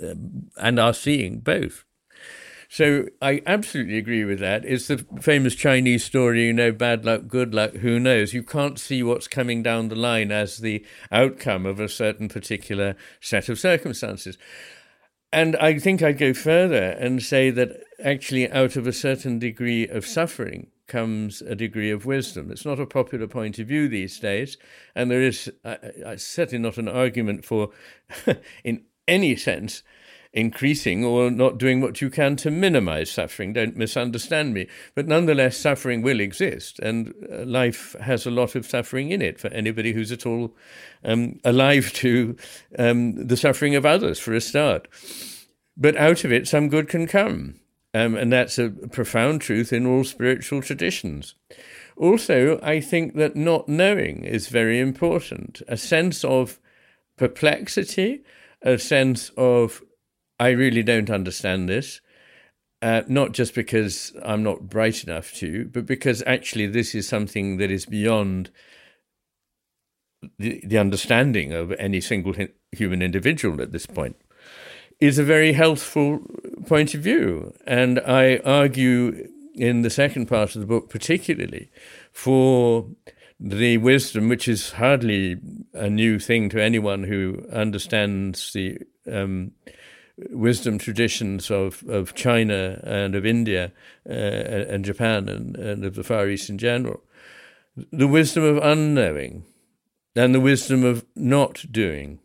[0.02, 0.15] uh,
[0.57, 1.86] and are seeing both.
[2.68, 4.65] So I absolutely agree with that.
[4.65, 8.34] It's the famous Chinese story, you know, bad luck, good luck, who knows?
[8.34, 12.95] You can't see what's coming down the line as the outcome of a certain particular
[13.22, 14.38] set of circumstances.
[15.32, 19.88] And I think I'd go further and say that actually, out of a certain degree
[19.88, 22.52] of suffering comes a degree of wisdom.
[22.52, 24.57] It's not a popular point of view these days,
[24.95, 25.76] and there is uh,
[26.18, 27.70] certainly not an argument for,
[28.64, 29.84] in any sense,
[30.36, 33.53] increasing or not doing what you can to minimize suffering.
[33.53, 34.68] Don't misunderstand me.
[34.94, 39.40] But nonetheless, suffering will exist, and uh, life has a lot of suffering in it
[39.40, 40.53] for anybody who's at all
[41.03, 42.36] um, alive to
[42.78, 44.88] um, the suffering of others, for a start.
[45.78, 47.60] But out of it, some good can come.
[47.95, 51.35] Um, and that's a profound truth in all spiritual traditions.
[51.95, 55.61] Also, I think that not knowing is very important.
[55.69, 56.59] A sense of
[57.17, 58.26] perplexity,
[58.61, 59.81] a sense of,
[60.38, 62.01] I really don't understand this,
[62.81, 67.55] uh, not just because I'm not bright enough to, but because actually this is something
[67.57, 68.51] that is beyond
[70.38, 72.35] the, the understanding of any single
[72.73, 74.17] human individual at this point
[74.99, 76.22] is a very healthful
[76.67, 77.53] point of view.
[77.65, 81.71] And I argue in the second part of the book, particularly
[82.11, 82.87] for
[83.39, 85.37] the wisdom, which is hardly
[85.73, 88.79] a new thing to anyone who understands the
[89.11, 89.51] um,
[90.29, 93.71] wisdom traditions of, of China and of India
[94.09, 97.01] uh, and Japan and, and of the Far East in general.
[97.91, 99.45] The wisdom of unknowing
[100.15, 102.19] and the wisdom of not doing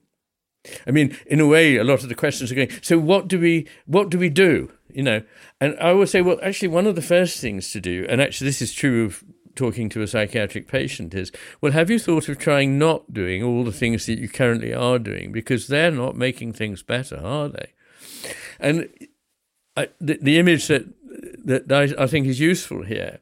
[0.87, 2.71] I mean, in a way, a lot of the questions are going.
[2.83, 4.71] So, what do we what do we do?
[4.93, 5.23] You know,
[5.61, 8.47] and I would say, well, actually, one of the first things to do, and actually,
[8.47, 9.25] this is true of
[9.55, 13.65] talking to a psychiatric patient, is well, have you thought of trying not doing all
[13.65, 17.73] the things that you currently are doing because they're not making things better, are they?
[18.59, 18.89] And
[19.77, 20.85] I, the, the image that
[21.45, 23.21] that I, I think is useful here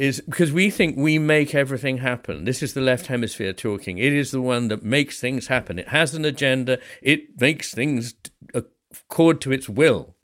[0.00, 2.44] is because we think we make everything happen.
[2.44, 3.98] This is the left hemisphere talking.
[3.98, 5.78] It is the one that makes things happen.
[5.78, 6.78] It has an agenda.
[7.02, 8.14] It makes things
[8.54, 10.16] accord to its will.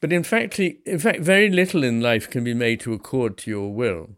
[0.00, 3.50] But in fact, in fact, very little in life can be made to accord to
[3.52, 4.16] your will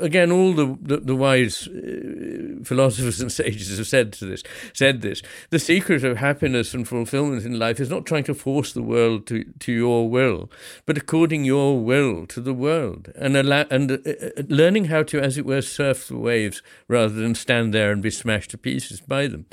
[0.00, 4.42] again, all the, the, the wise uh, philosophers and sages have said to this,
[4.72, 5.22] said this.
[5.50, 9.26] The secret of happiness and fulfillment in life is not trying to force the world
[9.28, 10.50] to, to your will,
[10.86, 15.20] but according your will to the world, and allow, and uh, uh, learning how to,
[15.20, 19.00] as it were, surf the waves rather than stand there and be smashed to pieces
[19.00, 19.46] by them.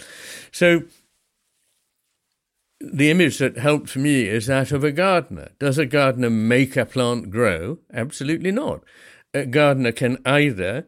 [0.52, 0.84] So
[2.80, 5.49] the image that helps me is that of a gardener.
[5.60, 7.77] Does a gardener make a plant grow?
[7.93, 8.84] Absolutely not
[9.33, 10.87] a gardener can either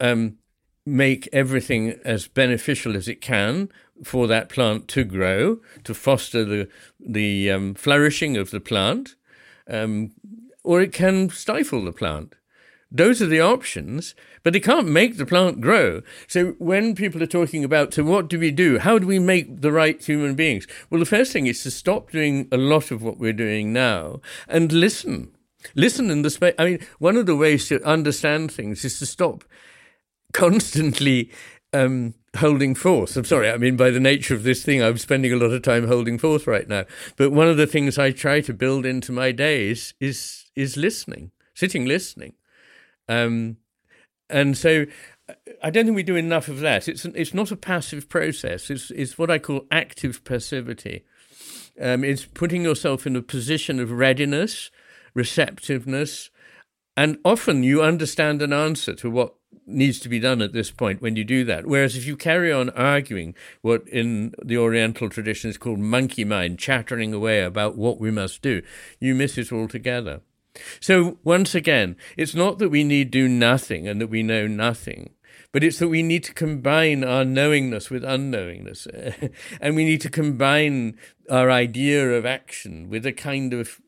[0.00, 0.38] um,
[0.84, 3.68] make everything as beneficial as it can
[4.04, 6.68] for that plant to grow, to foster the
[7.00, 9.16] the um, flourishing of the plant,
[9.68, 10.12] um,
[10.62, 12.34] or it can stifle the plant.
[12.90, 16.00] Those are the options, but it can't make the plant grow.
[16.26, 18.78] So when people are talking about, so what do we do?
[18.78, 20.66] How do we make the right human beings?
[20.88, 24.22] Well, the first thing is to stop doing a lot of what we're doing now
[24.48, 25.32] and listen
[25.74, 26.54] listen in the space.
[26.58, 29.44] I mean, one of the ways to understand things is to stop
[30.32, 31.30] constantly
[31.72, 33.16] um, holding forth.
[33.16, 35.62] I'm sorry, I mean, by the nature of this thing, I'm spending a lot of
[35.62, 36.84] time holding forth right now.
[37.16, 41.30] But one of the things I try to build into my days is is listening,
[41.54, 42.34] sitting listening.
[43.08, 43.56] Um,
[44.30, 44.86] and so
[45.62, 46.88] I don't think we do enough of that.
[46.88, 48.70] It's it's not a passive process.
[48.70, 51.04] It's it's what I call active passivity.
[51.80, 54.70] Um, it's putting yourself in a position of readiness
[55.18, 56.30] receptiveness,
[56.96, 59.34] and often you understand an answer to what
[59.66, 61.66] needs to be done at this point when you do that.
[61.66, 66.60] Whereas if you carry on arguing what in the Oriental tradition is called monkey mind,
[66.60, 68.62] chattering away about what we must do,
[69.00, 70.20] you miss it altogether.
[70.80, 75.10] So, once again, it's not that we need do nothing and that we know nothing,
[75.52, 78.86] but it's that we need to combine our knowingness with unknowingness.
[79.60, 80.96] and we need to combine
[81.30, 83.80] our idea of action with a kind of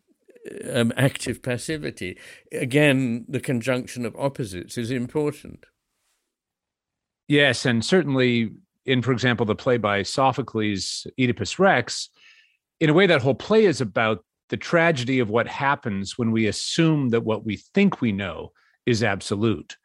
[0.72, 2.18] um, active passivity.
[2.52, 5.66] Again, the conjunction of opposites is important.
[7.28, 8.50] Yes, and certainly
[8.86, 12.08] in, for example, the play by Sophocles, Oedipus Rex,
[12.80, 16.46] in a way, that whole play is about the tragedy of what happens when we
[16.46, 18.52] assume that what we think we know
[18.86, 19.76] is absolute.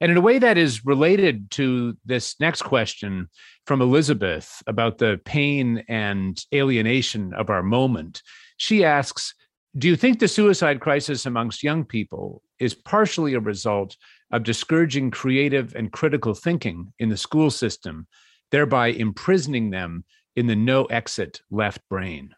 [0.00, 3.30] And in a way that is related to this next question
[3.66, 8.22] from Elizabeth about the pain and alienation of our moment,
[8.56, 9.34] she asks
[9.76, 13.96] Do you think the suicide crisis amongst young people is partially a result
[14.32, 18.06] of discouraging creative and critical thinking in the school system,
[18.50, 20.04] thereby imprisoning them
[20.34, 22.34] in the no exit left brain?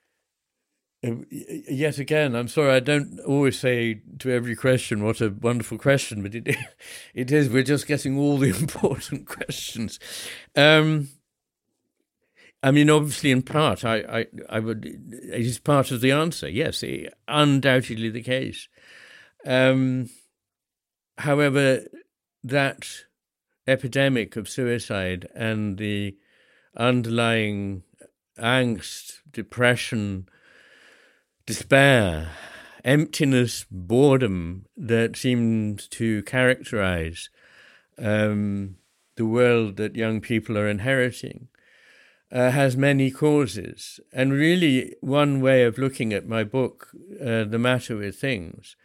[1.01, 6.23] Yet again, I'm sorry, I don't always say to every question, what a wonderful question,
[6.25, 6.57] but it,
[7.15, 10.01] it is, we're just getting all the important questions.
[10.57, 11.09] Um,
[12.63, 16.49] I mean, obviously, in part, I, I, I would, it is part of the answer.
[16.49, 16.83] Yes,
[17.29, 18.69] undoubtedly the case.
[19.47, 20.11] Um,
[21.19, 21.85] however,
[22.43, 22.89] that
[23.67, 26.17] epidemic of suicide and the
[26.77, 27.85] underlying
[28.39, 30.29] angst, depression,
[31.47, 32.31] despair,
[32.85, 37.31] emptiness, boredom that seems to characterize
[37.99, 38.77] um,
[39.17, 41.49] the world that young people are inheriting
[42.31, 44.01] uh, has many causes.
[44.13, 46.89] And really, one way of looking at my book,
[47.21, 48.77] uh, The Matter with Things,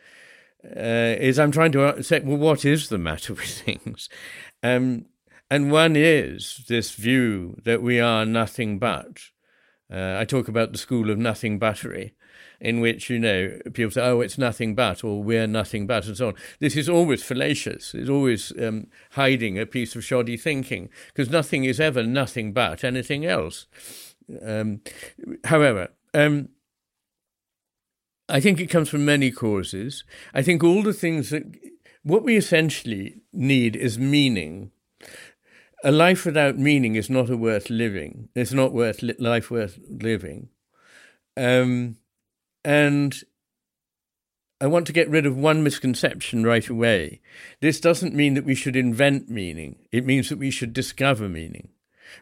[0.65, 4.09] uh, is I'm trying to say, well, what is the matter with things?
[4.61, 5.05] Um,
[5.51, 9.19] and one is this view that we are nothing but.
[9.91, 12.15] Uh, I talk about the school of nothing buttery,
[12.63, 16.15] in which, you know, people say, oh, it's nothing but, or we're nothing but, and
[16.15, 16.35] so on.
[16.59, 17.93] This is always fallacious.
[17.93, 22.85] It's always um, hiding a piece of shoddy thinking, because nothing is ever nothing but
[22.85, 23.67] anything else.
[24.41, 24.79] Um,
[25.43, 26.49] however, um,
[28.29, 30.05] I think it comes from many causes.
[30.33, 31.43] I think all the things that
[32.03, 34.71] what we essentially need is meaning.
[35.83, 38.29] A life without meaning is not a worth living.
[38.35, 40.47] It's not worth li- life worth living.
[41.35, 41.97] Um,
[42.63, 43.23] and
[44.61, 47.19] I want to get rid of one misconception right away.
[47.59, 51.69] This doesn't mean that we should invent meaning, it means that we should discover meaning.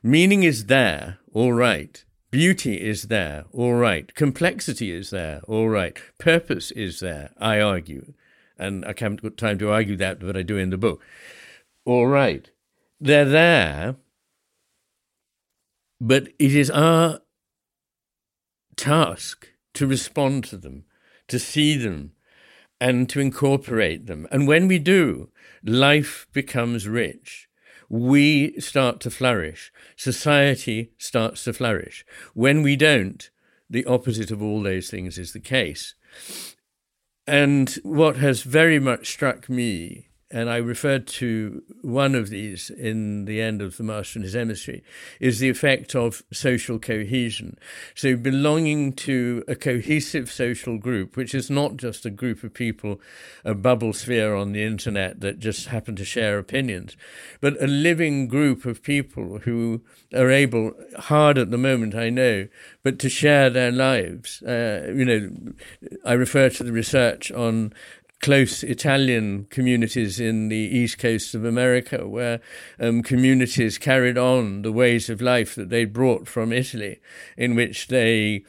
[0.02, 2.04] Meaning is there, all right.
[2.32, 4.16] Beauty is there, all right.
[4.16, 5.98] Complexity is there, all right.
[6.18, 8.14] Purpose is there, I argue.
[8.58, 11.04] And I haven't got time to argue that, but I do in the book.
[11.84, 12.50] All right.
[13.00, 13.96] They're there,
[16.00, 17.20] but it is our
[18.78, 20.86] task to respond to them,
[21.28, 22.14] to see them,
[22.80, 24.28] and to incorporate them.
[24.32, 25.30] And when we do,
[25.64, 27.48] life becomes rich.
[27.90, 29.72] We start to flourish.
[29.96, 32.06] Society starts to flourish.
[32.34, 33.30] When we don't,
[33.70, 35.94] the opposite of all those things is the case.
[37.28, 43.26] And what has very much struck me and I referred to one of these in
[43.26, 44.84] the end of The Master and His Emissary,
[45.20, 47.58] is the effect of social cohesion.
[47.96, 53.00] So, belonging to a cohesive social group, which is not just a group of people,
[53.44, 56.96] a bubble sphere on the internet that just happen to share opinions,
[57.42, 59.82] but a living group of people who
[60.14, 62.48] are able, hard at the moment, I know,
[62.84, 64.42] but to share their lives.
[64.42, 65.30] Uh, you know,
[66.06, 67.74] I refer to the research on
[68.22, 72.40] close Italian communities in the east coast of America, where
[72.80, 77.00] um, communities carried on the ways of life that they brought from Italy,
[77.38, 78.44] in which they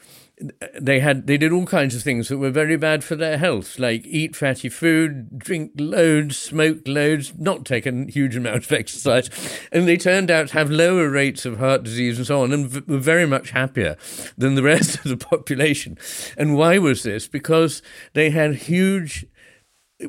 [0.79, 3.77] they had they did all kinds of things that were very bad for their health,
[3.77, 9.29] like eat fatty food, drink loads, smoke loads, not take a huge amount of exercise,
[9.71, 12.67] and they turned out to have lower rates of heart disease and so on, and
[12.67, 13.95] v- were very much happier
[14.37, 15.97] than the rest of the population.
[16.35, 17.27] And why was this?
[17.27, 17.81] Because
[18.13, 19.25] they had huge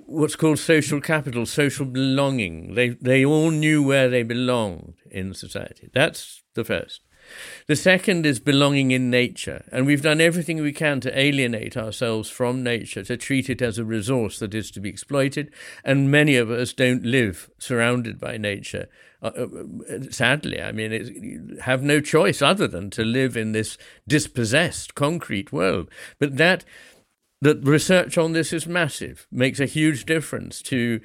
[0.07, 2.75] what's called social capital, social belonging.
[2.75, 5.91] They they all knew where they belonged in society.
[5.93, 7.01] That's the first.
[7.67, 12.29] The second is belonging in nature, and we've done everything we can to alienate ourselves
[12.29, 15.51] from nature, to treat it as a resource that is to be exploited,
[15.85, 18.89] and many of us don't live surrounded by nature.
[19.23, 24.95] Uh, uh sadly, I mean, have no choice other than to live in this dispossessed
[24.95, 25.91] concrete world.
[26.19, 26.65] But that
[27.45, 31.01] the research on this is massive, makes a huge difference to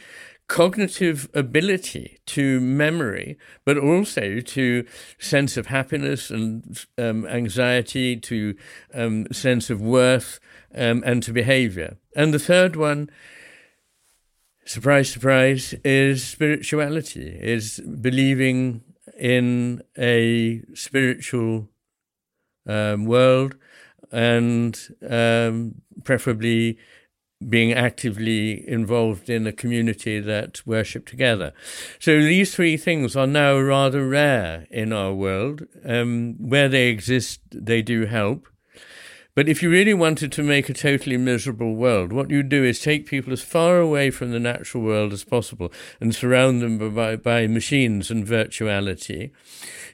[0.48, 4.86] cognitive ability to memory, but also to
[5.20, 8.56] sense of happiness and um, anxiety, to
[8.94, 10.40] um, sense of worth,
[10.74, 11.98] um, and to behavior.
[12.16, 13.10] And the third one,
[14.66, 18.82] surprise, surprise, is spirituality, is believing
[19.20, 21.68] in a spiritual
[22.66, 23.58] um, world
[24.12, 24.80] and
[25.10, 26.78] um, preferably
[27.48, 31.54] being actively involved in a community that worship together.
[31.98, 35.66] So these three things are now rather rare in our world.
[35.86, 38.48] Um, where they exist, they do help.
[39.36, 42.80] But if you really wanted to make a totally miserable world, what you'd do is
[42.80, 47.16] take people as far away from the natural world as possible and surround them by,
[47.16, 49.32] by machines and virtuality.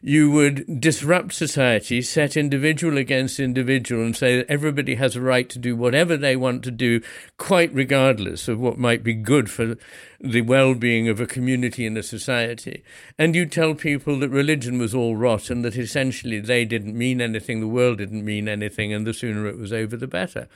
[0.01, 5.49] You would disrupt society, set individual against individual, and say that everybody has a right
[5.49, 7.01] to do whatever they want to do,
[7.37, 9.75] quite regardless of what might be good for
[10.19, 12.83] the well being of a community and a society.
[13.17, 17.21] And you tell people that religion was all rot and that essentially they didn't mean
[17.21, 20.47] anything, the world didn't mean anything, and the sooner it was over, the better.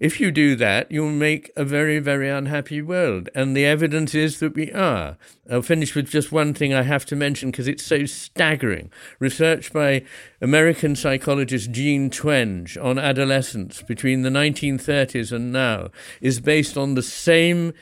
[0.00, 3.28] If you do that, you'll make a very, very unhappy world.
[3.34, 5.16] And the evidence is that we are.
[5.50, 8.92] I'll finish with just one thing I have to mention because it's so staggering.
[9.18, 10.04] Research by
[10.40, 15.88] American psychologist Jean Twenge on adolescence between the 1930s and now
[16.20, 17.72] is based on the same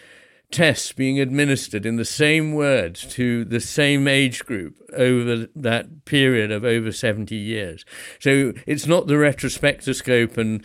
[0.51, 6.51] tests being administered in the same words to the same age group over that period
[6.51, 7.85] of over 70 years.
[8.20, 10.64] So it's not the retrospectoscope and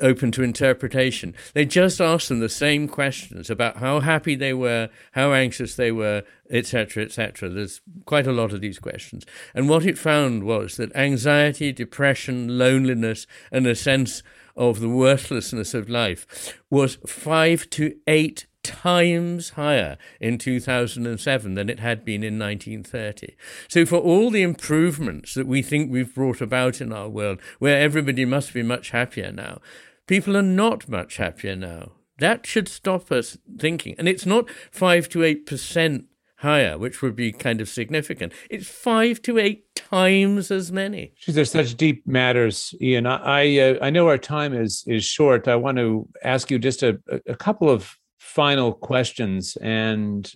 [0.00, 1.34] open to interpretation.
[1.52, 5.90] They just asked them the same questions about how happy they were, how anxious they
[5.90, 7.48] were, etc., etc.
[7.48, 9.26] There's quite a lot of these questions.
[9.54, 14.22] And what it found was that anxiety, depression, loneliness, and a sense
[14.56, 21.80] of the worthlessness of life was five to eight times higher in 2007 than it
[21.80, 23.34] had been in 1930.
[23.68, 27.80] So, for all the improvements that we think we've brought about in our world, where
[27.80, 29.58] everybody must be much happier now,
[30.06, 31.92] people are not much happier now.
[32.18, 33.94] That should stop us thinking.
[33.98, 36.04] And it's not 5 to 8%
[36.40, 38.32] higher, which would be kind of significant.
[38.48, 41.12] It's five to eight times as many.
[41.26, 43.06] These are such deep matters, Iain.
[43.06, 45.48] I I, uh, I know our time is is short.
[45.48, 47.96] I want to ask you just a, a couple of
[48.30, 49.56] final questions.
[49.60, 50.30] And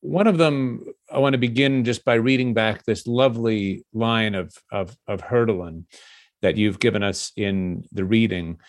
[0.00, 4.54] one of them, I want to begin just by reading back this lovely line of,
[4.70, 5.84] of, of Hölderlin
[6.40, 8.60] that you've given us in the reading.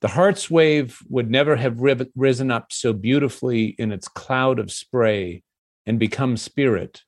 [0.00, 1.80] The heart's wave would never have
[2.16, 5.42] risen up so beautifully in its cloud of spray
[5.84, 7.02] and become spirit,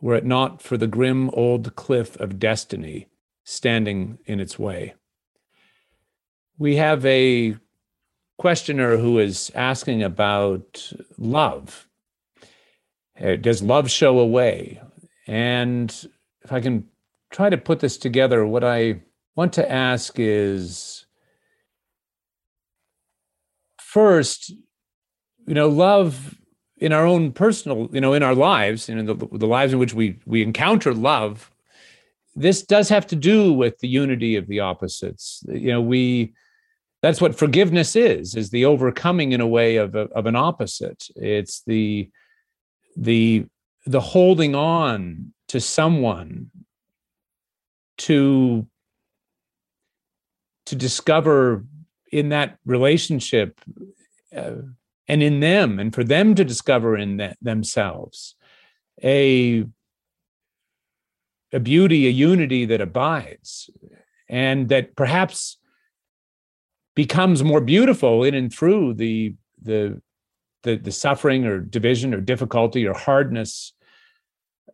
[0.00, 3.08] were it not for the grim old cliff of destiny
[3.44, 4.94] standing in its way.
[6.58, 7.56] We have a
[8.38, 11.88] questioner who is asking about love.
[13.20, 14.80] Uh, does love show away?
[15.26, 15.90] And
[16.42, 16.88] if I can
[17.30, 19.02] try to put this together, what I
[19.36, 21.06] want to ask is
[23.78, 24.50] first,
[25.46, 26.34] you know, love
[26.78, 29.78] in our own personal, you know, in our lives, and in the, the lives in
[29.78, 31.52] which we we encounter love,
[32.34, 35.44] this does have to do with the unity of the opposites.
[35.48, 36.34] You know, we
[37.02, 41.08] that's what forgiveness is is the overcoming in a way of, a, of an opposite.
[41.16, 42.10] It's the
[42.96, 43.46] the
[43.86, 46.50] the holding on to someone
[47.98, 48.66] to
[50.66, 51.64] to discover
[52.12, 53.60] in that relationship
[54.34, 54.52] uh,
[55.08, 58.36] and in them and for them to discover in that, themselves
[59.02, 59.64] a
[61.52, 63.68] a beauty a unity that abides
[64.28, 65.58] and that perhaps
[66.94, 70.00] becomes more beautiful in and through the the
[70.62, 73.72] the, the suffering or division or difficulty or hardness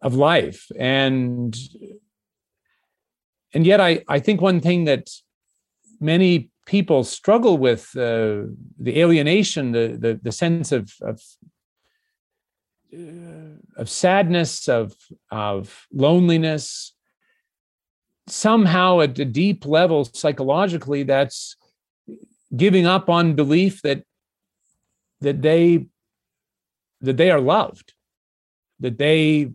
[0.02, 0.66] of life.
[0.78, 1.56] And
[3.54, 5.10] and yet i i think one thing that
[6.00, 8.42] many people struggle with uh,
[8.78, 11.20] the alienation the, the the sense of of
[12.94, 14.94] uh, of sadness of
[15.30, 16.94] of loneliness
[18.26, 21.56] somehow at a deep level psychologically that's
[22.56, 24.04] giving up on belief that
[25.20, 25.86] that they
[27.00, 27.94] that they are loved
[28.80, 29.50] that they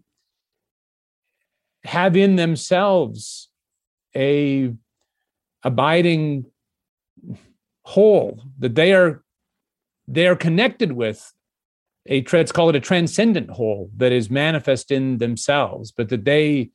[1.83, 3.49] have in themselves
[4.15, 4.73] a
[5.63, 6.45] abiding
[7.85, 9.23] whole that they are
[10.07, 11.33] they are connected with
[12.07, 16.69] a let's call it a transcendent whole that is manifest in themselves but that they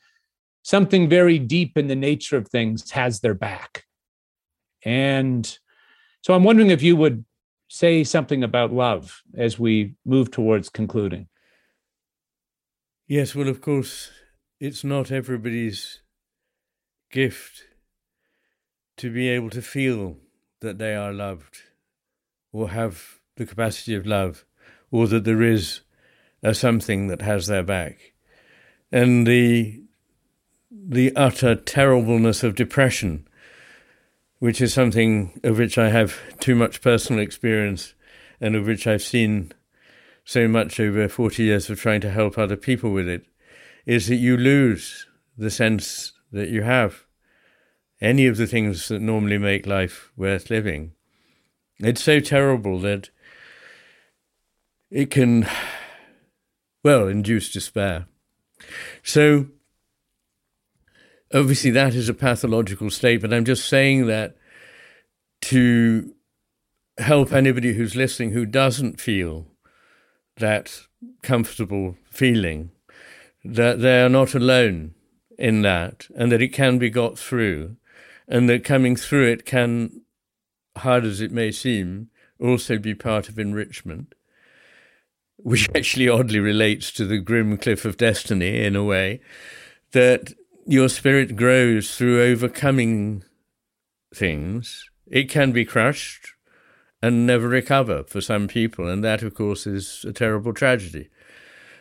[0.68, 3.84] something very deep in the nature of things has their back.
[4.84, 5.58] And
[6.28, 7.24] so I'm wondering if you would
[7.68, 11.26] say something about love as we move towards concluding?
[13.06, 14.10] Yes, well, of course,
[14.60, 16.02] it's not everybody's
[17.10, 17.62] gift
[18.98, 20.18] to be able to feel
[20.60, 21.62] that they are loved
[22.52, 24.44] or have the capacity of love
[24.90, 25.80] or that there is
[26.42, 28.12] a something that has their back.
[28.92, 29.82] And the
[30.70, 33.26] the utter terribleness of depression,
[34.38, 37.94] which is something of which I have too much personal experience
[38.40, 39.52] and of which I've seen
[40.24, 43.26] so much over 40 years of trying to help other people with it,
[43.86, 45.06] is that you lose
[45.36, 47.04] the sense that you have
[48.00, 50.92] any of the things that normally make life worth living.
[51.78, 53.10] It's so terrible that
[54.90, 55.48] it can,
[56.84, 58.06] well, induce despair.
[59.02, 59.46] So,
[61.32, 64.36] obviously, that is a pathological state, but I'm just saying that
[65.42, 66.14] to
[66.98, 69.46] help anybody who's listening who doesn't feel
[70.36, 70.82] that
[71.22, 72.70] comfortable feeling
[73.44, 74.94] that they are not alone
[75.38, 77.76] in that and that it can be got through
[78.26, 80.02] and that coming through it can,
[80.76, 82.10] hard as it may seem,
[82.40, 84.14] also be part of enrichment,
[85.36, 89.20] which actually oddly relates to the grim cliff of destiny in a way,
[89.92, 90.34] that
[90.68, 93.24] your spirit grows through overcoming
[94.14, 94.90] things.
[95.06, 96.34] It can be crushed
[97.00, 101.08] and never recover for some people, and that, of course, is a terrible tragedy.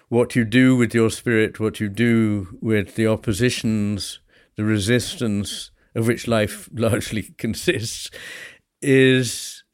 [0.07, 4.19] What you do with your spirit, what you do with the oppositions,
[4.55, 8.09] the resistance, of which life largely consists,
[8.81, 9.65] is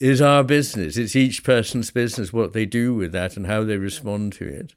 [0.00, 0.96] is our business.
[0.96, 4.74] It's each person's business what they do with that and how they respond to it.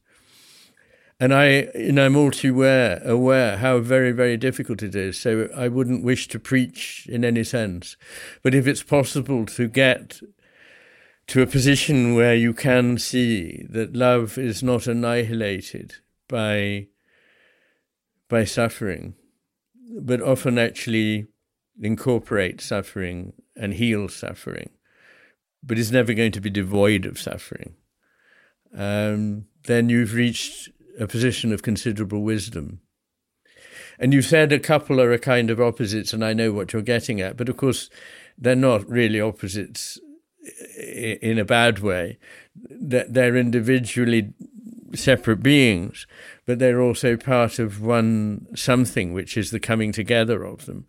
[1.20, 5.18] And I, know, I'm all too aware, aware how very, very difficult it is.
[5.18, 7.96] So I wouldn't wish to preach in any sense.
[8.44, 10.20] But if it's possible to get
[11.28, 15.96] to a position where you can see that love is not annihilated
[16.28, 16.88] by
[18.28, 19.14] by suffering,
[20.02, 21.28] but often actually
[21.80, 24.72] incorporate suffering and heal suffering,
[25.62, 27.76] but is never going to be devoid of suffering,
[28.76, 30.70] um, then you've reached
[31.00, 32.82] a position of considerable wisdom.
[33.98, 36.82] And you said a couple are a kind of opposites, and I know what you're
[36.82, 37.90] getting at, but of course,
[38.38, 40.00] they're not really opposites
[40.78, 42.18] in a bad way.
[42.56, 44.34] They're individually
[44.94, 46.06] separate beings,
[46.46, 50.86] but they're also part of one something, which is the coming together of them.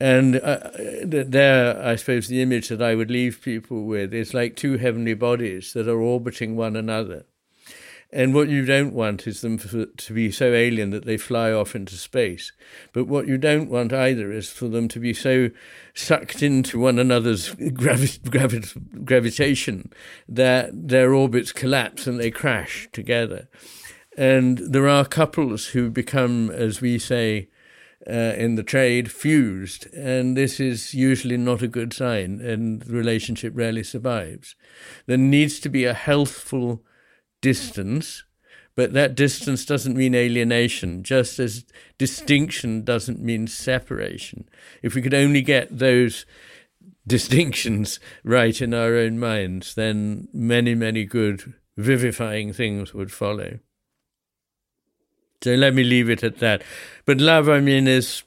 [0.00, 0.70] And uh,
[1.04, 5.14] there, I suppose, the image that I would leave people with is like two heavenly
[5.14, 7.24] bodies that are orbiting one another.
[8.14, 11.50] And what you don't want is them for, to be so alien that they fly
[11.50, 12.52] off into space.
[12.92, 15.48] But what you don't want either is for them to be so
[15.94, 19.90] sucked into one another's gravi- gravi- gravitation
[20.28, 23.48] that their orbits collapse and they crash together.
[24.18, 27.48] And there are couples who become, as we say
[28.06, 29.86] uh, in the trade, fused.
[29.94, 34.54] And this is usually not a good sign, and the relationship rarely survives.
[35.06, 36.82] There needs to be a healthful
[37.42, 38.24] distance,
[38.74, 41.66] but that distance doesn't mean alienation, just as
[41.98, 44.48] distinction doesn't mean separation.
[44.82, 46.24] If we could only get those
[47.06, 53.58] distinctions right in our own minds, then many, many good, vivifying things would follow.
[55.42, 56.62] So let me leave it at that.
[57.04, 58.22] But love, I mean, is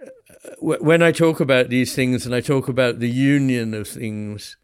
[0.00, 4.56] uh, when I talk about these things and I talk about the union of things,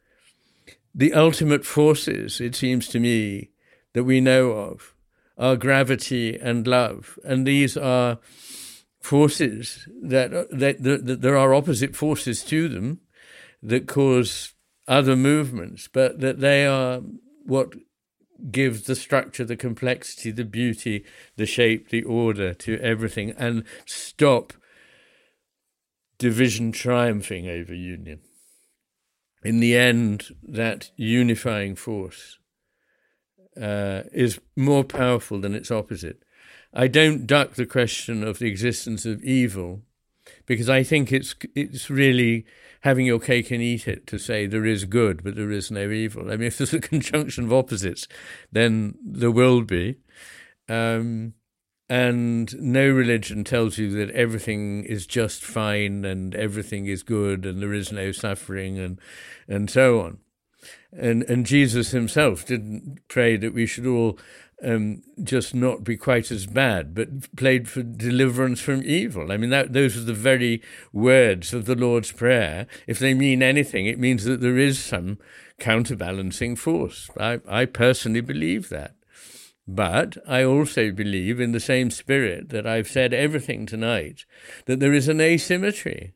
[0.95, 3.51] the ultimate forces, it seems to me,
[3.95, 4.95] that we know of
[5.39, 7.19] are gravity and love.
[7.25, 8.19] And these are
[9.01, 13.01] forces that, uh, that, that, that there are opposite forces to them
[13.63, 14.53] that cause
[14.87, 17.01] other movements, but that they are
[17.45, 17.75] what
[18.51, 21.05] gives the structure, the complexity, the beauty,
[21.37, 24.53] the shape, the order to everything, and stop
[26.19, 28.21] division triumphing over union.
[29.43, 32.39] In the end, that unifying force
[33.61, 36.23] uh, is more powerful than its opposite.
[36.73, 39.83] I don't duck the question of the existence of evil
[40.47, 42.45] because I think it's it's really
[42.81, 45.91] having your cake and eat it to say there is good but there is no
[45.91, 46.31] evil.
[46.31, 48.09] I mean, if there's a conjunction of opposites,
[48.51, 49.97] then there will be.
[50.69, 51.35] Um,
[51.89, 57.61] and no religion tells you that everything is just fine and everything is good and
[57.61, 58.99] there is no suffering and
[59.47, 60.19] and so on.
[60.93, 64.19] And, and Jesus himself didn't pray that we should all
[64.63, 69.31] um, just not be quite as bad, but played for deliverance from evil.
[69.31, 70.63] I mean, that, those are the very
[70.93, 72.67] words of the Lord's Prayer.
[72.87, 75.19] If they mean anything, it means that there is some
[75.59, 77.11] counterbalancing force.
[77.19, 78.95] I, I personally believe that.
[79.67, 84.27] But I also believe, in the same spirit that I've said everything tonight,
[84.67, 86.13] that there is an asymmetry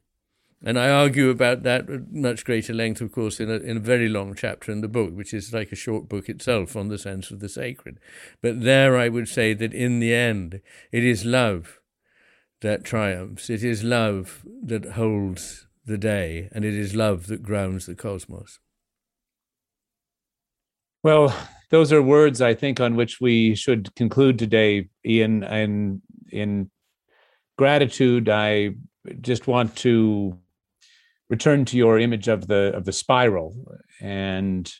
[0.64, 3.80] and I argue about that at much greater length, of course, in a, in a
[3.80, 6.98] very long chapter in the book, which is like a short book itself on the
[6.98, 8.00] sense of the sacred.
[8.42, 10.60] But there I would say that in the end,
[10.90, 11.78] it is love
[12.60, 13.48] that triumphs.
[13.50, 18.58] It is love that holds the day, and it is love that grounds the cosmos.
[21.04, 21.34] Well,
[21.70, 25.44] those are words I think on which we should conclude today, Iain.
[25.44, 26.02] And
[26.32, 26.70] in
[27.56, 28.70] gratitude, I
[29.20, 30.36] just want to
[31.30, 33.54] return to your image of the of the spiral.
[34.00, 34.70] And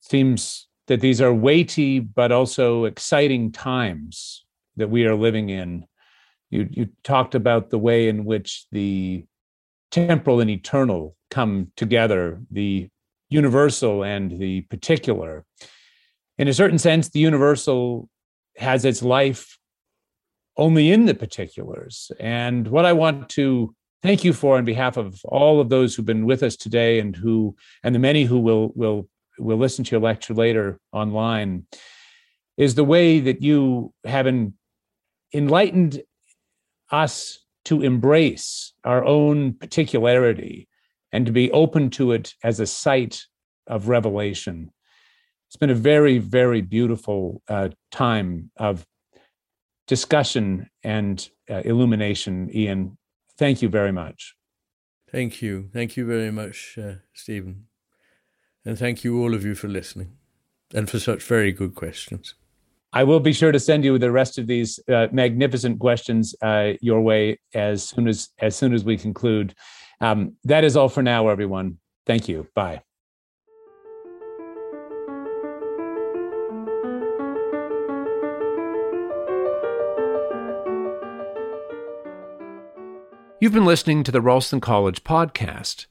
[0.00, 4.44] seems that these are weighty but also exciting times
[4.76, 5.86] that we are living in.
[6.50, 9.24] You you talked about the way in which the
[9.90, 12.88] temporal and eternal come together the
[13.28, 15.44] universal and the particular.
[16.38, 18.08] In a certain sense the universal
[18.56, 19.58] has its life
[20.56, 22.12] only in the particulars.
[22.20, 23.74] And what i want to
[24.04, 27.16] thank you for on behalf of all of those who've been with us today and
[27.16, 29.08] who and the many who will will
[29.38, 31.66] will listen to your lecture later online
[32.58, 34.28] is the way that you have
[35.32, 36.02] enlightened
[36.92, 40.68] us to embrace our own particularity
[41.10, 43.22] and to be open to it as a site
[43.66, 44.70] of revelation.
[45.48, 48.84] It's been a very, very beautiful uh, time of
[49.88, 52.98] discussion and uh, illumination, Iain
[53.38, 54.34] thank you very much.
[55.10, 55.68] Thank you.
[55.72, 57.66] Thank you very much, uh, Stephen.
[58.64, 60.16] And thank you, all of you, for listening
[60.74, 62.34] and for such very good questions.
[62.92, 66.72] I will be sure to send you the rest of these uh, magnificent questions uh,
[66.80, 69.54] your way as soon as as soon as we conclude.
[70.00, 71.78] Um, that is all for now, everyone.
[72.06, 72.46] Thank you.
[72.54, 72.82] Bye.
[83.44, 85.84] You've been listening to the Ralston College podcast.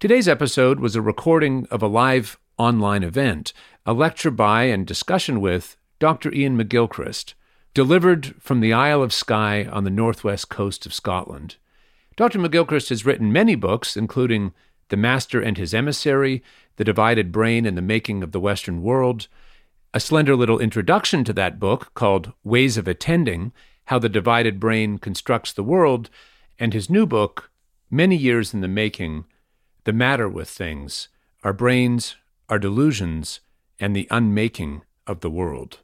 [0.00, 3.52] Today's episode was a recording of a live online event,
[3.86, 6.32] a lecture by and discussion with Dr.
[6.34, 7.34] Iain McGilchrist,
[7.74, 11.58] delivered from the Isle of Skye on the northwest coast of Scotland.
[12.16, 12.40] Dr.
[12.40, 14.52] McGilchrist has written many books, including
[14.88, 16.42] The Master and His Emissary,
[16.74, 19.28] The Divided Brain and the Making of the Western World,
[19.94, 23.52] a slender little introduction to that book called Ways of Attending
[23.84, 26.10] How the Divided Brain Constructs the World
[26.58, 27.50] and his new book,
[27.90, 29.24] Many Years in the Making
[29.84, 31.08] The Matter with Things,
[31.44, 32.16] Our Brains,
[32.48, 33.40] Our Delusions,
[33.78, 35.80] and the Unmaking of the World.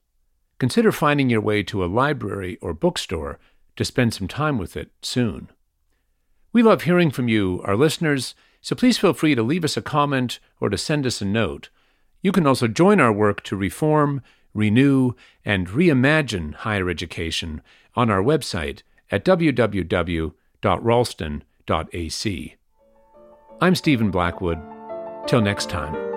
[0.58, 3.38] Consider finding your way to a library or bookstore
[3.76, 5.50] to spend some time with it soon.
[6.52, 9.82] We love hearing from you, our listeners, so please feel free to leave us a
[9.82, 11.68] comment or to send us a note.
[12.22, 14.22] You can also join our work to reform,
[14.54, 15.12] renew,
[15.44, 17.62] and reimagine higher education
[17.94, 20.32] on our website at www
[20.62, 22.56] www.ralston.ac.
[23.60, 24.60] I'm Stephen Blackwood.
[25.26, 26.11] Till next time.